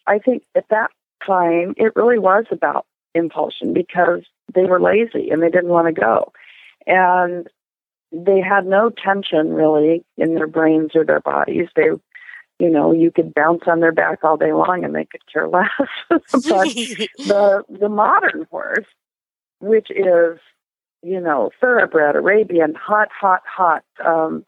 I 0.08 0.20
think 0.20 0.44
at 0.56 0.70
that 0.70 0.92
time, 1.26 1.74
it 1.78 1.96
really 1.96 2.20
was 2.20 2.46
about 2.52 2.86
impulsion 3.14 3.74
because 3.74 4.22
they 4.54 4.66
were 4.66 4.82
lazy 4.82 5.30
and 5.30 5.42
they 5.42 5.50
didn't 5.50 5.70
want 5.70 5.88
to 5.88 6.00
go. 6.00 6.32
And 6.88 7.48
they 8.12 8.42
had 8.42 8.66
no 8.66 8.90
tension 8.90 9.54
really 9.54 10.04
in 10.18 10.36
their 10.36 10.48
brains 10.48 10.92
or 10.96 11.06
their 11.06 11.22
bodies. 11.22 11.70
They, 11.76 11.90
you 12.60 12.70
know, 12.70 12.92
you 12.92 13.12
could 13.12 13.34
bounce 13.34 13.64
on 13.68 13.80
their 13.80 13.94
back 13.94 14.24
all 14.24 14.38
day 14.38 14.54
long 14.54 14.84
and 14.84 14.94
they 14.94 15.06
could 15.06 15.26
care 15.32 15.48
less. 15.48 15.70
but 16.10 16.22
the 16.32 17.64
the 17.70 17.90
modern 17.90 18.48
horse, 18.52 18.86
which 19.60 19.90
is, 19.90 20.40
you 21.04 21.20
know, 21.20 21.52
thoroughbred, 21.60 22.16
Arabian, 22.16 22.76
hot, 22.76 23.10
hot, 23.12 23.42
hot, 23.46 23.84
um, 24.06 24.46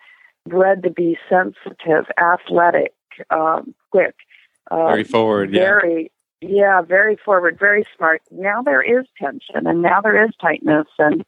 bred 0.48 0.84
to 0.84 0.90
be 0.90 1.18
sensitive, 1.30 2.06
athletic, 2.18 2.94
um, 3.30 3.74
quick, 3.92 4.16
um, 4.72 4.88
Very 4.88 5.04
forward, 5.04 5.54
yeah. 5.54 5.62
very 5.62 6.12
yeah, 6.42 6.82
very 6.82 7.16
forward, 7.16 7.58
very 7.58 7.86
smart. 7.96 8.22
Now 8.30 8.62
there 8.62 8.82
is 8.82 9.06
tension 9.18 9.66
and 9.66 9.82
now 9.82 10.02
there 10.02 10.26
is 10.26 10.32
tightness 10.42 10.88
and 11.00 11.24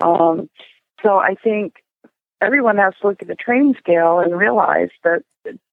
um 0.00 0.48
so 1.02 1.18
I 1.18 1.34
think 1.42 1.76
everyone 2.40 2.76
has 2.76 2.94
to 3.00 3.08
look 3.08 3.22
at 3.22 3.28
the 3.28 3.34
train 3.34 3.74
scale 3.78 4.20
and 4.20 4.38
realize 4.38 4.90
that 5.04 5.22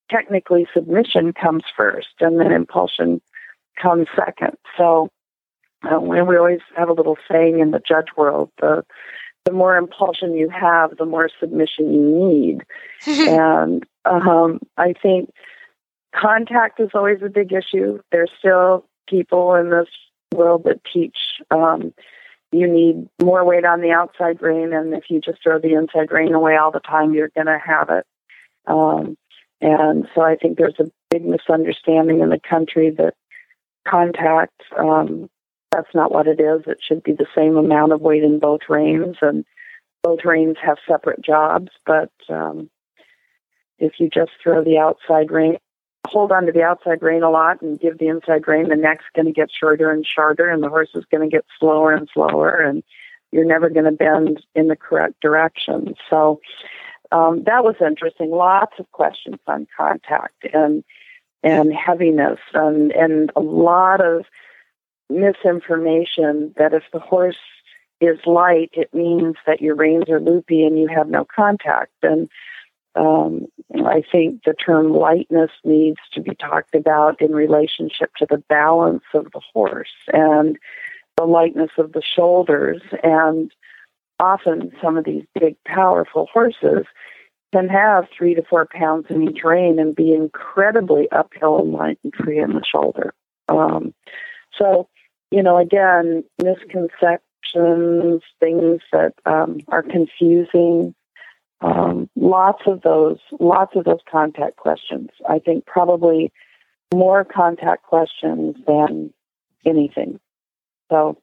technically 0.09 0.67
submission 0.73 1.33
comes 1.33 1.63
first 1.75 2.09
and 2.19 2.39
then 2.39 2.51
impulsion 2.51 3.21
comes 3.81 4.07
second. 4.15 4.55
So 4.77 5.09
uh, 5.87 5.99
we 5.99 6.21
we 6.21 6.37
always 6.37 6.61
have 6.75 6.89
a 6.89 6.93
little 6.93 7.17
saying 7.29 7.59
in 7.59 7.71
the 7.71 7.81
judge 7.85 8.07
world, 8.17 8.51
the 8.59 8.83
the 9.45 9.51
more 9.51 9.77
impulsion 9.77 10.35
you 10.35 10.49
have, 10.49 10.97
the 10.97 11.05
more 11.05 11.29
submission 11.39 11.93
you 11.93 12.01
need. 12.29 12.63
and 13.29 13.83
um, 14.05 14.59
I 14.77 14.93
think 14.93 15.29
contact 16.19 16.79
is 16.79 16.89
always 16.93 17.19
a 17.23 17.29
big 17.29 17.53
issue. 17.53 17.99
There's 18.11 18.31
still 18.39 18.85
people 19.07 19.53
in 19.55 19.69
this 19.69 19.87
world 20.33 20.63
that 20.63 20.81
teach 20.91 21.17
um, 21.51 21.93
you 22.51 22.67
need 22.67 23.09
more 23.21 23.43
weight 23.43 23.65
on 23.65 23.81
the 23.81 23.91
outside 23.91 24.41
rein, 24.41 24.71
and 24.73 24.93
if 24.93 25.05
you 25.09 25.19
just 25.19 25.43
throw 25.43 25.59
the 25.59 25.73
inside 25.73 26.11
rein 26.11 26.33
away 26.33 26.55
all 26.55 26.71
the 26.71 26.79
time, 26.79 27.13
you're 27.13 27.31
going 27.35 27.47
to 27.47 27.59
have 27.63 27.89
it. 27.89 28.05
Um, 28.65 29.17
and 29.61 30.07
so 30.15 30.21
I 30.21 30.35
think 30.35 30.57
there's 30.57 30.79
a 30.79 30.89
big 31.09 31.25
misunderstanding 31.25 32.21
in 32.21 32.29
the 32.29 32.39
country 32.39 32.91
that 32.91 33.13
contact, 33.87 34.61
um, 34.77 35.29
that's 35.75 35.93
not 35.93 36.11
what 36.11 36.27
it 36.27 36.39
is. 36.39 36.61
It 36.67 36.79
should 36.81 37.03
be 37.03 37.13
the 37.13 37.27
same 37.35 37.57
amount 37.57 37.91
of 37.91 38.01
weight 38.01 38.23
in 38.23 38.39
both 38.39 38.61
reins, 38.69 39.17
and 39.21 39.45
both 40.03 40.19
reins 40.23 40.57
have 40.61 40.77
separate 40.87 41.21
jobs. 41.21 41.69
But 41.85 42.11
um, 42.29 42.69
if 43.77 43.93
you 43.99 44.09
just 44.09 44.31
throw 44.41 44.63
the 44.63 44.77
outside 44.77 45.31
rein, 45.31 45.57
hold 46.07 46.31
on 46.31 46.45
to 46.45 46.51
the 46.51 46.63
outside 46.63 47.01
rein 47.01 47.23
a 47.23 47.29
lot 47.29 47.61
and 47.61 47.79
give 47.79 47.97
the 47.97 48.07
inside 48.07 48.47
rein, 48.47 48.69
the 48.69 48.75
neck's 48.75 49.05
going 49.15 49.25
to 49.25 49.31
get 49.31 49.49
shorter 49.51 49.91
and 49.91 50.05
shorter, 50.05 50.49
and 50.49 50.63
the 50.63 50.69
horse 50.69 50.91
is 50.95 51.05
going 51.11 51.29
to 51.29 51.35
get 51.35 51.45
slower 51.59 51.91
and 51.91 52.09
slower, 52.13 52.59
and 52.59 52.83
you're 53.31 53.45
never 53.45 53.69
going 53.69 53.85
to 53.85 53.91
bend 53.91 54.45
in 54.55 54.67
the 54.67 54.77
correct 54.77 55.19
direction. 55.19 55.95
So 56.09 56.39
um, 57.11 57.43
that 57.45 57.63
was 57.63 57.75
interesting. 57.81 58.31
Lots 58.31 58.73
of 58.79 58.89
questions 58.91 59.39
on 59.47 59.67
contact 59.75 60.45
and 60.53 60.83
and 61.43 61.73
heaviness, 61.73 62.39
and 62.53 62.91
and 62.91 63.31
a 63.35 63.41
lot 63.41 64.01
of 64.03 64.25
misinformation 65.09 66.53
that 66.57 66.73
if 66.73 66.83
the 66.91 66.99
horse 66.99 67.37
is 68.01 68.19
light, 68.25 68.69
it 68.73 68.93
means 68.93 69.35
that 69.45 69.61
your 69.61 69.75
reins 69.75 70.09
are 70.09 70.19
loopy 70.19 70.65
and 70.65 70.77
you 70.77 70.87
have 70.87 71.07
no 71.07 71.25
contact. 71.25 71.93
And 72.03 72.29
um, 72.95 73.47
I 73.85 74.03
think 74.11 74.43
the 74.43 74.53
term 74.53 74.93
lightness 74.93 75.51
needs 75.63 75.99
to 76.13 76.21
be 76.21 76.35
talked 76.35 76.75
about 76.75 77.21
in 77.21 77.31
relationship 77.31 78.11
to 78.17 78.27
the 78.29 78.43
balance 78.49 79.03
of 79.13 79.25
the 79.33 79.41
horse 79.53 79.93
and 80.11 80.57
the 81.17 81.25
lightness 81.25 81.71
of 81.77 81.93
the 81.93 82.01
shoulders. 82.01 82.81
And 83.03 83.51
often 84.19 84.71
some 84.81 84.97
of 84.97 85.05
these 85.05 85.23
big, 85.37 85.55
powerful 85.65 86.27
horses 86.31 86.85
can 87.53 87.69
have 87.69 88.05
three 88.17 88.33
to 88.35 88.43
four 88.43 88.65
pounds 88.65 89.05
in 89.09 89.29
each 89.29 89.43
rein 89.43 89.79
and 89.79 89.95
be 89.95 90.13
incredibly 90.13 91.09
uphill 91.11 91.59
and 91.59 91.71
light 91.71 91.99
and 92.03 92.13
free 92.13 92.39
in 92.39 92.53
the 92.53 92.63
shoulder. 92.63 93.13
Um, 93.47 93.93
so, 94.57 94.89
you 95.31 95.43
know, 95.43 95.57
again, 95.57 96.23
misconceptions, 96.41 98.21
things 98.39 98.81
that 98.91 99.13
um, 99.25 99.59
are 99.67 99.83
confusing 99.83 100.95
um, 101.61 102.09
lots 102.15 102.61
of 102.67 102.81
those, 102.81 103.17
lots 103.39 103.75
of 103.75 103.85
those 103.85 104.01
contact 104.11 104.57
questions. 104.57 105.09
I 105.27 105.39
think 105.39 105.65
probably 105.65 106.31
more 106.93 107.23
contact 107.25 107.83
questions 107.83 108.55
than 108.67 109.13
anything. 109.65 110.19
So, 110.91 111.17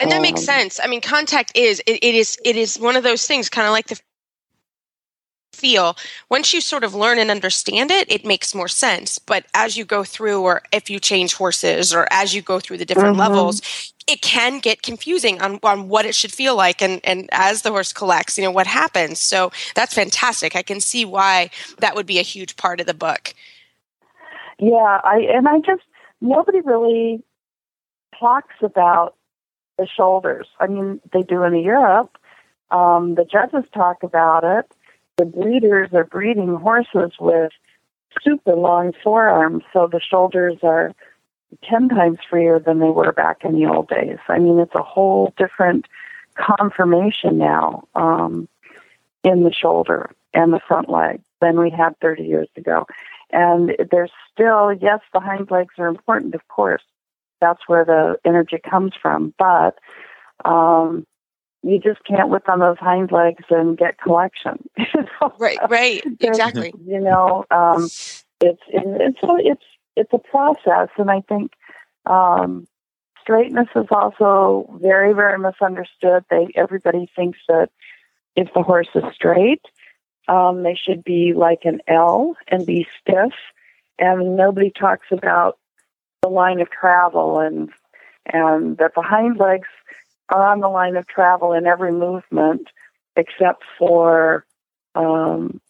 and 0.00 0.12
that 0.12 0.20
makes 0.20 0.40
um, 0.40 0.44
sense. 0.44 0.80
I 0.82 0.86
mean, 0.86 1.00
contact 1.00 1.52
is 1.54 1.80
it, 1.86 2.04
it 2.04 2.14
is 2.14 2.38
it 2.44 2.56
is 2.56 2.78
one 2.78 2.96
of 2.96 3.04
those 3.04 3.26
things, 3.26 3.48
kind 3.48 3.66
of 3.66 3.72
like 3.72 3.86
the 3.86 3.98
feel. 5.52 5.96
Once 6.28 6.52
you 6.52 6.60
sort 6.60 6.84
of 6.84 6.94
learn 6.94 7.18
and 7.18 7.30
understand 7.30 7.90
it, 7.90 8.10
it 8.10 8.24
makes 8.24 8.54
more 8.54 8.68
sense. 8.68 9.18
But 9.18 9.46
as 9.54 9.76
you 9.76 9.84
go 9.84 10.04
through, 10.04 10.42
or 10.42 10.62
if 10.72 10.88
you 10.88 10.98
change 10.98 11.34
horses, 11.34 11.94
or 11.94 12.06
as 12.10 12.34
you 12.34 12.42
go 12.42 12.60
through 12.60 12.78
the 12.78 12.84
different 12.84 13.16
Mhm. 13.16 13.20
levels, 13.20 13.92
it 14.06 14.22
can 14.22 14.58
get 14.58 14.82
confusing 14.82 15.40
on, 15.42 15.58
on 15.62 15.88
what 15.88 16.06
it 16.06 16.14
should 16.14 16.32
feel 16.32 16.56
like 16.56 16.80
and, 16.80 17.00
and 17.04 17.28
as 17.32 17.62
the 17.62 17.70
horse 17.70 17.92
collects, 17.92 18.38
you 18.38 18.44
know, 18.44 18.50
what 18.50 18.66
happens. 18.66 19.18
So 19.18 19.52
that's 19.74 19.94
fantastic. 19.94 20.56
I 20.56 20.62
can 20.62 20.80
see 20.80 21.04
why 21.04 21.50
that 21.78 21.94
would 21.94 22.06
be 22.06 22.18
a 22.18 22.22
huge 22.22 22.56
part 22.56 22.80
of 22.80 22.86
the 22.86 22.94
book. 22.94 23.34
Yeah, 24.58 25.00
I 25.04 25.18
and 25.30 25.46
I 25.46 25.58
just 25.60 25.82
nobody 26.20 26.60
really 26.62 27.22
talks 28.18 28.54
about 28.62 29.14
the 29.78 29.86
shoulders. 29.86 30.48
I 30.58 30.66
mean, 30.66 31.00
they 31.12 31.22
do 31.22 31.44
in 31.44 31.54
Europe. 31.54 32.16
Um, 32.70 33.14
the 33.14 33.24
judges 33.24 33.64
talk 33.72 34.02
about 34.02 34.42
it. 34.42 34.70
The 35.18 35.24
breeders 35.24 35.90
are 35.92 36.04
breeding 36.04 36.54
horses 36.54 37.12
with 37.18 37.52
super 38.22 38.54
long 38.54 38.92
forearms, 39.02 39.64
so 39.72 39.88
the 39.90 40.00
shoulders 40.00 40.58
are 40.62 40.92
ten 41.62 41.88
times 41.88 42.18
freer 42.28 42.58
than 42.58 42.78
they 42.78 42.90
were 42.90 43.12
back 43.12 43.44
in 43.44 43.52
the 43.52 43.66
old 43.66 43.88
days. 43.88 44.18
I 44.28 44.38
mean, 44.38 44.58
it's 44.58 44.74
a 44.74 44.82
whole 44.82 45.34
different 45.36 45.86
conformation 46.36 47.36
now 47.36 47.82
um, 47.94 48.48
in 49.24 49.42
the 49.42 49.52
shoulder 49.52 50.10
and 50.34 50.52
the 50.52 50.60
front 50.66 50.88
leg 50.88 51.20
than 51.40 51.58
we 51.58 51.70
had 51.70 51.98
30 52.00 52.22
years 52.22 52.48
ago. 52.56 52.86
And 53.30 53.76
there's 53.90 54.12
still, 54.32 54.72
yes, 54.72 55.00
the 55.12 55.20
hind 55.20 55.50
legs 55.50 55.74
are 55.78 55.88
important, 55.88 56.34
of 56.34 56.46
course. 56.48 56.82
That's 57.40 57.60
where 57.66 57.84
the 57.84 58.18
energy 58.24 58.58
comes 58.58 58.92
from. 59.00 59.34
But 59.38 59.78
um, 60.44 61.06
you 61.62 61.78
just 61.80 62.04
can't 62.04 62.28
whip 62.28 62.48
on 62.48 62.60
those 62.60 62.78
hind 62.78 63.10
legs 63.10 63.44
and 63.50 63.76
get 63.76 63.98
collection. 63.98 64.68
You 64.78 65.02
know? 65.20 65.32
Right, 65.38 65.58
right, 65.68 66.02
exactly. 66.20 66.72
You 66.86 67.00
know, 67.00 67.44
um, 67.50 67.84
it's 68.40 68.62
it's 68.68 69.18
it's 69.22 69.64
it's 69.96 70.12
a 70.12 70.18
process, 70.18 70.88
and 70.96 71.10
I 71.10 71.20
think 71.22 71.52
um, 72.06 72.68
straightness 73.20 73.68
is 73.74 73.86
also 73.90 74.78
very 74.80 75.12
very 75.12 75.38
misunderstood. 75.38 76.24
They 76.30 76.48
everybody 76.54 77.10
thinks 77.16 77.38
that 77.48 77.70
if 78.36 78.48
the 78.54 78.62
horse 78.62 78.88
is 78.94 79.04
straight, 79.14 79.62
Um, 80.28 80.62
they 80.62 80.74
should 80.74 81.02
be 81.02 81.32
like 81.34 81.64
an 81.64 81.80
L 81.88 82.36
and 82.46 82.64
be 82.66 82.86
stiff. 83.00 83.32
And 83.98 84.36
nobody 84.36 84.70
talks 84.70 85.08
about 85.10 85.58
the 86.22 86.28
line 86.28 86.60
of 86.60 86.70
travel 86.70 87.40
and 87.40 87.70
and 88.26 88.76
that 88.76 88.92
the 88.94 89.02
hind 89.02 89.38
legs 89.38 89.68
on 90.30 90.60
the 90.60 90.68
line 90.68 90.96
of 90.96 91.06
travel 91.06 91.52
in 91.52 91.66
every 91.66 91.92
movement 91.92 92.68
except 93.16 93.62
for 93.78 94.44
um, 94.94 95.60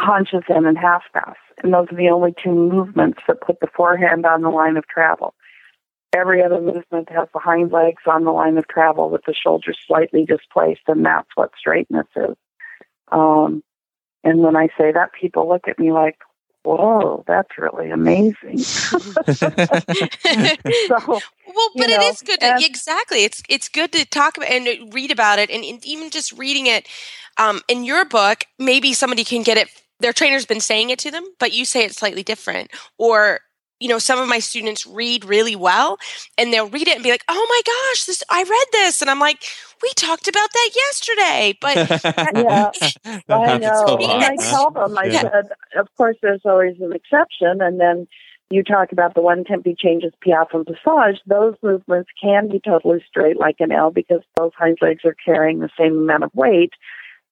haunches 0.00 0.42
in 0.48 0.66
and 0.66 0.78
half 0.78 1.02
pass. 1.12 1.36
And 1.62 1.72
those 1.72 1.86
are 1.90 1.96
the 1.96 2.10
only 2.10 2.34
two 2.42 2.52
movements 2.52 3.20
that 3.26 3.40
put 3.40 3.60
the 3.60 3.68
forehand 3.74 4.26
on 4.26 4.42
the 4.42 4.50
line 4.50 4.76
of 4.76 4.86
travel. 4.86 5.34
Every 6.14 6.42
other 6.42 6.60
movement 6.60 7.10
has 7.10 7.28
the 7.32 7.40
hind 7.40 7.72
legs 7.72 8.02
on 8.06 8.24
the 8.24 8.30
line 8.30 8.56
of 8.56 8.66
travel 8.68 9.10
with 9.10 9.22
the 9.26 9.34
shoulders 9.34 9.78
slightly 9.86 10.24
displaced, 10.24 10.82
and 10.86 11.04
that's 11.04 11.28
what 11.34 11.50
straightness 11.58 12.06
is. 12.16 12.36
Um, 13.10 13.62
and 14.24 14.40
when 14.40 14.56
I 14.56 14.68
say 14.78 14.92
that, 14.92 15.12
people 15.18 15.48
look 15.48 15.68
at 15.68 15.78
me 15.78 15.92
like, 15.92 16.18
whoa, 16.76 17.24
that's 17.26 17.56
really 17.58 17.90
amazing. 17.90 18.58
so, 18.58 18.98
well, 21.06 21.20
but 21.74 21.88
know, 21.88 21.96
it 21.96 22.02
is 22.02 22.22
good. 22.22 22.40
To, 22.40 22.56
exactly, 22.60 23.24
it's 23.24 23.42
it's 23.48 23.68
good 23.68 23.92
to 23.92 24.04
talk 24.04 24.36
about 24.36 24.50
and 24.50 24.92
read 24.92 25.10
about 25.10 25.38
it, 25.38 25.50
and, 25.50 25.64
and 25.64 25.84
even 25.84 26.10
just 26.10 26.32
reading 26.32 26.66
it 26.66 26.86
um, 27.38 27.60
in 27.68 27.84
your 27.84 28.04
book, 28.04 28.44
maybe 28.58 28.92
somebody 28.92 29.24
can 29.24 29.42
get 29.42 29.56
it. 29.56 29.68
Their 30.00 30.12
trainer's 30.12 30.46
been 30.46 30.60
saying 30.60 30.90
it 30.90 30.98
to 31.00 31.10
them, 31.10 31.24
but 31.40 31.52
you 31.52 31.64
say 31.64 31.84
it 31.84 31.94
slightly 31.94 32.22
different, 32.22 32.70
or 32.98 33.40
you 33.80 33.88
know, 33.88 33.98
some 33.98 34.18
of 34.18 34.28
my 34.28 34.38
students 34.38 34.86
read 34.86 35.24
really 35.24 35.56
well, 35.56 35.98
and 36.36 36.52
they'll 36.52 36.68
read 36.68 36.88
it 36.88 36.94
and 36.96 37.04
be 37.04 37.10
like, 37.10 37.24
"Oh 37.28 37.46
my 37.48 37.60
gosh, 37.64 38.04
this 38.04 38.22
I 38.30 38.42
read 38.42 38.66
this," 38.72 39.00
and 39.00 39.10
I'm 39.10 39.20
like, 39.20 39.42
"We 39.82 39.90
talked 39.96 40.28
about 40.28 40.48
that 40.52 40.70
yesterday," 40.74 41.58
but 41.60 41.76
yeah, 42.36 42.70
I 43.28 43.56
happens 43.56 43.80
a 43.86 43.90
know. 43.90 43.96
lot. 43.96 44.14
And 44.14 44.24
I 44.24 44.36
tell 44.50 44.70
them, 44.70 44.98
I 44.98 45.06
Yeah. 45.06 45.22
said, 45.22 45.50
of 45.78 45.88
course, 45.96 46.16
there's 46.22 46.42
always 46.44 46.76
an 46.80 46.92
exception. 46.92 47.60
And 47.60 47.78
then 47.80 48.06
you 48.50 48.62
talk 48.62 48.92
about 48.92 49.14
the 49.14 49.20
one 49.22 49.44
tempi 49.44 49.74
changes, 49.78 50.12
piaffe 50.20 50.54
and 50.54 50.66
passage. 50.66 51.20
Those 51.26 51.54
movements 51.62 52.10
can 52.22 52.48
be 52.48 52.60
totally 52.60 53.04
straight 53.08 53.38
like 53.38 53.56
an 53.60 53.72
L 53.72 53.90
because 53.90 54.22
both 54.36 54.52
hind 54.56 54.78
legs 54.80 55.04
are 55.04 55.14
carrying 55.24 55.60
the 55.60 55.70
same 55.78 55.98
amount 55.98 56.24
of 56.24 56.30
weight. 56.34 56.72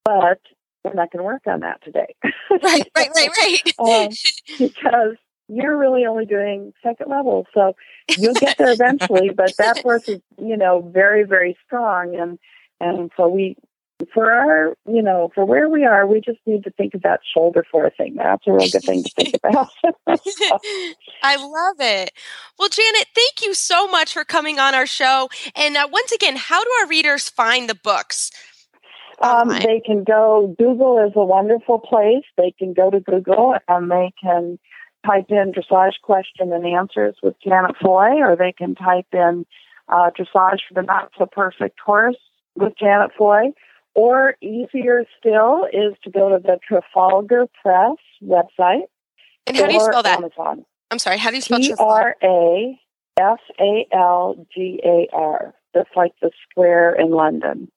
But 0.05 0.40
we're 0.84 0.94
not 0.94 1.11
going 1.11 1.18
to 1.18 1.24
work 1.24 1.42
on 1.47 1.61
that 1.61 1.82
today. 1.82 2.14
right, 2.51 2.88
right, 2.97 3.11
right, 3.16 3.30
right. 3.78 4.05
Um, 4.05 4.09
because 4.59 5.16
you're 5.49 5.76
really 5.76 6.07
only 6.07 6.26
doing 6.26 6.72
second 6.82 7.09
level. 7.09 7.47
So 7.55 7.74
you'll 8.16 8.34
get 8.34 8.59
there 8.59 8.72
eventually, 8.72 9.30
but 9.30 9.57
that 9.59 9.78
is, 10.09 10.20
you 10.38 10.57
know, 10.57 10.90
very, 10.92 11.24
very 11.24 11.57
strong. 11.66 12.16
And, 12.16 12.38
and 12.80 13.11
so 13.16 13.28
we, 13.28 13.57
for 14.12 14.30
our, 14.30 14.76
you 14.86 15.03
know, 15.03 15.30
for 15.34 15.44
where 15.44 15.68
we 15.68 15.84
are, 15.84 16.07
we 16.07 16.20
just 16.20 16.38
need 16.47 16.64
to 16.64 16.70
think 16.70 16.92
that 17.03 17.20
shoulder 17.34 17.64
forcing. 17.70 18.16
That's 18.16 18.47
a 18.47 18.53
real 18.53 18.68
good 18.68 18.82
thing 18.82 19.05
to 19.05 19.11
think 19.11 19.34
about. 19.36 19.68
I 21.22 21.36
love 21.36 21.76
it. 21.80 22.12
Well, 22.59 22.68
Janet, 22.68 23.07
thank 23.14 23.42
you 23.42 23.55
so 23.55 23.86
much 23.88 24.12
for 24.12 24.24
coming 24.24 24.59
on 24.59 24.74
our 24.74 24.86
show. 24.86 25.28
And 25.55 25.76
uh, 25.76 25.88
once 25.90 26.12
again, 26.12 26.36
how 26.36 26.62
do 26.62 26.70
our 26.80 26.88
readers 26.88 27.30
find 27.30 27.70
the 27.70 27.74
books? 27.74 28.30
Um, 29.22 29.49
they 29.49 29.80
can 29.84 30.05
go, 30.05 30.55
Google 30.59 31.03
is 31.07 31.12
a 31.16 31.24
wonderful 31.24 31.78
place. 31.78 32.24
They 32.36 32.53
can 32.59 32.74
go 32.74 32.90
to 32.90 33.01
Google 33.01 33.57
and 33.66 33.90
they 33.90 34.12
can 34.22 34.59
type 35.07 35.26
in 35.30 35.52
dressage 35.52 36.00
question 36.02 36.52
and 36.52 36.66
answers 36.66 37.14
with 37.22 37.34
Janet 37.42 37.76
Foy, 37.80 38.16
or 38.20 38.36
they 38.36 38.52
can 38.52 38.74
type 38.74 39.07
in 39.12 39.46
uh, 39.88 40.11
dressage 40.18 40.59
for 40.68 40.74
the 40.74 40.82
not 40.82 41.11
so 41.16 41.26
perfect 41.26 41.78
horse 41.84 42.16
with 42.57 42.72
Janet 42.78 43.12
Foy. 43.16 43.52
Or 43.94 44.36
easier 44.42 45.07
still 45.18 45.64
is 45.72 45.94
to 46.04 46.11
go 46.11 46.28
to 46.28 46.38
the 46.42 46.59
Trafalgar 46.68 47.46
Press 47.62 47.96
website. 48.22 48.82
And 49.46 49.57
how 49.57 49.66
do 49.66 49.72
you 49.72 49.80
or 49.80 49.90
spell 49.90 50.02
that? 50.02 50.18
Amazon. 50.18 50.66
I'm 50.90 50.98
sorry, 50.98 51.16
how 51.18 51.30
do 51.30 51.36
you 51.36 51.42
spell 51.42 51.59
T 51.61 51.68
Trafalgar? 51.68 51.92
R 51.92 52.16
A 52.22 52.78
F 53.18 53.38
A 53.59 53.86
L 53.92 54.46
G 54.54 54.80
A 54.84 55.09
R. 55.14 55.54
That's 55.72 55.88
like 55.96 56.12
the 56.20 56.30
square 56.50 56.94
in 56.94 57.11
London. 57.11 57.70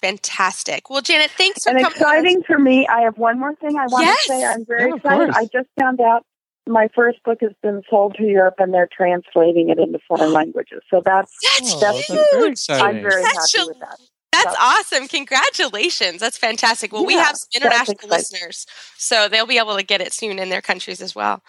Fantastic. 0.00 0.90
Well, 0.90 1.00
Janet, 1.00 1.30
thanks 1.32 1.64
for 1.64 1.70
and 1.70 1.80
coming. 1.80 1.96
on 2.02 2.06
our- 2.08 2.18
exciting 2.18 2.42
for 2.42 2.58
me. 2.58 2.86
I 2.86 3.00
have 3.02 3.16
one 3.16 3.38
more 3.38 3.54
thing 3.56 3.76
I 3.78 3.86
want 3.86 4.04
Yes. 4.04 4.24
to 4.26 4.28
say. 4.32 4.44
I'm 4.44 4.64
very 4.66 4.90
Yeah, 4.90 4.96
excited. 4.96 5.32
course. 5.32 5.36
I 5.36 5.42
just 5.44 5.68
found 5.80 6.00
out 6.00 6.24
my 6.68 6.88
first 6.94 7.22
book 7.24 7.38
has 7.42 7.52
been 7.62 7.82
sold 7.88 8.14
to 8.16 8.24
Europe 8.24 8.54
and 8.58 8.72
they're 8.74 8.88
translating 8.90 9.68
it 9.70 9.78
into 9.78 9.98
foreign 10.08 10.32
languages. 10.40 10.82
So 10.90 11.02
that's 11.04 11.32
That's 11.58 11.80
that's 11.80 12.06
huge. 12.06 12.66
that's 12.66 12.66
very 12.66 12.80
I'm 12.80 13.02
very 13.02 13.22
Such 13.22 13.34
happy 13.54 13.62
a- 13.62 13.66
with 13.68 13.78
that. 13.80 13.98
That's 14.32 14.50
So- 14.56 14.60
awesome. 14.60 15.08
Congratulations. 15.08 16.20
That's 16.20 16.36
fantastic. 16.36 16.92
Well, 16.92 17.06
we 17.06 17.14
have 17.14 17.36
some 17.36 17.48
international 17.54 18.08
listeners, 18.10 18.66
so 18.96 19.28
they'll 19.28 19.46
be 19.46 19.58
able 19.58 19.76
to 19.76 19.82
get 19.82 20.00
it 20.00 20.12
soon 20.12 20.38
in 20.38 20.50
their 20.50 20.60
countries 20.60 21.00
as 21.00 21.14
well. 21.14 21.42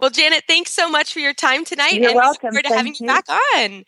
Well, 0.00 0.10
Janet, 0.10 0.44
thanks 0.48 0.72
so 0.74 0.88
much 0.90 1.12
for 1.12 1.20
your 1.20 1.34
time 1.34 1.64
tonight. 1.64 1.92
You're 1.92 2.10
and 2.10 2.14
we 2.14 2.14
look 2.14 2.42
welcome. 2.42 2.48
forward 2.50 2.62
to 2.64 2.68
Thank 2.70 2.76
having 2.76 2.94
you 2.94 2.98
you. 3.00 3.06
back 3.06 3.24
on. 3.28 3.84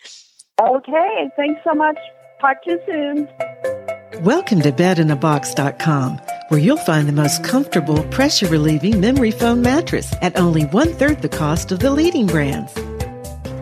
Okay, 0.77 1.31
thanks 1.37 1.61
so 1.65 1.75
much. 1.75 1.99
Talk 2.41 2.63
to 2.65 2.71
you 2.71 2.81
soon. 2.87 3.86
Welcome 4.23 4.63
to 4.63 4.73
bedinabox.com, 4.73 6.19
where 6.49 6.59
you'll 6.59 6.79
find 6.79 7.07
the 7.07 7.13
most 7.13 7.45
comfortable, 7.45 8.03
pressure 8.05 8.47
relieving 8.49 8.99
memory 8.99 9.31
foam 9.31 9.61
mattress 9.61 10.15
at 10.23 10.39
only 10.39 10.65
one 10.65 10.95
third 10.95 11.21
the 11.21 11.29
cost 11.29 11.71
of 11.71 11.81
the 11.81 11.91
leading 11.91 12.27
brands. 12.27 12.75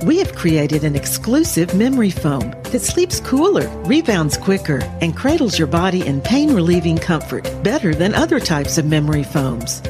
We 0.04 0.18
have 0.18 0.36
created 0.36 0.84
an 0.84 0.94
exclusive 0.94 1.74
memory 1.74 2.10
foam 2.10 2.52
that 2.70 2.82
sleeps 2.82 3.18
cooler, 3.18 3.66
rebounds 3.84 4.36
quicker, 4.36 4.78
and 5.00 5.16
cradles 5.16 5.58
your 5.58 5.66
body 5.66 6.06
in 6.06 6.20
pain 6.20 6.54
relieving 6.54 6.98
comfort 6.98 7.42
better 7.64 7.92
than 7.92 8.14
other 8.14 8.38
types 8.38 8.78
of 8.78 8.86
memory 8.86 9.24
foams. 9.24 9.82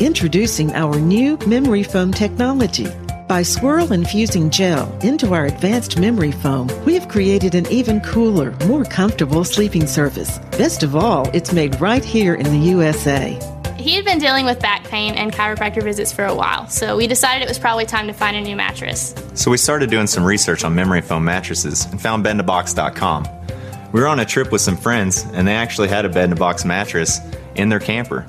Introducing 0.00 0.74
our 0.74 0.98
new 0.98 1.36
memory 1.46 1.84
foam 1.84 2.12
technology. 2.12 2.88
By 3.28 3.42
swirl 3.42 3.92
infusing 3.92 4.48
gel 4.48 4.90
into 5.02 5.34
our 5.34 5.44
advanced 5.44 5.98
memory 5.98 6.32
foam, 6.32 6.66
we 6.86 6.94
have 6.94 7.08
created 7.08 7.54
an 7.54 7.70
even 7.70 8.00
cooler, 8.00 8.52
more 8.64 8.84
comfortable 8.84 9.44
sleeping 9.44 9.86
surface. 9.86 10.38
Best 10.52 10.82
of 10.82 10.96
all, 10.96 11.28
it's 11.34 11.52
made 11.52 11.78
right 11.78 12.02
here 12.02 12.34
in 12.34 12.46
the 12.46 12.56
USA. 12.70 13.38
He 13.76 13.94
had 13.94 14.06
been 14.06 14.18
dealing 14.18 14.46
with 14.46 14.60
back 14.60 14.84
pain 14.84 15.12
and 15.12 15.30
chiropractor 15.30 15.82
visits 15.82 16.10
for 16.10 16.24
a 16.24 16.34
while, 16.34 16.70
so 16.70 16.96
we 16.96 17.06
decided 17.06 17.42
it 17.42 17.48
was 17.48 17.58
probably 17.58 17.84
time 17.84 18.06
to 18.06 18.14
find 18.14 18.34
a 18.34 18.40
new 18.40 18.56
mattress. 18.56 19.14
So 19.34 19.50
we 19.50 19.58
started 19.58 19.90
doing 19.90 20.06
some 20.06 20.24
research 20.24 20.64
on 20.64 20.74
memory 20.74 21.02
foam 21.02 21.26
mattresses 21.26 21.84
and 21.84 22.00
found 22.00 22.24
bedinabox.com. 22.24 23.28
We 23.92 24.00
were 24.00 24.08
on 24.08 24.20
a 24.20 24.24
trip 24.24 24.50
with 24.50 24.62
some 24.62 24.78
friends, 24.78 25.26
and 25.34 25.46
they 25.46 25.54
actually 25.54 25.88
had 25.88 26.06
a 26.06 26.08
bed 26.08 26.24
in 26.24 26.32
a 26.32 26.36
box 26.36 26.64
mattress 26.64 27.20
in 27.56 27.68
their 27.68 27.78
camper. 27.78 28.26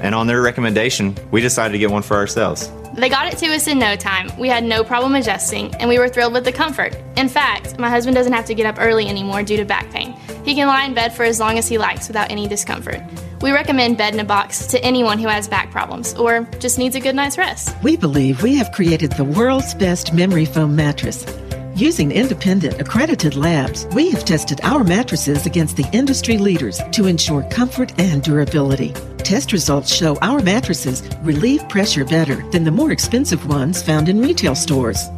And 0.00 0.14
on 0.14 0.26
their 0.26 0.42
recommendation, 0.42 1.16
we 1.30 1.40
decided 1.40 1.72
to 1.72 1.78
get 1.78 1.90
one 1.90 2.02
for 2.02 2.16
ourselves. 2.16 2.70
They 2.94 3.08
got 3.08 3.32
it 3.32 3.38
to 3.38 3.46
us 3.48 3.66
in 3.66 3.78
no 3.78 3.96
time. 3.96 4.30
We 4.38 4.48
had 4.48 4.62
no 4.62 4.84
problem 4.84 5.14
adjusting, 5.14 5.74
and 5.76 5.88
we 5.88 5.98
were 5.98 6.08
thrilled 6.08 6.32
with 6.32 6.44
the 6.44 6.52
comfort. 6.52 6.96
In 7.16 7.28
fact, 7.28 7.78
my 7.78 7.88
husband 7.88 8.14
doesn't 8.14 8.32
have 8.32 8.44
to 8.46 8.54
get 8.54 8.66
up 8.66 8.76
early 8.78 9.08
anymore 9.08 9.42
due 9.42 9.56
to 9.56 9.64
back 9.64 9.90
pain. 9.90 10.12
He 10.44 10.54
can 10.54 10.68
lie 10.68 10.84
in 10.84 10.94
bed 10.94 11.12
for 11.12 11.24
as 11.24 11.40
long 11.40 11.58
as 11.58 11.66
he 11.66 11.78
likes 11.78 12.06
without 12.06 12.30
any 12.30 12.46
discomfort. 12.46 13.02
We 13.42 13.50
recommend 13.50 13.98
Bed 13.98 14.14
in 14.14 14.20
a 14.20 14.24
Box 14.24 14.66
to 14.68 14.82
anyone 14.82 15.18
who 15.18 15.28
has 15.28 15.48
back 15.48 15.70
problems 15.70 16.14
or 16.14 16.48
just 16.60 16.78
needs 16.78 16.96
a 16.96 17.00
good 17.00 17.14
night's 17.14 17.36
rest. 17.36 17.76
We 17.82 17.96
believe 17.96 18.42
we 18.42 18.54
have 18.54 18.72
created 18.72 19.12
the 19.12 19.24
world's 19.24 19.74
best 19.74 20.14
memory 20.14 20.44
foam 20.44 20.74
mattress. 20.76 21.26
Using 21.74 22.12
independent 22.12 22.80
accredited 22.80 23.34
labs, 23.34 23.86
we 23.94 24.10
have 24.12 24.24
tested 24.24 24.60
our 24.62 24.84
mattresses 24.84 25.44
against 25.44 25.76
the 25.76 25.86
industry 25.92 26.38
leaders 26.38 26.80
to 26.92 27.06
ensure 27.06 27.42
comfort 27.50 27.92
and 27.98 28.22
durability. 28.22 28.94
Test 29.24 29.54
results 29.54 29.90
show 29.90 30.16
our 30.16 30.42
mattresses 30.42 31.02
relieve 31.22 31.66
pressure 31.70 32.04
better 32.04 32.46
than 32.50 32.62
the 32.62 32.70
more 32.70 32.92
expensive 32.92 33.48
ones 33.48 33.82
found 33.82 34.10
in 34.10 34.20
retail 34.20 34.54
stores. 34.54 35.08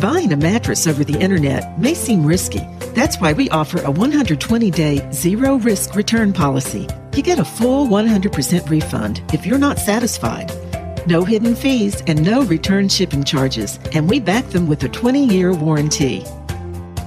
Buying 0.00 0.32
a 0.32 0.36
mattress 0.36 0.86
over 0.86 1.02
the 1.02 1.18
internet 1.18 1.76
may 1.76 1.94
seem 1.94 2.24
risky. 2.24 2.60
That's 2.94 3.20
why 3.20 3.32
we 3.32 3.50
offer 3.50 3.82
a 3.82 3.90
120 3.90 4.70
day 4.70 5.10
zero 5.10 5.56
risk 5.56 5.96
return 5.96 6.32
policy. 6.32 6.86
You 7.16 7.24
get 7.24 7.40
a 7.40 7.44
full 7.44 7.88
100% 7.88 8.70
refund 8.70 9.20
if 9.34 9.44
you're 9.44 9.58
not 9.58 9.80
satisfied. 9.80 10.52
No 11.08 11.24
hidden 11.24 11.56
fees 11.56 12.04
and 12.06 12.24
no 12.24 12.44
return 12.44 12.88
shipping 12.88 13.24
charges, 13.24 13.80
and 13.92 14.08
we 14.08 14.20
back 14.20 14.46
them 14.50 14.68
with 14.68 14.84
a 14.84 14.88
20 14.88 15.26
year 15.26 15.52
warranty. 15.52 16.24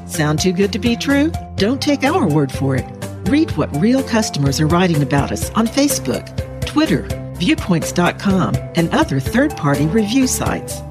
Sound 0.07 0.41
too 0.41 0.51
good 0.51 0.73
to 0.73 0.79
be 0.79 0.97
true? 0.97 1.31
Don't 1.55 1.81
take 1.81 2.03
our 2.03 2.27
word 2.27 2.51
for 2.51 2.75
it. 2.75 3.02
Read 3.25 3.51
what 3.51 3.75
real 3.77 4.03
customers 4.03 4.59
are 4.59 4.67
writing 4.67 5.01
about 5.01 5.31
us 5.31 5.49
on 5.51 5.67
Facebook, 5.67 6.25
Twitter, 6.65 7.07
Viewpoints.com, 7.35 8.55
and 8.75 8.93
other 8.93 9.19
third 9.19 9.55
party 9.55 9.85
review 9.87 10.27
sites. 10.27 10.81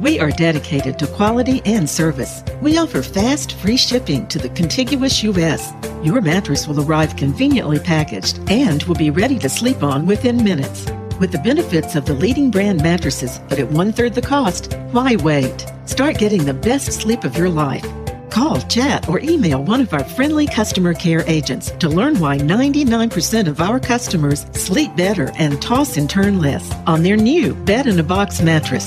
We 0.00 0.20
are 0.20 0.30
dedicated 0.30 0.98
to 0.98 1.06
quality 1.06 1.62
and 1.64 1.88
service. 1.88 2.42
We 2.60 2.76
offer 2.78 3.02
fast, 3.02 3.54
free 3.54 3.76
shipping 3.76 4.26
to 4.28 4.38
the 4.38 4.50
contiguous 4.50 5.22
U.S. 5.22 5.72
Your 6.02 6.20
mattress 6.20 6.68
will 6.68 6.80
arrive 6.80 7.16
conveniently 7.16 7.78
packaged 7.78 8.38
and 8.50 8.82
will 8.84 8.96
be 8.96 9.10
ready 9.10 9.38
to 9.38 9.48
sleep 9.48 9.82
on 9.82 10.04
within 10.04 10.44
minutes. 10.44 10.86
With 11.18 11.32
the 11.32 11.38
benefits 11.38 11.94
of 11.94 12.04
the 12.04 12.14
leading 12.14 12.50
brand 12.50 12.82
mattresses, 12.82 13.40
but 13.48 13.58
at 13.58 13.70
one 13.70 13.92
third 13.92 14.14
the 14.14 14.22
cost, 14.22 14.74
why 14.90 15.16
wait? 15.16 15.64
Start 15.86 16.18
getting 16.18 16.44
the 16.44 16.54
best 16.54 16.92
sleep 16.92 17.24
of 17.24 17.36
your 17.36 17.48
life. 17.48 17.86
Call, 18.34 18.60
chat, 18.62 19.08
or 19.08 19.20
email 19.20 19.62
one 19.62 19.80
of 19.80 19.92
our 19.92 20.02
friendly 20.02 20.48
customer 20.48 20.92
care 20.92 21.22
agents 21.28 21.70
to 21.78 21.88
learn 21.88 22.18
why 22.18 22.36
99% 22.36 23.46
of 23.46 23.60
our 23.60 23.78
customers 23.78 24.44
sleep 24.54 24.96
better 24.96 25.30
and 25.38 25.62
toss 25.62 25.96
and 25.96 26.10
turn 26.10 26.40
less 26.40 26.74
on 26.84 27.04
their 27.04 27.16
new 27.16 27.54
Bed 27.54 27.86
in 27.86 27.96
a 28.00 28.02
Box 28.02 28.42
mattress. 28.42 28.86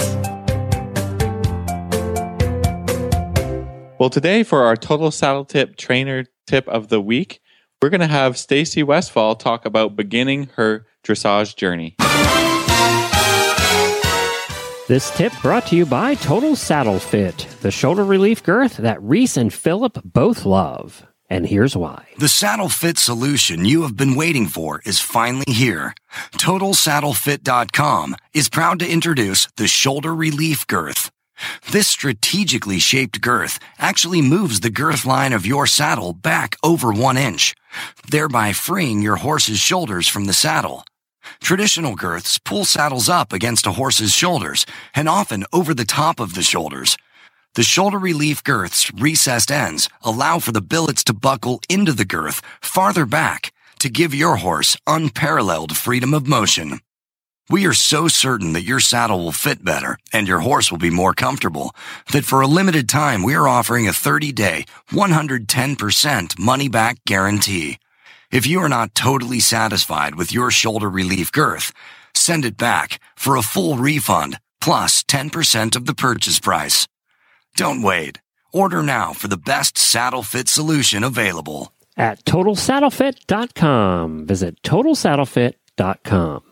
Well, 3.97 4.09
today 4.09 4.43
for 4.43 4.63
our 4.63 4.75
total 4.75 5.11
saddle 5.11 5.45
tip 5.45 5.77
trainer 5.77 6.25
tip 6.45 6.67
of 6.67 6.89
the 6.89 6.99
week, 6.99 7.39
we're 7.81 7.87
going 7.89 8.01
to 8.01 8.07
have 8.07 8.37
Stacy 8.37 8.83
Westfall 8.83 9.35
talk 9.35 9.65
about 9.65 9.95
beginning 9.95 10.49
her 10.55 10.85
dressage 11.05 11.55
journey. 11.55 11.95
This 14.87 15.11
tip 15.17 15.33
brought 15.41 15.67
to 15.67 15.75
you 15.75 15.85
by 15.85 16.15
Total 16.15 16.55
Saddle 16.55 16.97
Fit, 16.97 17.39
the 17.59 17.71
shoulder 17.71 18.05
relief 18.05 18.41
girth 18.41 18.77
that 18.77 19.03
Reese 19.03 19.35
and 19.35 19.53
Phillip 19.53 19.99
both 20.05 20.45
love. 20.45 21.05
And 21.29 21.45
here's 21.45 21.75
why. 21.75 22.05
The 22.19 22.29
saddle 22.29 22.69
fit 22.69 22.97
solution 22.97 23.65
you 23.65 23.81
have 23.81 23.97
been 23.97 24.15
waiting 24.15 24.45
for 24.45 24.81
is 24.85 25.01
finally 25.01 25.51
here. 25.51 25.93
TotalSaddleFit.com 26.37 28.15
is 28.33 28.47
proud 28.47 28.79
to 28.79 28.89
introduce 28.89 29.49
the 29.57 29.67
shoulder 29.67 30.15
relief 30.15 30.65
girth. 30.67 31.11
This 31.69 31.89
strategically 31.89 32.79
shaped 32.79 33.19
girth 33.19 33.59
actually 33.79 34.21
moves 34.21 34.61
the 34.61 34.69
girth 34.69 35.05
line 35.05 35.33
of 35.33 35.45
your 35.45 35.67
saddle 35.67 36.13
back 36.13 36.55
over 36.63 36.93
one 36.93 37.17
inch, 37.17 37.53
thereby 38.09 38.53
freeing 38.53 39.01
your 39.01 39.17
horse's 39.17 39.59
shoulders 39.59 40.07
from 40.07 40.25
the 40.27 40.33
saddle. 40.33 40.85
Traditional 41.41 41.95
girths 41.95 42.39
pull 42.39 42.65
saddles 42.65 43.09
up 43.09 43.33
against 43.33 43.67
a 43.67 43.73
horse's 43.73 44.13
shoulders 44.13 44.65
and 44.93 45.09
often 45.09 45.45
over 45.53 45.73
the 45.73 45.85
top 45.85 46.19
of 46.19 46.35
the 46.35 46.41
shoulders. 46.43 46.97
The 47.55 47.63
shoulder 47.63 47.97
relief 47.97 48.43
girth's 48.43 48.93
recessed 48.93 49.51
ends 49.51 49.89
allow 50.01 50.39
for 50.39 50.51
the 50.51 50.61
billets 50.61 51.03
to 51.05 51.13
buckle 51.13 51.59
into 51.69 51.93
the 51.93 52.05
girth 52.05 52.41
farther 52.61 53.05
back 53.05 53.51
to 53.79 53.89
give 53.89 54.13
your 54.13 54.37
horse 54.37 54.77
unparalleled 54.85 55.75
freedom 55.75 56.13
of 56.13 56.27
motion. 56.27 56.79
We 57.49 57.65
are 57.65 57.73
so 57.73 58.09
certain 58.09 58.51
that 58.53 58.65
your 58.65 58.81
saddle 58.81 59.23
will 59.23 59.31
fit 59.31 59.63
better 59.63 59.97
and 60.11 60.27
your 60.27 60.39
horse 60.39 60.69
will 60.69 60.79
be 60.79 60.89
more 60.89 61.13
comfortable 61.13 61.73
that 62.11 62.25
for 62.25 62.41
a 62.41 62.47
limited 62.47 62.89
time 62.89 63.23
we 63.23 63.35
are 63.35 63.47
offering 63.47 63.87
a 63.87 63.93
30 63.93 64.33
day, 64.33 64.65
110% 64.91 66.37
money 66.37 66.67
back 66.67 66.99
guarantee. 67.05 67.77
If 68.29 68.45
you 68.45 68.61
are 68.61 68.69
not 68.69 68.93
totally 68.93 69.39
satisfied 69.39 70.15
with 70.15 70.33
your 70.33 70.51
shoulder 70.51 70.89
relief 70.89 71.31
girth, 71.31 71.71
send 72.13 72.43
it 72.43 72.57
back 72.57 72.99
for 73.15 73.37
a 73.37 73.41
full 73.41 73.77
refund 73.77 74.37
plus 74.59 75.01
10% 75.03 75.77
of 75.77 75.85
the 75.85 75.95
purchase 75.95 76.39
price. 76.39 76.87
Don't 77.55 77.81
wait. 77.81 78.19
Order 78.51 78.83
now 78.83 79.13
for 79.13 79.29
the 79.29 79.37
best 79.37 79.77
saddle 79.77 80.23
fit 80.23 80.49
solution 80.49 81.03
available. 81.03 81.71
At 81.95 82.23
TotalSaddleFit.com. 82.25 84.27
Visit 84.27 84.61
TotalSaddleFit.com. 84.61 86.43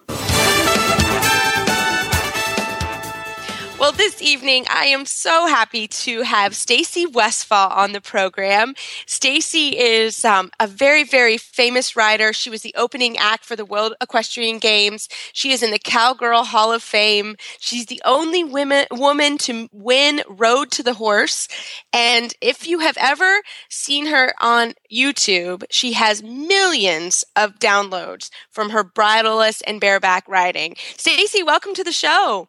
Well, 3.78 3.92
this 3.92 4.22
evening 4.22 4.66
I 4.70 4.86
am 4.86 5.06
so 5.06 5.48
happy 5.48 5.86
to 5.88 6.22
have 6.22 6.56
Stacy 6.56 7.06
Westfall 7.06 7.70
on 7.72 7.92
the 7.92 8.00
program. 8.00 8.74
Stacy 9.06 9.78
is 9.78 10.24
um, 10.24 10.50
a 10.62 10.66
very, 10.66 11.04
very 11.04 11.38
famous 11.38 11.94
rider. 11.94 12.32
She 12.32 12.50
was 12.50 12.62
the 12.62 12.74
opening 12.78 13.18
act 13.18 13.44
for 13.44 13.58
the 13.58 13.66
World 13.66 13.94
Equestrian 14.00 14.60
Games. 14.60 15.10
She 15.34 15.52
is 15.52 15.62
in 15.62 15.72
the 15.72 15.78
Cowgirl 15.78 16.46
Hall 16.46 16.72
of 16.72 16.82
Fame. 16.84 17.36
She's 17.60 17.88
the 17.88 18.02
only 18.06 18.46
women, 18.46 18.88
woman 18.92 19.38
to 19.40 19.68
win 19.74 20.22
Road 20.30 20.72
to 20.72 20.82
the 20.82 20.94
Horse. 20.94 21.50
And 21.92 22.34
if 22.40 22.66
you 22.66 22.80
have 22.80 22.98
ever 22.98 23.42
seen 23.70 24.06
her 24.06 24.34
on 24.40 24.74
YouTube, 24.92 25.66
she 25.70 25.94
has 25.94 26.24
millions 26.24 27.26
of 27.36 27.60
downloads 27.60 28.30
from 28.50 28.70
her 28.70 28.86
bridleless 28.86 29.62
and 29.68 29.82
bareback 29.82 30.26
riding. 30.30 30.78
Stacy, 30.96 31.44
welcome 31.44 31.76
to 31.76 31.84
the 31.84 31.92
show. 31.92 32.48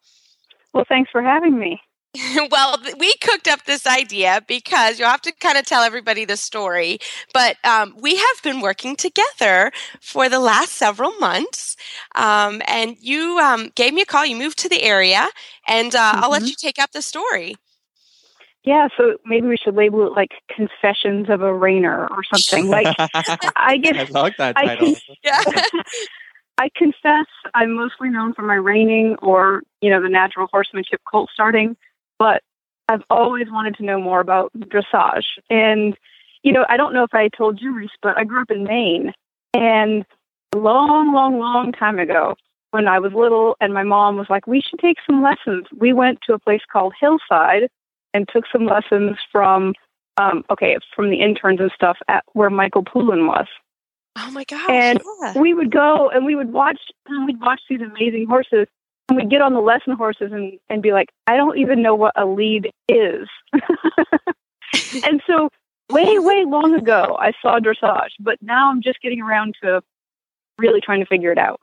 Well, 0.77 0.85
thanks 0.87 1.09
for 1.09 1.23
having 1.23 1.57
me. 1.57 1.81
well, 2.51 2.77
we 2.99 3.15
cooked 3.15 3.47
up 3.47 3.65
this 3.65 3.87
idea 3.87 4.43
because 4.47 4.99
you'll 4.99 5.09
have 5.09 5.23
to 5.23 5.33
kind 5.39 5.57
of 5.57 5.65
tell 5.65 5.81
everybody 5.81 6.23
the 6.23 6.37
story. 6.37 6.99
But 7.33 7.57
um, 7.65 7.95
we 7.99 8.15
have 8.15 8.43
been 8.43 8.61
working 8.61 8.95
together 8.95 9.71
for 10.01 10.29
the 10.29 10.39
last 10.39 10.73
several 10.73 11.13
months. 11.13 11.77
Um, 12.13 12.61
and 12.67 12.95
you 12.99 13.39
um, 13.39 13.71
gave 13.73 13.91
me 13.91 14.01
a 14.01 14.05
call. 14.05 14.23
You 14.23 14.35
moved 14.35 14.59
to 14.59 14.69
the 14.69 14.83
area, 14.83 15.27
and 15.67 15.95
uh, 15.95 16.11
mm-hmm. 16.11 16.23
I'll 16.23 16.29
let 16.29 16.43
you 16.43 16.53
take 16.55 16.77
up 16.77 16.91
the 16.91 17.01
story. 17.01 17.55
Yeah, 18.63 18.89
so 18.97 19.17
maybe 19.25 19.47
we 19.47 19.57
should 19.57 19.73
label 19.73 20.05
it 20.05 20.11
like 20.11 20.29
"Confessions 20.55 21.27
of 21.27 21.41
a 21.41 21.45
Reiner" 21.45 22.07
or 22.11 22.23
something. 22.31 22.69
Like, 22.69 22.85
I 23.55 23.77
get. 23.77 23.97
I 23.97 24.03
like 24.11 24.37
that 24.37 24.55
title. 24.55 24.89
I 24.89 25.15
yeah. 25.23 25.41
I 26.57 26.69
confess 26.75 27.27
I'm 27.53 27.73
mostly 27.73 28.09
known 28.09 28.33
for 28.33 28.41
my 28.41 28.55
reining 28.55 29.15
or, 29.21 29.61
you 29.81 29.89
know, 29.89 30.01
the 30.01 30.09
natural 30.09 30.47
horsemanship 30.51 31.01
colt 31.09 31.29
starting, 31.33 31.77
but 32.17 32.41
I've 32.89 33.03
always 33.09 33.47
wanted 33.51 33.75
to 33.75 33.83
know 33.83 34.01
more 34.01 34.19
about 34.19 34.51
dressage. 34.57 35.25
And, 35.49 35.95
you 36.41 36.51
know, 36.51 36.65
I 36.67 36.77
don't 36.77 36.93
know 36.93 37.03
if 37.03 37.13
I 37.13 37.29
told 37.29 37.61
you, 37.61 37.75
Reese, 37.75 37.91
but 38.01 38.17
I 38.17 38.23
grew 38.23 38.41
up 38.41 38.49
in 38.49 38.63
Maine. 38.63 39.13
And 39.53 40.05
a 40.55 40.57
long, 40.57 41.13
long, 41.13 41.39
long 41.39 41.71
time 41.73 41.99
ago, 41.99 42.35
when 42.71 42.87
I 42.87 42.99
was 42.99 43.13
little 43.13 43.55
and 43.61 43.73
my 43.73 43.83
mom 43.83 44.17
was 44.17 44.27
like, 44.29 44.47
we 44.47 44.61
should 44.61 44.79
take 44.79 44.97
some 45.05 45.21
lessons, 45.21 45.65
we 45.77 45.93
went 45.93 46.19
to 46.27 46.33
a 46.33 46.39
place 46.39 46.61
called 46.71 46.93
Hillside 46.99 47.69
and 48.13 48.27
took 48.27 48.45
some 48.51 48.65
lessons 48.65 49.17
from, 49.31 49.73
um, 50.17 50.43
okay, 50.49 50.77
from 50.95 51.09
the 51.09 51.21
interns 51.21 51.59
and 51.59 51.71
stuff 51.75 51.97
at 52.07 52.23
where 52.33 52.49
Michael 52.49 52.83
Poulin 52.83 53.27
was. 53.27 53.47
Oh 54.19 54.31
my 54.31 54.43
gosh. 54.45 54.69
And 54.69 54.99
yeah. 55.21 55.39
we 55.39 55.53
would 55.53 55.71
go 55.71 56.09
and 56.09 56.25
we 56.25 56.35
would 56.35 56.51
watch 56.51 56.79
and 57.07 57.25
we'd 57.25 57.39
watch 57.39 57.61
these 57.69 57.81
amazing 57.81 58.25
horses 58.27 58.67
and 59.09 59.17
we'd 59.17 59.29
get 59.29 59.41
on 59.41 59.53
the 59.53 59.59
lesson 59.59 59.93
horses 59.93 60.31
and, 60.31 60.59
and 60.69 60.81
be 60.81 60.91
like, 60.91 61.09
I 61.27 61.37
don't 61.37 61.57
even 61.57 61.81
know 61.81 61.95
what 61.95 62.13
a 62.15 62.25
lead 62.25 62.71
is. 62.89 63.27
and 65.03 65.21
so 65.27 65.49
way, 65.91 66.17
way 66.19 66.45
long 66.45 66.73
ago 66.73 67.15
I 67.19 67.31
saw 67.41 67.59
dressage, 67.59 68.11
but 68.19 68.41
now 68.41 68.71
I'm 68.71 68.81
just 68.81 69.01
getting 69.01 69.21
around 69.21 69.55
to 69.63 69.81
really 70.57 70.81
trying 70.81 71.01
to 71.01 71.05
figure 71.05 71.31
it 71.31 71.37
out. 71.37 71.59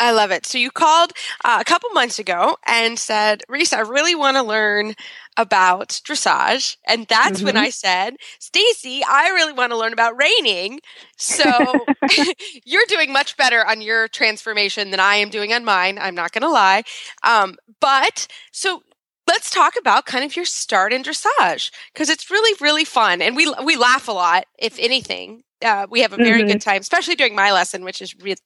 I 0.00 0.12
love 0.12 0.30
it. 0.30 0.46
So 0.46 0.58
you 0.58 0.70
called 0.70 1.12
uh, 1.44 1.58
a 1.60 1.64
couple 1.64 1.90
months 1.90 2.18
ago 2.18 2.56
and 2.66 2.98
said, 2.98 3.42
Reese, 3.48 3.72
I 3.72 3.80
really 3.80 4.14
want 4.14 4.36
to 4.36 4.42
learn 4.42 4.94
about 5.36 5.88
dressage. 6.04 6.76
And 6.86 7.06
that's 7.06 7.38
mm-hmm. 7.38 7.46
when 7.46 7.56
I 7.56 7.70
said, 7.70 8.16
Stacy, 8.38 9.02
I 9.08 9.28
really 9.28 9.52
want 9.52 9.72
to 9.72 9.78
learn 9.78 9.92
about 9.92 10.16
reining. 10.16 10.80
So 11.16 11.44
you're 12.64 12.86
doing 12.88 13.12
much 13.12 13.36
better 13.36 13.66
on 13.66 13.80
your 13.80 14.08
transformation 14.08 14.90
than 14.90 15.00
I 15.00 15.16
am 15.16 15.30
doing 15.30 15.52
on 15.52 15.64
mine. 15.64 15.98
I'm 15.98 16.14
not 16.14 16.32
going 16.32 16.42
to 16.42 16.50
lie. 16.50 16.84
Um, 17.24 17.56
but 17.80 18.28
so 18.52 18.82
let's 19.26 19.50
talk 19.50 19.74
about 19.78 20.06
kind 20.06 20.24
of 20.24 20.34
your 20.36 20.44
start 20.44 20.92
in 20.92 21.02
dressage 21.02 21.70
because 21.92 22.08
it's 22.08 22.30
really, 22.30 22.56
really 22.60 22.84
fun. 22.84 23.20
And 23.20 23.36
we, 23.36 23.52
we 23.64 23.76
laugh 23.76 24.08
a 24.08 24.12
lot, 24.12 24.44
if 24.58 24.78
anything. 24.78 25.42
Uh, 25.60 25.88
we 25.90 26.02
have 26.02 26.12
a 26.12 26.16
very 26.16 26.40
mm-hmm. 26.40 26.52
good 26.52 26.60
time, 26.60 26.80
especially 26.80 27.16
during 27.16 27.34
my 27.34 27.50
lesson, 27.52 27.84
which 27.84 28.00
is 28.00 28.14
re- 28.20 28.36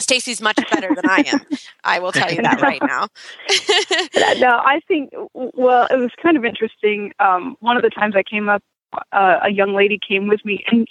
Stacy's 0.00 0.40
much 0.40 0.56
better 0.70 0.94
than 0.94 1.08
I 1.08 1.24
am. 1.26 1.40
I 1.84 1.98
will 1.98 2.12
tell 2.12 2.32
you 2.32 2.42
that 2.42 2.60
right 2.62 2.80
now. 2.82 3.08
no, 4.38 4.50
I 4.50 4.80
think 4.86 5.12
well, 5.34 5.86
it 5.90 5.96
was 5.96 6.10
kind 6.22 6.36
of 6.36 6.44
interesting. 6.44 7.12
Um, 7.18 7.56
one 7.60 7.76
of 7.76 7.82
the 7.82 7.90
times 7.90 8.14
I 8.16 8.22
came 8.22 8.48
up, 8.48 8.62
uh, 9.12 9.40
a 9.42 9.50
young 9.50 9.74
lady 9.74 9.98
came 10.06 10.28
with 10.28 10.44
me, 10.44 10.64
and 10.68 10.86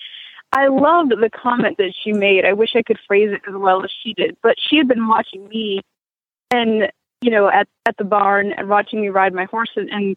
I 0.52 0.68
loved 0.68 1.12
the 1.12 1.30
comment 1.30 1.78
that 1.78 1.94
she 2.02 2.12
made. 2.12 2.46
I 2.46 2.54
wish 2.54 2.76
I 2.76 2.82
could 2.82 3.00
phrase 3.08 3.32
it 3.32 3.42
as 3.48 3.56
well 3.56 3.84
as 3.84 3.92
she 4.04 4.14
did, 4.14 4.38
but 4.42 4.56
she 4.60 4.78
had 4.78 4.88
been 4.88 5.08
watching 5.08 5.48
me, 5.48 5.82
and 6.52 6.92
you 7.22 7.32
know, 7.32 7.50
at 7.50 7.68
at 7.86 7.98
the 7.98 8.04
barn 8.04 8.54
and 8.54 8.70
watching 8.70 9.02
me 9.02 9.10
ride 9.10 9.34
my 9.34 9.46
horses, 9.46 9.88
and 9.92 10.16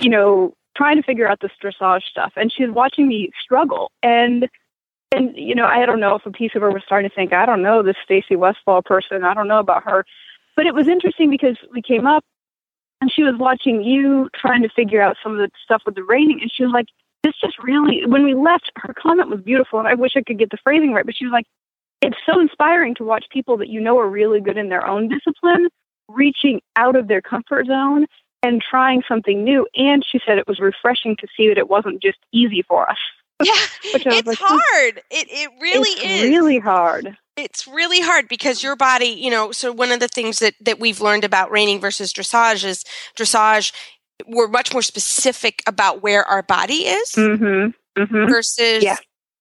you 0.00 0.08
know, 0.08 0.54
trying 0.76 0.96
to 0.96 1.02
figure 1.02 1.28
out 1.28 1.40
this 1.40 1.52
dressage 1.62 2.02
stuff, 2.02 2.32
and 2.36 2.52
she 2.52 2.64
was 2.64 2.74
watching 2.74 3.08
me 3.08 3.30
struggle, 3.42 3.90
and 4.02 4.48
and 5.12 5.36
you 5.36 5.54
know, 5.54 5.66
I 5.66 5.86
don't 5.86 6.00
know 6.00 6.16
if 6.16 6.26
a 6.26 6.30
piece 6.30 6.52
of 6.54 6.62
her 6.62 6.70
was 6.70 6.82
starting 6.84 7.08
to 7.08 7.14
think, 7.14 7.32
I 7.32 7.46
don't 7.46 7.62
know 7.62 7.82
this 7.82 7.96
Stacy 8.04 8.36
Westfall 8.36 8.82
person, 8.82 9.24
I 9.24 9.34
don't 9.34 9.48
know 9.48 9.58
about 9.58 9.84
her. 9.84 10.04
But 10.56 10.66
it 10.66 10.74
was 10.74 10.88
interesting 10.88 11.30
because 11.30 11.56
we 11.72 11.80
came 11.80 12.06
up 12.06 12.24
and 13.00 13.10
she 13.10 13.22
was 13.22 13.34
watching 13.38 13.82
you 13.82 14.28
trying 14.34 14.62
to 14.62 14.68
figure 14.68 15.00
out 15.00 15.16
some 15.22 15.32
of 15.32 15.38
the 15.38 15.50
stuff 15.64 15.82
with 15.86 15.94
the 15.94 16.04
reining, 16.04 16.40
and 16.40 16.50
she 16.52 16.62
was 16.62 16.72
like, 16.72 16.86
"This 17.22 17.34
just 17.40 17.58
really." 17.58 18.04
When 18.06 18.22
we 18.22 18.34
left, 18.34 18.70
her 18.76 18.94
comment 18.94 19.30
was 19.30 19.40
beautiful, 19.40 19.78
and 19.78 19.88
I 19.88 19.94
wish 19.94 20.12
I 20.16 20.22
could 20.22 20.38
get 20.38 20.50
the 20.50 20.58
phrasing 20.62 20.92
right, 20.92 21.06
but 21.06 21.16
she 21.16 21.24
was 21.24 21.32
like, 21.32 21.46
"It's 22.00 22.18
so 22.26 22.38
inspiring 22.38 22.94
to 22.96 23.04
watch 23.04 23.24
people 23.30 23.56
that 23.58 23.68
you 23.68 23.80
know 23.80 23.98
are 23.98 24.08
really 24.08 24.40
good 24.40 24.58
in 24.58 24.68
their 24.68 24.86
own 24.86 25.08
discipline 25.08 25.68
reaching 26.08 26.60
out 26.76 26.94
of 26.96 27.08
their 27.08 27.22
comfort 27.22 27.66
zone." 27.66 28.06
And 28.44 28.60
trying 28.60 29.04
something 29.06 29.44
new. 29.44 29.68
And 29.76 30.04
she 30.04 30.18
said 30.26 30.36
it 30.36 30.48
was 30.48 30.58
refreshing 30.58 31.14
to 31.20 31.28
see 31.36 31.46
that 31.46 31.58
it 31.58 31.70
wasn't 31.70 32.02
just 32.02 32.18
easy 32.32 32.62
for 32.62 32.90
us. 32.90 32.98
Yeah, 33.44 33.52
it's 33.84 34.26
like, 34.26 34.38
hard. 34.40 35.02
It 35.10 35.28
it 35.30 35.50
really 35.60 35.90
it's 35.90 36.22
is 36.24 36.30
really 36.30 36.58
hard. 36.58 37.16
It's 37.36 37.66
really 37.66 38.00
hard 38.00 38.28
because 38.28 38.62
your 38.62 38.76
body, 38.76 39.06
you 39.06 39.30
know. 39.30 39.52
So 39.52 39.72
one 39.72 39.90
of 39.92 40.00
the 40.00 40.08
things 40.08 40.38
that 40.40 40.54
that 40.60 40.78
we've 40.80 41.00
learned 41.00 41.24
about 41.24 41.50
reining 41.50 41.80
versus 41.80 42.12
dressage 42.12 42.64
is 42.64 42.84
dressage 43.16 43.72
we're 44.26 44.46
much 44.48 44.72
more 44.72 44.82
specific 44.82 45.62
about 45.66 46.02
where 46.02 46.24
our 46.24 46.42
body 46.42 46.86
is 46.86 47.10
Mm-hmm. 47.12 48.00
Mm-hmm. 48.00 48.30
versus 48.30 48.82
Yeah. 48.84 48.96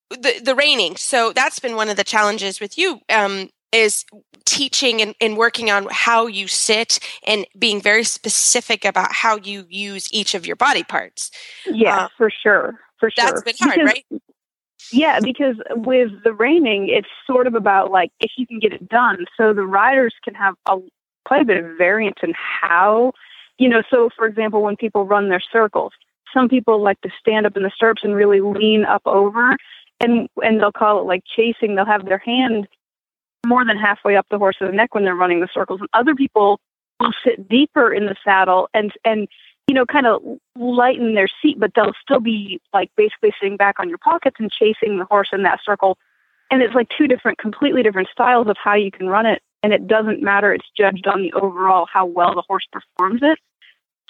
the 0.09 0.41
the 0.43 0.55
reining. 0.55 0.95
So 0.95 1.33
that's 1.33 1.59
been 1.59 1.75
one 1.75 1.89
of 1.89 1.97
the 1.97 2.03
challenges 2.03 2.59
with 2.59 2.77
you 2.77 2.99
um, 3.09 3.49
is 3.71 4.05
teaching 4.45 5.01
and, 5.01 5.13
and 5.21 5.37
working 5.37 5.69
on 5.69 5.87
how 5.91 6.25
you 6.27 6.47
sit 6.47 6.99
and 7.27 7.45
being 7.57 7.79
very 7.81 8.03
specific 8.03 8.83
about 8.85 9.13
how 9.13 9.37
you 9.37 9.65
use 9.69 10.11
each 10.11 10.33
of 10.33 10.45
your 10.47 10.55
body 10.55 10.83
parts. 10.83 11.31
Yeah, 11.65 12.05
Uh, 12.05 12.07
for 12.17 12.29
sure. 12.31 12.79
For 13.01 13.09
sure. 13.09 13.25
That's 13.25 13.41
been 13.41 13.55
hard, 13.59 13.79
Because- 13.79 13.93
right? 14.11 14.21
Yeah, 14.91 15.19
because 15.19 15.55
with 15.75 16.11
the 16.23 16.33
reining, 16.33 16.87
it's 16.89 17.07
sort 17.27 17.47
of 17.47 17.55
about 17.55 17.91
like 17.91 18.11
if 18.19 18.31
you 18.37 18.47
can 18.47 18.59
get 18.59 18.73
it 18.73 18.87
done. 18.89 19.25
So 19.37 19.53
the 19.53 19.65
riders 19.65 20.13
can 20.23 20.33
have 20.35 20.55
a 20.67 20.79
quite 21.25 21.41
a 21.41 21.45
bit 21.45 21.63
of 21.63 21.77
variance 21.77 22.17
in 22.23 22.33
how, 22.35 23.13
you 23.57 23.69
know. 23.69 23.83
So 23.89 24.09
for 24.17 24.25
example, 24.25 24.61
when 24.61 24.75
people 24.75 25.05
run 25.05 25.29
their 25.29 25.39
circles, 25.39 25.93
some 26.33 26.49
people 26.49 26.81
like 26.81 26.99
to 27.01 27.09
stand 27.19 27.45
up 27.45 27.55
in 27.55 27.63
the 27.63 27.71
stirrups 27.75 28.03
and 28.03 28.15
really 28.15 28.41
lean 28.41 28.83
up 28.85 29.03
over, 29.05 29.55
and 29.99 30.27
and 30.43 30.59
they'll 30.59 30.71
call 30.71 30.99
it 30.99 31.05
like 31.05 31.23
chasing. 31.35 31.75
They'll 31.75 31.85
have 31.85 32.05
their 32.05 32.17
hand 32.17 32.67
more 33.45 33.63
than 33.65 33.77
halfway 33.77 34.15
up 34.15 34.25
the 34.29 34.39
horse's 34.39 34.73
neck 34.73 34.93
when 34.95 35.03
they're 35.05 35.15
running 35.15 35.41
the 35.41 35.49
circles, 35.53 35.79
and 35.79 35.89
other 35.93 36.15
people 36.15 36.59
will 36.99 37.13
sit 37.23 37.47
deeper 37.47 37.93
in 37.93 38.07
the 38.07 38.15
saddle 38.23 38.67
and 38.73 38.91
and 39.05 39.27
you 39.71 39.75
know, 39.75 39.85
kind 39.85 40.05
of 40.05 40.21
lighten 40.59 41.15
their 41.15 41.29
seat, 41.41 41.57
but 41.57 41.71
they'll 41.73 41.93
still 42.01 42.19
be 42.19 42.59
like 42.73 42.91
basically 42.97 43.31
sitting 43.39 43.55
back 43.55 43.79
on 43.79 43.87
your 43.87 43.97
pockets 43.99 44.35
and 44.37 44.51
chasing 44.51 44.97
the 44.97 45.05
horse 45.05 45.29
in 45.31 45.43
that 45.43 45.61
circle. 45.65 45.97
And 46.51 46.61
it's 46.61 46.75
like 46.75 46.89
two 46.97 47.07
different, 47.07 47.37
completely 47.37 47.81
different 47.81 48.09
styles 48.11 48.49
of 48.49 48.57
how 48.61 48.75
you 48.75 48.91
can 48.91 49.07
run 49.07 49.25
it. 49.25 49.41
And 49.63 49.71
it 49.71 49.87
doesn't 49.87 50.21
matter. 50.21 50.53
It's 50.53 50.65
judged 50.75 51.07
on 51.07 51.21
the 51.21 51.31
overall 51.31 51.87
how 51.89 52.05
well 52.05 52.35
the 52.35 52.43
horse 52.45 52.67
performs 52.69 53.21
it. 53.23 53.39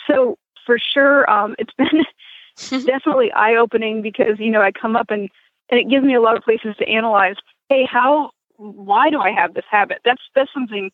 So 0.07 0.39
for 0.66 0.80
sure, 0.80 1.30
um, 1.30 1.55
it's 1.59 1.74
been 1.78 2.86
definitely 2.88 3.32
eye 3.32 3.53
opening 3.53 4.01
because, 4.01 4.39
you 4.39 4.49
know, 4.49 4.64
I 4.64 4.72
come 4.72 4.95
up 4.95 5.12
and, 5.12 5.30
and 5.70 5.80
it 5.80 5.91
gives 5.91 6.03
me 6.03 6.16
a 6.16 6.22
lot 6.22 6.38
of 6.38 6.43
places 6.43 6.76
to 6.80 6.89
analyze, 6.89 7.36
hey, 7.70 7.86
how, 7.86 8.32
why 8.55 9.12
do 9.12 9.20
I 9.20 9.30
have 9.30 9.53
this 9.53 9.66
habit? 9.70 9.99
That's, 10.03 10.24
that's 10.34 10.51
something 10.55 10.89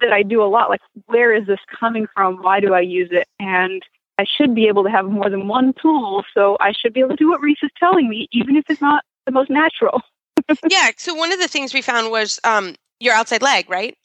that 0.00 0.12
I 0.12 0.22
do 0.22 0.44
a 0.44 0.46
lot. 0.46 0.70
Like, 0.70 0.82
where 1.06 1.34
is 1.34 1.48
this 1.48 1.58
coming 1.80 2.06
from? 2.14 2.40
Why 2.40 2.60
do 2.60 2.72
I 2.72 2.82
use 2.82 3.08
it? 3.10 3.26
And 3.40 3.82
I 4.18 4.24
should 4.24 4.54
be 4.54 4.66
able 4.66 4.82
to 4.84 4.90
have 4.90 5.04
more 5.06 5.28
than 5.28 5.46
one 5.48 5.74
tool, 5.80 6.24
so 6.34 6.56
I 6.60 6.72
should 6.72 6.92
be 6.94 7.00
able 7.00 7.10
to 7.10 7.16
do 7.16 7.28
what 7.30 7.40
Reese 7.40 7.58
is 7.62 7.70
telling 7.78 8.08
me, 8.08 8.28
even 8.32 8.56
if 8.56 8.64
it's 8.68 8.80
not 8.80 9.04
the 9.26 9.32
most 9.32 9.50
natural. 9.50 10.00
yeah. 10.68 10.90
So 10.96 11.14
one 11.14 11.32
of 11.32 11.38
the 11.38 11.48
things 11.48 11.74
we 11.74 11.82
found 11.82 12.10
was 12.10 12.40
um, 12.44 12.74
your 13.00 13.14
outside 13.14 13.42
leg, 13.42 13.68
right? 13.68 13.96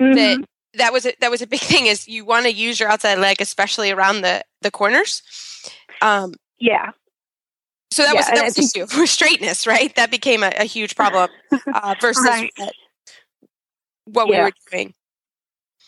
Mhm. 0.00 0.14
That 0.14 0.48
that 0.74 0.92
was 0.92 1.06
a, 1.06 1.14
that 1.20 1.30
was 1.30 1.42
a 1.42 1.46
big 1.46 1.60
thing. 1.72 1.86
Is 1.86 2.06
you 2.06 2.24
want 2.24 2.46
to 2.46 2.52
use 2.52 2.78
your 2.78 2.88
outside 2.88 3.18
leg, 3.18 3.40
especially 3.40 3.90
around 3.90 4.20
the 4.22 4.42
the 4.62 4.70
corners. 4.70 5.22
Um, 6.02 6.34
yeah. 6.58 6.90
So 7.90 8.02
that 8.04 8.12
Yeah, 8.12 8.18
was 8.18 8.26
that 8.26 8.44
was 8.44 8.54
the 8.54 8.80
issue 8.80 8.86
for 8.88 9.06
straightness, 9.06 9.66
right? 9.66 9.94
That 9.96 10.10
became 10.10 10.42
a, 10.44 10.52
a 10.58 10.64
huge 10.64 10.94
problem 10.94 11.30
uh, 11.72 11.94
versus 12.00 12.24
Right. 12.24 12.52
what, 12.56 12.74
what 14.04 14.28
we 14.28 14.34
Yeah. 14.36 14.44
were 14.44 14.52
doing. 14.70 14.94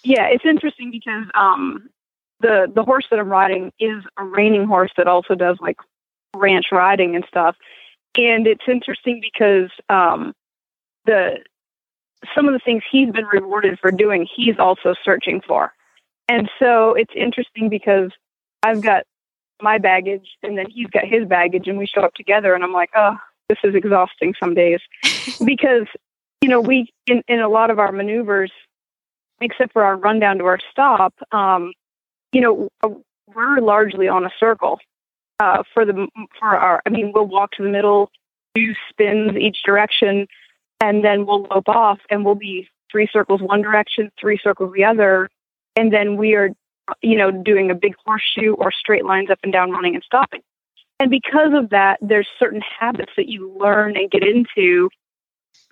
Yeah, 0.03 0.27
it's 0.29 0.45
interesting 0.47 0.91
because 0.91 1.27
um, 1.35 1.91
the 2.41 2.71
the 2.75 2.83
horse 2.83 3.07
that 3.11 3.19
I'm 3.19 3.29
riding 3.29 3.73
is 3.79 4.03
a 4.19 4.25
reining 4.25 4.67
horse 4.67 4.91
that 4.97 5.07
also 5.07 5.35
does 5.35 5.59
like 5.61 5.77
ranch 6.35 6.67
riding 6.73 7.15
and 7.15 7.25
stuff, 7.29 7.57
and 8.17 8.47
it's 8.47 8.65
interesting 8.69 9.21
because 9.21 9.71
um, 9.89 10.33
the 11.05 11.39
some 12.35 12.49
of 12.49 12.53
the 12.53 12.61
things 12.65 12.83
he's 12.91 13.11
been 13.11 13.27
rewarded 13.27 13.79
for 13.79 13.91
doing, 13.91 14.27
he's 14.35 14.59
also 14.59 14.95
searching 15.05 15.41
for, 15.47 15.73
and 16.29 16.51
so 16.59 16.95
it's 16.95 17.13
interesting 17.15 17.69
because 17.69 18.11
I've 18.63 18.83
got 18.83 19.05
my 19.63 19.79
baggage 19.79 20.29
and 20.43 20.57
then 20.57 20.67
he's 20.71 20.89
got 20.89 21.05
his 21.05 21.27
baggage, 21.27 21.69
and 21.69 21.79
we 21.79 21.87
show 21.87 22.03
up 22.03 22.15
together, 22.15 22.55
and 22.55 22.65
I'm 22.65 22.73
like, 22.73 22.91
oh, 22.97 23.17
this 23.49 23.59
is 23.65 23.75
exhausting 23.75 24.35
some 24.41 24.55
days. 24.55 24.81
Because 25.45 25.87
you 26.41 26.49
know 26.49 26.61
we 26.61 26.91
in 27.07 27.23
in 27.29 27.41
a 27.41 27.49
lot 27.49 27.71
of 27.71 27.79
our 27.79 27.93
maneuvers 27.93 28.51
except 29.41 29.73
for 29.73 29.83
our 29.83 29.97
run 29.97 30.21
down 30.21 30.39
to 30.39 30.45
our 30.45 30.59
stop, 30.71 31.15
um, 31.33 31.73
you 32.33 32.41
know, 32.41 32.69
we're 33.35 33.61
largely 33.61 34.09
on 34.09 34.25
a 34.25 34.31
circle 34.39 34.79
uh, 35.39 35.63
for 35.75 35.85
the 35.85 36.09
for 36.39 36.49
our. 36.49 36.83
I 36.87 36.91
mean, 36.91 37.13
we'll 37.15 37.27
walk 37.27 37.53
to 37.53 37.63
the 37.63 37.69
middle, 37.69 38.11
do 38.55 38.73
spins 38.89 39.37
each 39.37 39.59
direction, 39.65 40.27
and 40.81 41.05
then 41.05 41.27
we'll 41.27 41.43
lope 41.43 41.69
off, 41.69 41.99
and 42.11 42.25
we'll 42.25 42.35
be 42.35 42.69
three 42.91 43.09
circles 43.13 43.41
one 43.41 43.63
direction, 43.63 44.11
three 44.21 44.39
circles 44.43 44.73
the 44.75 44.85
other, 44.85 45.29
and 45.77 45.93
then 45.93 46.17
we 46.17 46.35
are, 46.35 46.51
you 47.03 47.17
know, 47.17 47.31
doing 47.31 47.71
a 47.71 47.75
big 47.75 47.95
horseshoe 48.05 48.55
or 48.55 48.73
straight 48.73 49.05
lines 49.05 49.31
up 49.31 49.39
and 49.43 49.53
down, 49.53 49.71
running 49.71 49.95
and 49.95 50.05
stopping. 50.05 50.43
And 50.99 51.11
because 51.11 51.53
of 51.55 51.71
that, 51.71 51.99
there's 52.03 52.29
certain 52.39 52.61
habits 52.79 53.13
that 53.17 53.29
you 53.29 53.57
learn 53.59 53.97
and 53.97 54.11
get 54.11 54.23
into 54.23 54.91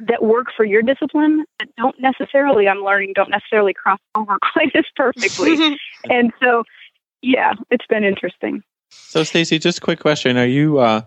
that 0.00 0.22
work 0.22 0.46
for 0.56 0.64
your 0.64 0.82
discipline 0.82 1.44
that 1.58 1.68
don't 1.76 2.00
necessarily 2.00 2.68
I'm 2.68 2.84
learning 2.84 3.12
don't 3.14 3.30
necessarily 3.30 3.74
cross 3.74 3.98
over 4.14 4.38
quite 4.52 4.74
as 4.74 4.84
perfectly. 4.96 5.76
and 6.10 6.32
so 6.42 6.64
yeah, 7.22 7.54
it's 7.70 7.86
been 7.86 8.04
interesting. 8.04 8.62
So, 8.90 9.24
Stacy, 9.24 9.58
just 9.58 9.78
a 9.78 9.80
quick 9.80 10.00
question: 10.00 10.36
Are 10.38 10.46
you 10.46 10.78
uh, 10.78 11.02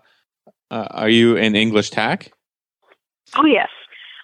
uh, 0.70 0.88
are 0.92 1.10
you 1.10 1.36
in 1.36 1.56
English 1.56 1.90
tack, 1.90 2.32
Oh 3.38 3.46
yes. 3.46 3.70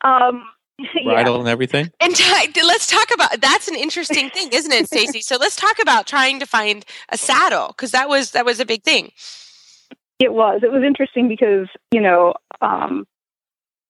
Um 0.03 0.43
yeah. 0.79 1.03
bridle, 1.03 1.39
and 1.39 1.49
everything? 1.49 1.91
And 1.99 2.15
t- 2.15 2.61
let's 2.63 2.87
talk 2.87 3.07
about 3.13 3.41
that's 3.41 3.67
an 3.67 3.75
interesting 3.75 4.29
thing, 4.29 4.49
isn't 4.53 4.71
it, 4.71 4.87
Stacy? 4.87 5.21
so 5.21 5.37
let's 5.37 5.55
talk 5.55 5.79
about 5.81 6.05
trying 6.05 6.39
to 6.39 6.45
find 6.45 6.85
a 7.09 7.17
saddle 7.17 7.69
because 7.69 7.91
that 7.91 8.09
was 8.09 8.31
that 8.31 8.45
was 8.45 8.59
a 8.59 8.65
big 8.65 8.83
thing. 8.83 9.11
It 10.19 10.33
was. 10.33 10.61
It 10.63 10.71
was 10.71 10.83
interesting 10.83 11.27
because, 11.27 11.67
you 11.91 12.01
know, 12.01 12.33
um 12.61 13.05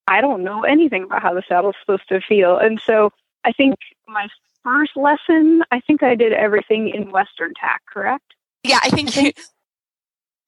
I 0.08 0.22
don't 0.22 0.44
know 0.44 0.64
anything 0.64 1.04
about 1.04 1.22
how 1.22 1.34
the 1.34 1.44
saddle's 1.48 1.76
supposed 1.82 2.08
to 2.10 2.22
feel. 2.22 2.58
And 2.58 2.80
so 2.86 3.12
I 3.44 3.52
think 3.52 3.76
my 4.08 4.28
first 4.64 4.92
lesson, 4.96 5.64
I 5.72 5.80
think 5.82 6.04
I 6.04 6.16
did 6.16 6.34
everything 6.34 6.90
in 6.90 7.12
Western 7.12 7.54
tack, 7.60 7.82
correct? 7.92 8.34
Yeah, 8.64 8.80
I 8.82 8.90
think. 8.90 9.16
You, 9.16 9.32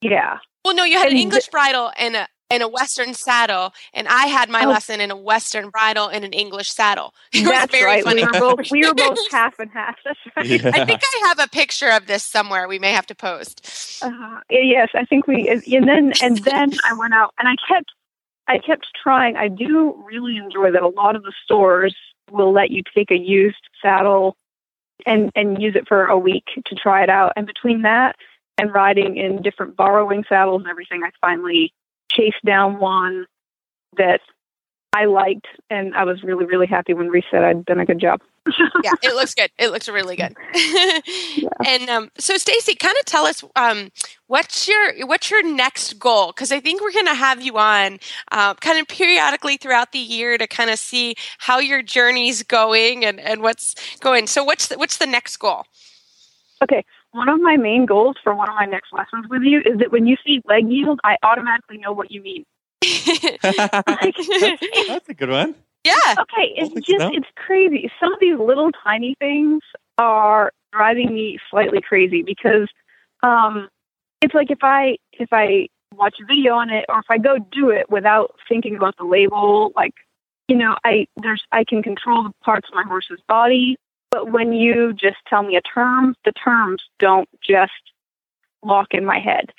Yeah. 0.01 0.37
well, 0.65 0.75
no, 0.75 0.83
you 0.83 0.97
had 0.97 1.07
an 1.07 1.13
And 1.13 1.19
English 1.19 1.47
bridle 1.49 1.91
and 1.97 2.15
a 2.15 2.27
and 2.51 2.63
a 2.63 2.67
Western 2.67 3.13
saddle, 3.13 3.73
and 3.93 4.07
I 4.07 4.25
had 4.25 4.49
my 4.49 4.65
Oh. 4.65 4.69
lesson 4.69 4.99
in 5.01 5.11
a 5.11 5.15
Western 5.15 5.69
bridle 5.69 6.07
and 6.07 6.25
an 6.25 6.33
English 6.33 6.71
saddle. 6.71 7.13
It 7.33 7.43
That's 7.45 7.71
very 7.71 7.85
right. 7.85 8.03
funny. 8.03 8.23
We 8.23 8.27
were 8.31 8.39
both 8.55 8.71
we 8.71 8.87
were 8.87 8.93
both 8.95 9.19
half 9.31 9.59
and 9.59 9.69
half. 9.71 9.97
That's 10.03 10.19
right. 10.35 10.45
Yeah. 10.47 10.71
I 10.73 10.83
think 10.85 10.99
I 11.03 11.27
have 11.27 11.39
a 11.39 11.47
picture 11.47 11.89
of 11.91 12.07
this 12.07 12.25
somewhere. 12.25 12.67
We 12.67 12.79
may 12.79 12.91
have 12.91 13.05
to 13.07 13.15
post. 13.15 14.01
Uh, 14.01 14.39
yes, 14.49 14.89
I 14.95 15.05
think 15.05 15.27
we 15.27 15.47
and 15.47 15.87
then 15.87 16.13
and 16.23 16.37
then 16.39 16.71
I 16.89 16.93
went 16.93 17.13
out 17.13 17.33
and 17.37 17.47
I 17.47 17.55
kept 17.67 17.91
I 18.49 18.57
kept 18.57 18.87
trying. 19.01 19.37
I 19.37 19.47
do 19.47 20.03
really 20.05 20.37
enjoy 20.37 20.71
that 20.71 20.81
a 20.81 20.87
lot 20.87 21.15
of 21.15 21.21
the 21.21 21.33
stores 21.43 21.95
will 22.31 22.51
let 22.51 22.71
you 22.71 22.81
take 22.95 23.11
a 23.11 23.17
used 23.17 23.69
saddle 23.81 24.35
and 25.05 25.31
and 25.35 25.61
use 25.61 25.75
it 25.75 25.87
for 25.87 26.05
a 26.05 26.17
week 26.17 26.45
to 26.65 26.75
try 26.75 27.03
it 27.03 27.09
out. 27.09 27.33
And 27.35 27.45
between 27.45 27.83
that 27.83 28.15
and 28.57 28.73
riding 28.73 29.17
in 29.17 29.43
different 29.43 29.77
borrowing 29.77 30.25
saddles 30.27 30.61
and 30.61 30.69
everything, 30.69 31.03
I 31.03 31.11
finally 31.21 31.73
chased 32.11 32.43
down 32.43 32.79
one 32.79 33.27
that 33.97 34.21
I 34.93 35.05
liked, 35.05 35.47
and 35.69 35.95
I 35.95 36.03
was 36.03 36.23
really 36.23 36.45
really 36.45 36.67
happy 36.67 36.95
when 36.95 37.09
Reese 37.09 37.25
said 37.29 37.43
I'd 37.43 37.65
done 37.65 37.79
a 37.79 37.85
good 37.85 37.99
job. 37.99 38.19
Yeah, 38.83 38.91
it 39.01 39.15
looks 39.15 39.33
good. 39.33 39.49
It 39.57 39.71
looks 39.71 39.87
really 39.87 40.15
good. 40.15 40.35
And 41.65 41.89
um, 41.89 42.11
so, 42.17 42.37
Stacy, 42.37 42.75
kind 42.75 42.95
of 42.99 43.05
tell 43.05 43.25
us 43.25 43.43
um, 43.55 43.91
what's 44.27 44.67
your 44.67 45.05
what's 45.05 45.29
your 45.29 45.43
next 45.43 45.99
goal? 45.99 46.27
Because 46.27 46.51
I 46.51 46.59
think 46.59 46.81
we're 46.81 46.93
going 46.93 47.05
to 47.05 47.13
have 47.13 47.41
you 47.41 47.57
on 47.57 47.99
uh, 48.31 48.53
kind 48.55 48.79
of 48.79 48.87
periodically 48.87 49.57
throughout 49.57 49.91
the 49.91 49.99
year 49.99 50.37
to 50.37 50.47
kind 50.47 50.69
of 50.69 50.79
see 50.79 51.15
how 51.37 51.59
your 51.59 51.81
journey's 51.81 52.43
going 52.43 53.03
and, 53.03 53.19
and 53.19 53.41
what's 53.41 53.75
going. 53.99 54.27
So, 54.27 54.43
what's 54.43 54.67
the, 54.67 54.77
what's 54.77 54.97
the 54.97 55.05
next 55.05 55.37
goal? 55.37 55.65
Okay, 56.63 56.83
one 57.11 57.29
of 57.29 57.39
my 57.41 57.57
main 57.57 57.85
goals 57.85 58.15
for 58.23 58.35
one 58.35 58.49
of 58.49 58.55
my 58.55 58.65
next 58.65 58.93
lessons 58.93 59.25
with 59.29 59.43
you 59.43 59.59
is 59.59 59.79
that 59.79 59.91
when 59.91 60.07
you 60.07 60.15
see 60.25 60.41
leg 60.45 60.69
yield, 60.69 60.99
I 61.03 61.17
automatically 61.23 61.77
know 61.77 61.91
what 61.91 62.11
you 62.11 62.21
mean. 62.21 62.45
That's 62.81 63.43
a 65.09 65.13
good 65.15 65.29
one. 65.29 65.55
Yeah. 65.83 66.15
Okay, 66.19 66.53
it's 66.55 66.73
just 66.85 66.99
cow. 66.99 67.11
it's 67.13 67.27
crazy. 67.35 67.91
Some 67.99 68.13
of 68.13 68.19
these 68.19 68.37
little 68.37 68.71
tiny 68.83 69.15
things 69.19 69.61
are 69.97 70.51
driving 70.71 71.13
me 71.13 71.39
slightly 71.49 71.81
crazy 71.81 72.21
because 72.21 72.67
um 73.23 73.69
it's 74.21 74.33
like 74.33 74.51
if 74.51 74.59
I 74.61 74.97
if 75.13 75.29
I 75.31 75.67
watch 75.95 76.15
a 76.21 76.25
video 76.25 76.55
on 76.55 76.69
it 76.69 76.85
or 76.89 76.99
if 76.99 77.05
I 77.09 77.17
go 77.17 77.37
do 77.51 77.69
it 77.69 77.89
without 77.89 78.35
thinking 78.47 78.75
about 78.75 78.97
the 78.97 79.05
label, 79.05 79.71
like 79.75 79.93
you 80.47 80.55
know, 80.55 80.75
I 80.83 81.07
there's 81.17 81.43
I 81.51 81.63
can 81.63 81.81
control 81.81 82.23
the 82.23 82.33
parts 82.43 82.67
of 82.69 82.75
my 82.75 82.83
horse's 82.83 83.21
body, 83.27 83.77
but 84.11 84.31
when 84.31 84.51
you 84.51 84.93
just 84.93 85.17
tell 85.27 85.43
me 85.43 85.55
a 85.55 85.61
term, 85.61 86.15
the 86.25 86.31
terms 86.33 86.83
don't 86.99 87.29
just 87.47 87.71
lock 88.63 88.87
in 88.91 89.05
my 89.05 89.19
head. 89.19 89.51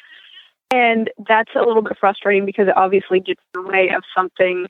And 0.72 1.10
that's 1.28 1.50
a 1.56 1.62
little 1.62 1.82
bit 1.82 1.96
frustrating 1.98 2.44
because 2.44 2.68
it 2.68 2.76
obviously 2.76 3.20
gets 3.20 3.40
in 3.54 3.62
the 3.62 3.68
way 3.68 3.90
of 3.90 4.02
something 4.14 4.66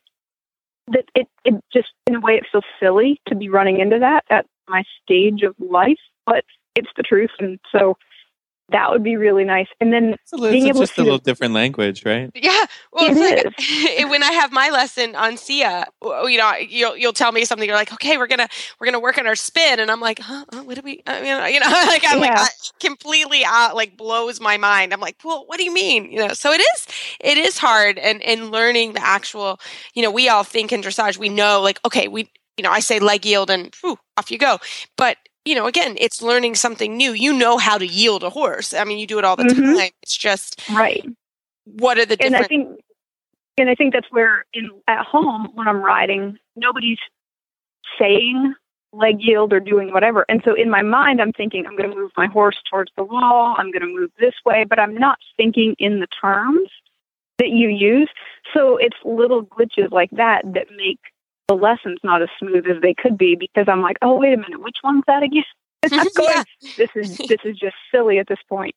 that 0.91 1.05
it, 1.15 1.29
it 1.45 1.55
just 1.73 1.89
in 2.07 2.17
a 2.17 2.21
way 2.21 2.35
it 2.35 2.47
feels 2.51 2.65
silly 2.81 3.21
to 3.29 3.35
be 3.35 3.49
running 3.49 3.81
into 3.81 3.99
that 3.99 4.25
at 4.31 4.47
my 4.69 4.85
stage 5.03 5.43
of 5.43 5.55
life, 5.59 5.99
but 6.27 6.45
it's 6.75 6.91
the 6.97 7.03
truth. 7.03 7.31
And 7.39 7.59
so 7.73 7.97
that 8.73 8.91
would 8.91 9.03
be 9.05 9.17
really 9.17 9.45
nice. 9.45 9.69
And 9.81 9.93
then 9.93 10.17
It's, 10.25 10.33
a 10.33 10.37
little, 10.37 10.51
being 10.51 10.67
it's 10.67 10.67
able 10.69 10.81
just 10.81 10.99
to 10.99 11.03
a 11.03 11.05
little 11.05 11.19
different 11.19 11.55
language, 11.55 12.05
right? 12.07 12.33
Yeah, 12.35 12.67
well, 12.93 13.09
It 13.09 13.13
it's 13.13 13.21
like 13.21 13.45
when 14.11 14.23
I 14.23 14.33
have 14.33 14.53
my 14.53 14.71
lesson 14.71 15.17
on 15.17 15.37
Sia, 15.37 15.87
you 16.03 16.39
know, 16.39 16.55
you'll 16.57 16.97
you'll 16.97 17.13
tell 17.13 17.33
me 17.33 17.45
something. 17.45 17.69
You're 17.69 17.77
like, 17.77 17.93
okay, 17.93 18.17
we're 18.19 18.29
gonna 18.29 18.49
we're 18.81 18.87
gonna 18.87 19.01
work 19.01 19.19
on 19.19 19.27
our 19.27 19.35
spin, 19.35 19.81
and 19.81 19.91
I'm 19.91 20.01
like, 20.01 20.21
huh, 20.21 20.45
huh, 20.53 20.63
what 20.63 20.77
do 20.77 20.83
we? 20.83 21.03
I 21.09 21.23
mean, 21.23 21.55
you 21.55 21.61
know, 21.61 21.67
like 21.89 22.05
I'm 22.07 22.21
like 22.21 22.33
Yeah. 22.33 22.37
that 22.37 22.53
completely 22.81 23.45
out, 23.45 23.75
like 23.75 23.97
blows 23.97 24.41
my 24.41 24.57
mind. 24.59 24.95
I'm 24.95 25.01
like, 25.01 25.17
well, 25.25 25.45
what 25.49 25.59
do 25.59 25.65
you 25.65 25.75
mean? 25.75 26.11
You 26.13 26.29
know, 26.29 26.35
so 26.35 26.53
it 26.53 26.61
is 26.61 26.87
it 27.21 27.37
is 27.37 27.59
hard, 27.59 27.99
and 27.99 28.23
and 28.23 28.53
learning 28.53 28.93
the 28.95 29.05
actual, 29.05 29.61
you 29.95 30.03
know, 30.03 30.11
we 30.13 30.29
all 30.29 30.45
think 30.45 30.73
in 30.73 30.83
dressage, 30.83 31.19
we 31.19 31.29
know, 31.29 31.61
like, 31.61 31.81
okay, 31.85 32.09
we, 32.09 32.31
you 32.57 32.63
know, 32.63 32.71
I 32.71 32.81
say 32.81 33.01
leg 33.01 33.27
yield, 33.27 33.51
and 33.51 33.75
whew, 33.83 33.99
off 34.17 34.31
you 34.31 34.39
go, 34.39 34.59
but 34.97 35.17
you 35.45 35.55
know, 35.55 35.67
again, 35.67 35.97
it's 35.99 36.23
learning 36.23 36.55
something 36.55 36.97
new. 36.97 37.13
You 37.13 37.33
know 37.33 37.57
how 37.59 37.79
to 37.79 37.87
yield 37.87 38.23
a 38.23 38.31
horse. 38.31 38.75
I 38.75 38.85
mean, 38.85 38.99
you 38.99 39.07
do 39.07 39.19
it 39.19 39.25
all 39.25 39.37
the 39.37 39.45
Mhm. 39.45 39.77
time. 39.77 39.91
It's 40.03 40.17
just 40.17 40.61
right. 40.69 41.05
what 41.65 41.99
are 41.99 42.07
the 42.07 42.13
and 42.21 42.35
different 42.35 42.45
I 42.45 42.49
think 42.49 42.81
and 43.59 43.71
I 43.71 43.75
think 43.75 43.93
that's 43.93 44.11
where 44.11 44.45
in 44.55 44.71
at 44.89 45.05
home 45.05 45.51
when 45.55 45.69
I'm 45.69 45.83
riding, 45.83 46.39
nobody's 46.57 46.99
saying 47.99 48.55
leg 48.93 49.17
yield 49.21 49.53
or 49.53 49.61
doing 49.61 49.93
whatever. 49.93 50.25
And 50.29 50.43
so 50.45 50.55
in 50.55 50.69
my 50.71 50.83
mind 50.83 51.21
I'm 51.21 51.33
thinking 51.33 51.67
I'm 51.67 51.77
gonna 51.77 51.95
move 51.95 52.11
my 52.17 52.27
horse 52.27 52.61
towards 52.69 52.91
the 52.97 53.05
wall, 53.05 53.55
I'm 53.59 53.71
gonna 53.71 53.87
move 53.87 54.11
this 54.19 54.35
way, 54.45 54.65
but 54.65 54.79
I'm 54.79 54.95
not 54.95 55.19
thinking 55.37 55.75
in 55.79 56.01
the 56.01 56.09
terms 56.21 56.69
that 57.39 57.51
you 57.51 57.69
use. 57.69 58.11
So 58.53 58.77
it's 58.77 58.97
little 59.05 59.45
glitches 59.45 59.91
like 59.93 60.11
that 60.13 60.43
that 60.55 60.67
make 60.77 61.01
the 61.51 61.57
lessons 61.57 61.99
not 62.05 62.23
as 62.23 62.29
smooth 62.39 62.65
as 62.69 62.81
they 62.81 62.95
could 62.95 63.19
be 63.19 63.35
because 63.35 63.67
I'm 63.69 63.83
like, 63.83 63.97
oh 64.03 64.17
wait 64.17 64.33
a 64.33 64.37
minute, 64.37 64.63
which 64.63 64.77
one's 64.85 65.03
that 65.09 65.23
again? 65.25 65.43
Going, 65.91 66.05
Yeah. 66.29 66.45
this 66.77 66.91
is 66.95 67.17
this 67.19 67.41
is 67.45 67.57
just 67.59 67.75
silly 67.93 68.19
at 68.19 68.29
this 68.29 68.39
point. 68.49 68.75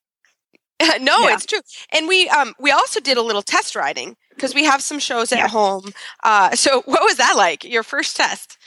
no, 0.99 1.19
Yeah. 1.27 1.33
it's 1.35 1.45
true. 1.45 1.59
And 1.91 2.07
we 2.07 2.27
um 2.29 2.53
we 2.59 2.71
also 2.71 2.99
did 2.99 3.17
a 3.17 3.21
little 3.21 3.43
test 3.43 3.75
riding 3.75 4.15
because 4.31 4.55
we 4.55 4.63
have 4.63 4.81
some 4.81 4.97
shows 4.99 5.31
at 5.31 5.49
home. 5.51 5.91
Uh 6.23 6.51
so 6.55 6.81
what 6.85 7.03
was 7.03 7.17
that 7.17 7.35
like? 7.37 7.63
Your 7.63 7.83
first 7.83 8.15
test? 8.17 8.57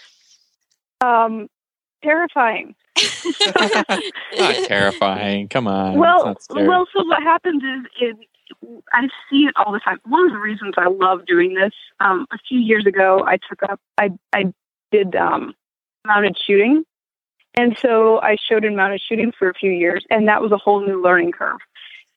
Um 1.00 1.48
terrifying. 2.04 2.74
Not 4.38 4.54
terrifying. 4.68 5.48
Come 5.48 5.66
on. 5.66 5.98
well, 5.98 6.16
it's 6.18 6.24
not 6.24 6.42
scary. 6.42 6.68
well. 6.68 6.86
So 6.96 7.04
what 7.06 7.22
happens 7.22 7.62
is, 7.62 8.10
is 8.10 8.16
I 8.92 9.08
see 9.30 9.46
it 9.46 9.54
all 9.56 9.72
the 9.72 9.80
time. 9.80 9.98
One 10.04 10.26
of 10.26 10.32
the 10.32 10.38
reasons 10.38 10.74
I 10.76 10.88
love 10.88 11.26
doing 11.26 11.54
this, 11.54 11.72
um, 12.00 12.26
a 12.32 12.38
few 12.48 12.58
years 12.58 12.86
ago, 12.86 13.24
I 13.26 13.38
took 13.48 13.62
up, 13.62 13.80
I, 13.98 14.10
I 14.32 14.52
did 14.92 15.16
um, 15.16 15.54
mounted 16.06 16.36
shooting, 16.38 16.84
and 17.54 17.76
so 17.80 18.20
I 18.20 18.36
showed 18.48 18.64
in 18.64 18.76
mounted 18.76 19.00
shooting 19.00 19.32
for 19.36 19.48
a 19.48 19.54
few 19.54 19.70
years, 19.70 20.04
and 20.10 20.28
that 20.28 20.42
was 20.42 20.52
a 20.52 20.58
whole 20.58 20.80
new 20.80 21.02
learning 21.02 21.32
curve. 21.32 21.58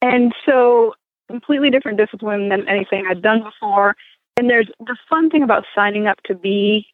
And 0.02 0.34
so, 0.46 0.94
completely 1.30 1.70
different 1.70 1.98
discipline 1.98 2.50
than 2.50 2.68
anything 2.68 3.06
I'd 3.10 3.22
done 3.22 3.44
before. 3.44 3.96
And 4.38 4.50
there's 4.50 4.70
the 4.80 4.98
fun 5.10 5.30
thing 5.30 5.44
about 5.44 5.66
signing 5.76 6.08
up 6.08 6.22
to 6.26 6.36
be 6.36 6.88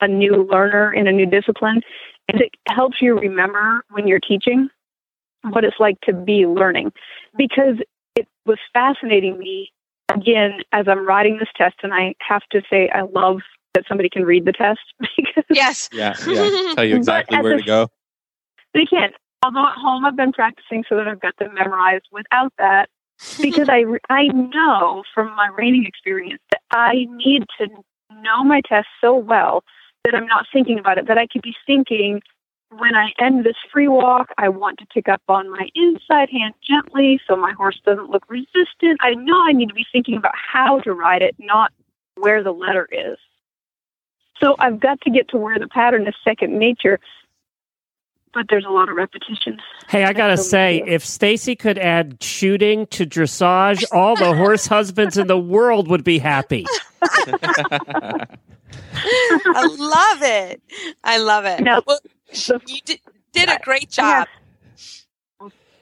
a 0.00 0.08
new 0.08 0.46
learner 0.50 0.92
in 0.92 1.06
a 1.06 1.12
new 1.12 1.26
discipline 1.26 1.80
is 2.32 2.40
it 2.40 2.50
helps 2.68 3.00
you 3.00 3.18
remember 3.18 3.84
when 3.90 4.06
you're 4.06 4.20
teaching 4.20 4.68
what 5.42 5.64
it's 5.64 5.78
like 5.80 6.00
to 6.02 6.12
be 6.12 6.46
learning 6.46 6.92
because 7.36 7.76
was 8.46 8.58
fascinating 8.72 9.38
me 9.38 9.72
again 10.14 10.60
as 10.72 10.86
I'm 10.88 11.06
writing 11.06 11.38
this 11.38 11.48
test 11.56 11.76
and 11.82 11.94
I 11.94 12.14
have 12.26 12.42
to 12.52 12.62
say 12.68 12.88
I 12.90 13.02
love 13.02 13.38
that 13.74 13.84
somebody 13.88 14.08
can 14.10 14.24
read 14.24 14.44
the 14.44 14.52
test 14.52 14.80
because 15.16 15.44
Yes. 15.50 15.88
yeah, 15.92 16.14
yeah. 16.26 16.74
Tell 16.74 16.84
you 16.84 16.96
exactly 17.02 17.40
where 17.40 17.56
the 17.56 17.62
to 17.62 17.66
go. 17.66 17.88
they 18.74 18.84
can't. 18.84 19.14
Although 19.44 19.66
at 19.66 19.76
home 19.76 20.04
I've 20.04 20.16
been 20.16 20.32
practicing 20.32 20.84
so 20.88 20.96
that 20.96 21.08
I've 21.08 21.20
got 21.20 21.36
them 21.38 21.54
memorized 21.54 22.06
without 22.12 22.52
that 22.58 22.88
because 23.40 23.68
I 23.70 23.84
I 24.08 24.26
know 24.28 25.04
from 25.14 25.34
my 25.36 25.48
reining 25.56 25.84
experience 25.86 26.42
that 26.50 26.60
I 26.70 27.06
need 27.16 27.44
to 27.58 27.66
know 28.22 28.44
my 28.44 28.60
test 28.68 28.88
so 29.00 29.16
well 29.16 29.62
that 30.04 30.14
I'm 30.14 30.26
not 30.26 30.46
thinking 30.52 30.78
about 30.78 30.98
it 30.98 31.06
that 31.08 31.18
I 31.18 31.26
could 31.26 31.42
be 31.42 31.54
thinking 31.66 32.20
when 32.78 32.94
I 32.94 33.12
end 33.18 33.44
this 33.44 33.56
free 33.72 33.88
walk 33.88 34.28
I 34.38 34.48
want 34.48 34.78
to 34.78 34.86
pick 34.86 35.08
up 35.08 35.22
on 35.28 35.50
my 35.50 35.68
inside 35.74 36.30
hand 36.30 36.54
gently 36.66 37.20
so 37.26 37.36
my 37.36 37.52
horse 37.52 37.80
doesn't 37.84 38.10
look 38.10 38.24
resistant. 38.28 38.98
I 39.00 39.14
know 39.14 39.40
I 39.44 39.52
need 39.52 39.68
to 39.68 39.74
be 39.74 39.86
thinking 39.92 40.16
about 40.16 40.34
how 40.34 40.80
to 40.80 40.92
ride 40.92 41.22
it, 41.22 41.36
not 41.38 41.72
where 42.16 42.42
the 42.42 42.52
letter 42.52 42.88
is. 42.90 43.18
So 44.40 44.56
I've 44.58 44.80
got 44.80 45.00
to 45.02 45.10
get 45.10 45.28
to 45.30 45.36
where 45.36 45.58
the 45.58 45.68
pattern 45.68 46.06
is 46.06 46.14
second 46.24 46.58
nature 46.58 46.98
but 48.34 48.46
there's 48.48 48.64
a 48.64 48.70
lot 48.70 48.88
of 48.88 48.96
repetition. 48.96 49.60
Hey, 49.88 50.04
I 50.04 50.12
gotta 50.12 50.36
say, 50.36 50.80
so 50.80 50.90
if 50.90 51.04
Stacy 51.04 51.54
could 51.54 51.78
add 51.78 52.22
shooting 52.22 52.86
to 52.88 53.06
dressage, 53.06 53.84
all 53.92 54.16
the 54.16 54.34
horse 54.34 54.66
husbands 54.66 55.18
in 55.18 55.26
the 55.26 55.38
world 55.38 55.88
would 55.88 56.04
be 56.04 56.18
happy. 56.18 56.66
I 58.94 59.76
love 59.78 60.22
it. 60.22 60.62
I 61.04 61.18
love 61.18 61.44
it. 61.44 61.60
Now, 61.60 61.82
well, 61.86 62.00
you 62.32 62.80
did, 62.84 63.00
did 63.32 63.48
a 63.48 63.58
great 63.62 63.90
job. 63.90 64.28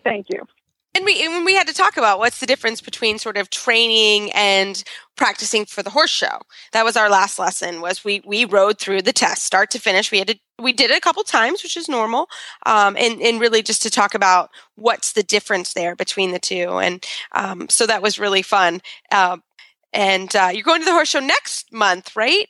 Thank 0.04 0.26
you. 0.30 0.46
And 0.92 1.04
we 1.04 1.24
and 1.24 1.44
we 1.44 1.54
had 1.54 1.68
to 1.68 1.72
talk 1.72 1.96
about 1.96 2.18
what's 2.18 2.40
the 2.40 2.46
difference 2.46 2.80
between 2.80 3.18
sort 3.18 3.36
of 3.36 3.48
training 3.48 4.32
and 4.32 4.82
practicing 5.16 5.64
for 5.64 5.84
the 5.84 5.90
horse 5.90 6.10
show. 6.10 6.40
That 6.72 6.84
was 6.84 6.96
our 6.96 7.08
last 7.08 7.38
lesson. 7.38 7.80
Was 7.80 8.04
we 8.04 8.22
we 8.26 8.44
rode 8.44 8.80
through 8.80 9.02
the 9.02 9.12
test 9.12 9.44
start 9.44 9.70
to 9.70 9.78
finish. 9.78 10.10
We 10.10 10.18
had 10.18 10.28
to 10.28 10.38
we 10.58 10.72
did 10.72 10.90
it 10.90 10.96
a 10.96 11.00
couple 11.00 11.22
times, 11.22 11.62
which 11.62 11.76
is 11.76 11.88
normal, 11.88 12.26
um, 12.66 12.96
and 12.98 13.20
and 13.22 13.40
really 13.40 13.62
just 13.62 13.82
to 13.82 13.90
talk 13.90 14.14
about 14.16 14.50
what's 14.74 15.12
the 15.12 15.22
difference 15.22 15.74
there 15.74 15.94
between 15.94 16.32
the 16.32 16.40
two. 16.40 16.78
And 16.78 17.06
um, 17.32 17.68
so 17.68 17.86
that 17.86 18.02
was 18.02 18.18
really 18.18 18.42
fun. 18.42 18.80
Um, 19.12 19.44
and 19.92 20.34
uh, 20.34 20.50
you're 20.52 20.64
going 20.64 20.80
to 20.80 20.84
the 20.84 20.92
horse 20.92 21.10
show 21.10 21.20
next 21.20 21.72
month, 21.72 22.16
right? 22.16 22.48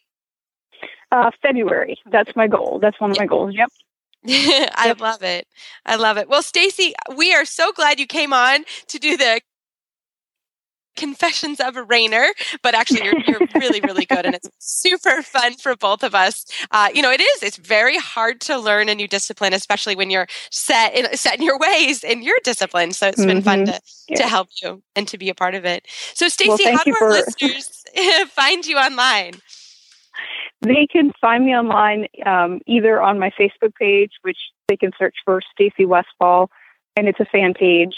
Uh, 1.12 1.30
February. 1.42 1.98
That's 2.10 2.34
my 2.34 2.46
goal. 2.46 2.78
That's 2.80 2.98
one 3.00 3.10
of 3.10 3.18
my 3.18 3.26
goals. 3.26 3.54
Yep. 3.54 3.70
I 4.28 4.94
love 4.98 5.22
it. 5.22 5.46
I 5.86 5.96
love 5.96 6.16
it. 6.18 6.28
Well, 6.28 6.42
Stacy, 6.42 6.92
we 7.16 7.32
are 7.34 7.44
so 7.44 7.72
glad 7.72 7.98
you 7.98 8.06
came 8.06 8.32
on 8.32 8.64
to 8.88 8.98
do 8.98 9.16
the 9.16 9.40
confessions 10.96 11.60
of 11.60 11.76
a 11.76 11.84
reiner 11.84 12.26
but 12.62 12.74
actually 12.80 13.02
you're, 13.04 13.14
you're 13.26 13.40
really 13.54 13.80
really 13.80 14.04
good 14.04 14.26
and 14.26 14.34
it's 14.34 14.48
super 14.58 15.22
fun 15.22 15.54
for 15.54 15.74
both 15.76 16.02
of 16.02 16.14
us 16.14 16.44
uh, 16.72 16.88
you 16.92 17.00
know 17.00 17.10
it 17.12 17.20
is 17.20 17.42
it's 17.42 17.56
very 17.56 17.96
hard 17.96 18.40
to 18.40 18.58
learn 18.58 18.88
a 18.88 18.94
new 18.94 19.06
discipline 19.08 19.54
especially 19.54 19.94
when 19.94 20.10
you're 20.10 20.26
set 20.50 20.92
in 20.94 21.16
set 21.16 21.36
in 21.38 21.42
your 21.44 21.56
ways 21.58 22.02
in 22.04 22.22
your 22.22 22.36
discipline 22.44 22.92
so 22.92 23.06
it's 23.06 23.24
been 23.24 23.40
fun 23.40 23.60
Mhm. 23.60 23.66
to 23.66 23.80
Yeah. 24.08 24.16
to 24.16 24.22
help 24.28 24.48
you 24.60 24.82
and 24.96 25.06
to 25.08 25.16
be 25.16 25.30
a 25.30 25.34
part 25.34 25.54
of 25.54 25.64
it 25.64 25.86
so 26.12 26.28
stacy 26.28 26.64
thank 26.64 26.76
how 26.78 26.84
do 26.84 26.90
our 26.90 26.98
for- 26.98 27.10
listeners 27.12 27.84
find 28.30 28.66
you 28.66 28.76
online 28.76 29.34
They 30.62 30.86
can 30.86 31.12
find 31.20 31.46
me 31.46 31.56
online 31.56 32.06
um, 32.26 32.60
either 32.66 33.00
on 33.00 33.18
my 33.18 33.30
Facebook 33.30 33.74
page, 33.78 34.12
which 34.22 34.38
they 34.68 34.76
can 34.76 34.90
search 34.98 35.16
for 35.24 35.40
Stacy 35.52 35.86
Westfall, 35.86 36.50
and 36.96 37.08
it's 37.08 37.20
a 37.20 37.24
fan 37.24 37.54
page, 37.54 37.94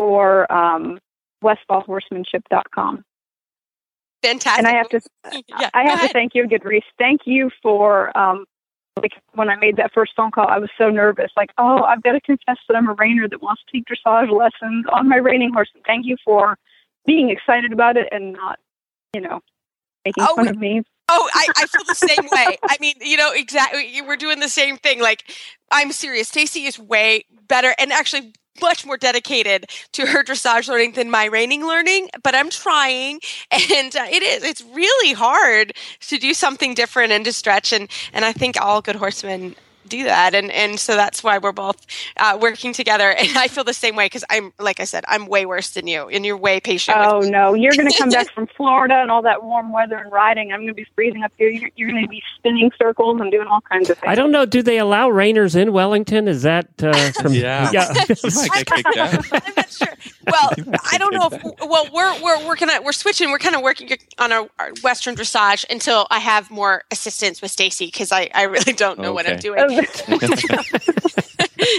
or 0.00 0.50
um, 0.52 0.98
westfallhorsemanship.com. 1.42 3.04
fantastic 4.22 4.58
And 4.58 4.66
I 4.66 4.78
have 4.78 4.88
to, 4.90 5.00
yeah, 5.48 5.70
I 5.74 5.82
have 5.88 6.00
to 6.02 6.08
thank 6.08 6.34
you, 6.34 6.44
Goodreece. 6.44 6.82
Thank 6.98 7.22
you 7.24 7.50
for 7.62 8.16
um, 8.16 8.44
like 9.00 9.12
when 9.32 9.50
I 9.50 9.56
made 9.56 9.76
that 9.76 9.92
first 9.92 10.12
phone 10.16 10.30
call, 10.30 10.46
I 10.46 10.58
was 10.58 10.70
so 10.78 10.88
nervous. 10.88 11.30
Like, 11.36 11.50
oh, 11.58 11.82
I've 11.82 12.02
got 12.02 12.12
to 12.12 12.20
confess 12.20 12.58
that 12.68 12.76
I'm 12.76 12.88
a 12.88 12.94
reiner 12.94 13.28
that 13.28 13.42
wants 13.42 13.62
to 13.66 13.72
take 13.72 13.84
dressage 13.86 14.30
lessons 14.30 14.86
on 14.92 15.08
my 15.08 15.16
reining 15.16 15.52
horse. 15.52 15.68
And 15.74 15.82
thank 15.84 16.06
you 16.06 16.16
for 16.24 16.56
being 17.06 17.30
excited 17.30 17.72
about 17.72 17.96
it 17.96 18.08
and 18.12 18.32
not, 18.34 18.58
you 19.12 19.20
know, 19.20 19.40
making 20.04 20.24
Oh, 20.26 20.36
fun 20.36 20.48
of 20.48 20.56
me. 20.56 20.82
Oh, 21.08 21.28
I, 21.34 21.48
I 21.56 21.66
feel 21.66 21.84
the 21.86 21.94
same 21.94 22.28
way. 22.32 22.56
I 22.62 22.76
mean, 22.80 22.94
you 23.00 23.16
know, 23.16 23.32
exactly. 23.32 24.00
We're 24.02 24.16
doing 24.16 24.40
the 24.40 24.48
same 24.48 24.76
thing. 24.78 25.00
Like, 25.00 25.24
I'm 25.70 25.92
serious. 25.92 26.28
Stacy 26.28 26.64
is 26.64 26.78
way 26.78 27.24
better 27.46 27.74
and 27.78 27.92
actually 27.92 28.32
much 28.60 28.86
more 28.86 28.96
dedicated 28.96 29.66
to 29.92 30.06
her 30.06 30.22
dressage 30.22 30.68
learning 30.68 30.92
than 30.92 31.10
my 31.10 31.24
reining 31.26 31.66
learning. 31.66 32.08
But 32.22 32.34
I'm 32.34 32.50
trying, 32.50 33.20
and 33.50 33.94
uh, 33.94 34.06
it 34.08 34.22
is. 34.22 34.44
It's 34.44 34.62
really 34.62 35.12
hard 35.12 35.72
to 36.08 36.18
do 36.18 36.34
something 36.34 36.74
different 36.74 37.12
and 37.12 37.24
to 37.24 37.32
stretch. 37.32 37.72
And 37.72 37.90
and 38.12 38.24
I 38.24 38.32
think 38.32 38.60
all 38.60 38.80
good 38.80 38.96
horsemen 38.96 39.56
do 39.88 40.04
that 40.04 40.34
and 40.34 40.50
and 40.50 40.78
so 40.80 40.94
that's 40.96 41.22
why 41.22 41.38
we're 41.38 41.52
both 41.52 41.86
uh, 42.16 42.38
working 42.40 42.72
together 42.72 43.10
and 43.10 43.36
i 43.36 43.48
feel 43.48 43.64
the 43.64 43.72
same 43.74 43.96
way 43.96 44.06
because 44.06 44.24
i'm 44.30 44.52
like 44.58 44.80
i 44.80 44.84
said 44.84 45.04
i'm 45.08 45.26
way 45.26 45.46
worse 45.46 45.70
than 45.70 45.86
you 45.86 46.08
and 46.08 46.24
you're 46.26 46.36
way 46.36 46.60
patient 46.60 46.96
Oh 46.96 47.20
no, 47.20 47.54
you're 47.54 47.74
going 47.74 47.90
to 47.90 47.98
come 47.98 48.10
back 48.10 48.28
from 48.34 48.46
Florida 48.56 48.94
and 48.94 49.10
all 49.10 49.22
that 49.22 49.42
warm 49.42 49.72
weather 49.72 49.96
and 49.96 50.12
riding. 50.12 50.52
I'm 50.52 50.60
going 50.60 50.68
to 50.68 50.74
be 50.74 50.86
freezing 50.94 51.22
up 51.22 51.32
here. 51.36 51.48
You're, 51.48 51.70
you're 51.76 51.90
going 51.90 52.02
to 52.04 52.08
be 52.08 52.22
spinning 52.38 52.70
circles 52.78 53.20
and 53.20 53.30
doing 53.30 53.46
all 53.48 53.60
kinds 53.62 53.90
of 53.90 53.98
things. 53.98 54.10
I 54.10 54.14
don't 54.14 54.30
know. 54.30 54.44
Do 54.46 54.62
they 54.62 54.78
allow 54.78 55.08
reiners 55.10 55.56
in 55.56 55.72
Wellington? 55.72 56.28
Is 56.28 56.42
that 56.42 56.68
uh, 56.82 57.10
from, 57.22 57.32
Yeah. 57.34 57.70
You 57.72 58.30
might 58.34 58.66
get 58.66 58.84
kicked 58.84 58.96
out. 58.96 59.14
I'm 59.46 59.54
not 59.56 59.70
sure. 59.70 59.92
Well, 60.30 60.52
I 60.92 60.98
don't 60.98 61.14
know. 61.14 61.26
If, 61.32 61.42
well, 61.68 61.90
we're 61.92 62.22
we're 62.22 62.46
working 62.46 62.70
on 62.70 62.84
we're 62.84 62.92
switching. 62.92 63.30
We're 63.30 63.38
kind 63.38 63.56
of 63.56 63.62
working 63.62 63.90
on 64.18 64.32
our, 64.32 64.48
our 64.58 64.70
Western 64.82 65.14
dressage 65.16 65.64
until 65.70 66.06
I 66.10 66.18
have 66.20 66.50
more 66.50 66.84
assistance 66.90 67.42
with 67.42 67.50
Stacy 67.50 67.86
because 67.86 68.12
I 68.12 68.30
I 68.34 68.42
really 68.44 68.72
don't 68.72 68.98
know 69.00 69.12
what 69.12 69.26
I'm 69.26 69.32
Okay. 69.34 69.40
doing. 69.40 69.58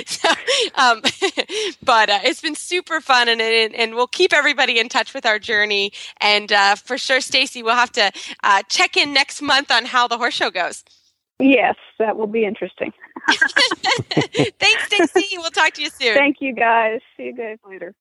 So, 0.05 0.29
um, 0.75 1.01
but 1.83 2.09
uh, 2.09 2.19
it's 2.23 2.41
been 2.41 2.55
super 2.55 3.01
fun, 3.01 3.27
and, 3.29 3.41
and 3.41 3.75
and 3.75 3.95
we'll 3.95 4.07
keep 4.07 4.33
everybody 4.33 4.79
in 4.79 4.89
touch 4.89 5.13
with 5.13 5.25
our 5.25 5.39
journey. 5.39 5.91
And 6.21 6.51
uh, 6.51 6.75
for 6.75 6.97
sure, 6.97 7.21
Stacy, 7.21 7.63
we'll 7.63 7.75
have 7.75 7.91
to 7.93 8.11
uh, 8.43 8.63
check 8.69 8.97
in 8.97 9.13
next 9.13 9.41
month 9.41 9.71
on 9.71 9.85
how 9.85 10.07
the 10.07 10.17
horse 10.17 10.33
show 10.33 10.49
goes. 10.49 10.83
Yes, 11.39 11.75
that 11.99 12.15
will 12.15 12.27
be 12.27 12.45
interesting. 12.45 12.93
Thanks, 13.29 14.85
Stacy. 14.85 15.37
we'll 15.37 15.51
talk 15.51 15.73
to 15.73 15.81
you 15.81 15.89
soon. 15.89 16.15
Thank 16.15 16.37
you, 16.39 16.53
guys. 16.53 17.01
See 17.17 17.23
you 17.23 17.35
guys 17.35 17.57
later. 17.67 17.93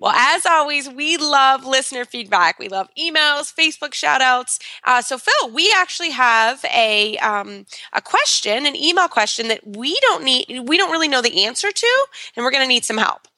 Well, 0.00 0.12
as 0.12 0.46
always, 0.46 0.88
we 0.88 1.18
love 1.18 1.66
listener 1.66 2.06
feedback. 2.06 2.58
We 2.58 2.68
love 2.68 2.88
emails, 2.98 3.54
Facebook 3.54 3.92
shout 3.92 4.22
outs. 4.22 4.58
Uh, 4.84 5.02
so, 5.02 5.18
Phil, 5.18 5.50
we 5.50 5.72
actually 5.76 6.10
have 6.10 6.64
a 6.74 7.18
um, 7.18 7.66
a 7.92 8.00
question, 8.00 8.64
an 8.64 8.74
email 8.74 9.08
question 9.08 9.48
that 9.48 9.60
we 9.66 9.98
don't 10.00 10.24
need, 10.24 10.64
we 10.66 10.78
don't 10.78 10.90
really 10.90 11.08
know 11.08 11.20
the 11.20 11.44
answer 11.44 11.70
to, 11.70 12.06
and 12.34 12.44
we're 12.44 12.50
going 12.50 12.64
to 12.64 12.68
need 12.68 12.86
some 12.86 12.96
help. 12.96 13.28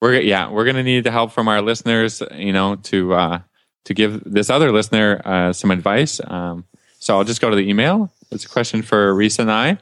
We're 0.00 0.20
yeah, 0.20 0.50
we're 0.50 0.64
going 0.64 0.76
to 0.76 0.82
need 0.82 1.04
the 1.04 1.10
help 1.10 1.32
from 1.32 1.48
our 1.48 1.60
listeners, 1.60 2.22
you 2.34 2.52
know, 2.52 2.76
to 2.76 3.12
uh, 3.12 3.38
to 3.84 3.94
give 3.94 4.22
this 4.24 4.48
other 4.48 4.72
listener 4.72 5.20
uh, 5.24 5.52
some 5.52 5.70
advice. 5.70 6.18
Um, 6.26 6.64
so 6.98 7.16
I'll 7.16 7.24
just 7.24 7.42
go 7.42 7.50
to 7.50 7.56
the 7.56 7.68
email. 7.68 8.10
It's 8.30 8.46
a 8.46 8.48
question 8.48 8.80
for 8.80 9.14
Reese 9.14 9.38
and 9.38 9.52
I 9.52 9.78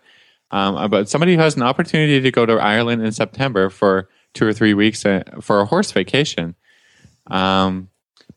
um, 0.50 0.76
about 0.76 1.08
somebody 1.08 1.34
who 1.34 1.40
has 1.40 1.56
an 1.56 1.62
opportunity 1.62 2.20
to 2.20 2.30
go 2.30 2.44
to 2.44 2.54
Ireland 2.54 3.02
in 3.02 3.12
September 3.12 3.70
for 3.70 4.08
two 4.34 4.46
or 4.46 4.52
three 4.52 4.74
weeks 4.74 5.06
uh, 5.06 5.22
for 5.40 5.60
a 5.60 5.64
horse 5.64 5.90
vacation. 5.92 6.54
Um, 7.28 7.88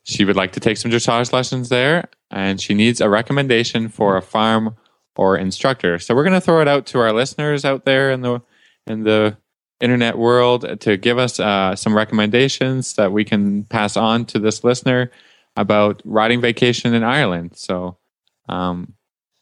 she 0.03 0.23
would 0.23 0.37
like 0.37 0.53
to 0.53 0.59
take 0.59 0.77
some 0.77 0.89
dressage 0.89 1.33
lessons 1.33 1.69
there, 1.69 2.09
and 2.31 2.61
she 2.61 2.73
needs 2.73 3.01
a 3.01 3.09
recommendation 3.09 3.89
for 3.89 4.15
a 4.15 4.21
farm 4.21 4.75
or 5.15 5.37
instructor. 5.37 5.99
So 5.99 6.15
we're 6.15 6.23
going 6.23 6.33
to 6.33 6.41
throw 6.41 6.61
it 6.61 6.67
out 6.67 6.85
to 6.87 6.99
our 6.99 7.11
listeners 7.11 7.65
out 7.65 7.85
there 7.85 8.11
in 8.11 8.21
the 8.21 8.41
in 8.85 9.03
the 9.03 9.37
internet 9.79 10.17
world 10.17 10.79
to 10.79 10.97
give 10.97 11.17
us 11.17 11.39
uh, 11.39 11.75
some 11.75 11.95
recommendations 11.95 12.93
that 12.93 13.11
we 13.11 13.23
can 13.23 13.63
pass 13.65 13.97
on 13.97 14.25
to 14.25 14.39
this 14.39 14.63
listener 14.63 15.11
about 15.55 16.01
riding 16.05 16.41
vacation 16.41 16.93
in 16.93 17.03
Ireland. 17.03 17.51
So 17.55 17.97
um, 18.47 18.93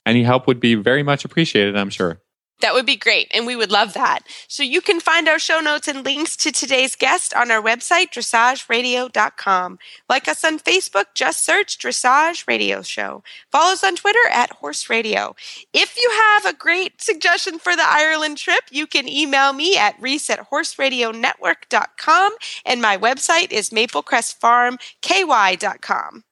any 0.05 0.23
help 0.23 0.47
would 0.47 0.59
be 0.59 0.75
very 0.75 1.03
much 1.03 1.25
appreciated, 1.25 1.77
I'm 1.77 1.89
sure. 1.89 2.21
That 2.61 2.73
would 2.73 2.85
be 2.85 2.95
great, 2.95 3.27
and 3.31 3.45
we 3.45 3.57
would 3.57 3.71
love 3.71 3.91
that. 3.93 4.19
So 4.47 4.63
you 4.63 4.79
can 4.79 5.01
find 5.01 5.27
our 5.27 5.39
show 5.39 5.59
notes 5.59 5.89
and 5.89 6.05
links 6.05 6.37
to 6.37 6.53
today's 6.53 6.95
guest 6.95 7.33
on 7.33 7.51
our 7.51 7.61
website, 7.61 8.11
dressageradio.com. 8.11 9.77
Like 10.07 10.29
us 10.29 10.45
on 10.45 10.59
Facebook, 10.59 11.07
just 11.13 11.45
search 11.45 11.77
Dressage 11.77 12.47
Radio 12.47 12.81
Show. 12.81 13.23
Follow 13.51 13.73
us 13.73 13.83
on 13.83 13.97
Twitter 13.97 14.25
at 14.31 14.53
Horse 14.53 14.89
Radio. 14.89 15.35
If 15.73 15.97
you 15.97 16.09
have 16.11 16.45
a 16.45 16.53
great 16.57 17.01
suggestion 17.01 17.59
for 17.59 17.75
the 17.75 17.83
Ireland 17.85 18.37
trip, 18.37 18.63
you 18.71 18.87
can 18.87 19.09
email 19.09 19.51
me 19.51 19.75
at 19.77 20.01
reese 20.01 20.29
at 20.29 20.49
horseradionetwork.com, 20.49 22.31
and 22.65 22.81
my 22.81 22.97
website 22.97 23.51
is 23.51 23.71
maplecrestfarmky.com. 23.71 26.23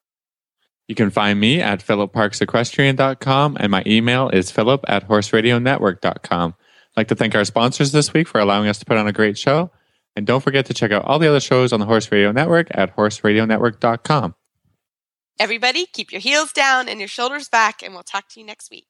You 0.93 0.95
can 0.95 1.09
find 1.09 1.39
me 1.39 1.59
at 1.59 1.83
phillipparkesequestrian.com 1.83 3.57
and 3.59 3.71
my 3.71 3.81
email 3.87 4.29
is 4.29 4.51
phillip 4.51 4.85
at 4.87 5.07
horseradionetwork.com. 5.07 6.53
I'd 6.53 6.95
like 6.95 7.07
to 7.07 7.15
thank 7.15 7.33
our 7.33 7.43
sponsors 7.45 7.91
this 7.91 8.13
week 8.13 8.27
for 8.27 8.39
allowing 8.39 8.69
us 8.69 8.77
to 8.77 8.85
put 8.85 8.97
on 8.97 9.07
a 9.07 9.11
great 9.11 9.35
show. 9.35 9.71
And 10.15 10.27
don't 10.27 10.41
forget 10.41 10.67
to 10.67 10.73
check 10.75 10.91
out 10.91 11.03
all 11.05 11.17
the 11.17 11.27
other 11.27 11.39
shows 11.39 11.73
on 11.73 11.79
the 11.79 11.87
Horse 11.87 12.11
Radio 12.11 12.31
Network 12.31 12.67
at 12.69 12.95
horseradionetwork.com. 12.95 14.35
Everybody, 15.39 15.87
keep 15.87 16.11
your 16.11 16.21
heels 16.21 16.51
down 16.51 16.87
and 16.87 16.99
your 16.99 17.07
shoulders 17.07 17.49
back, 17.49 17.81
and 17.81 17.95
we'll 17.95 18.03
talk 18.03 18.29
to 18.29 18.39
you 18.39 18.45
next 18.45 18.69
week. 18.69 18.85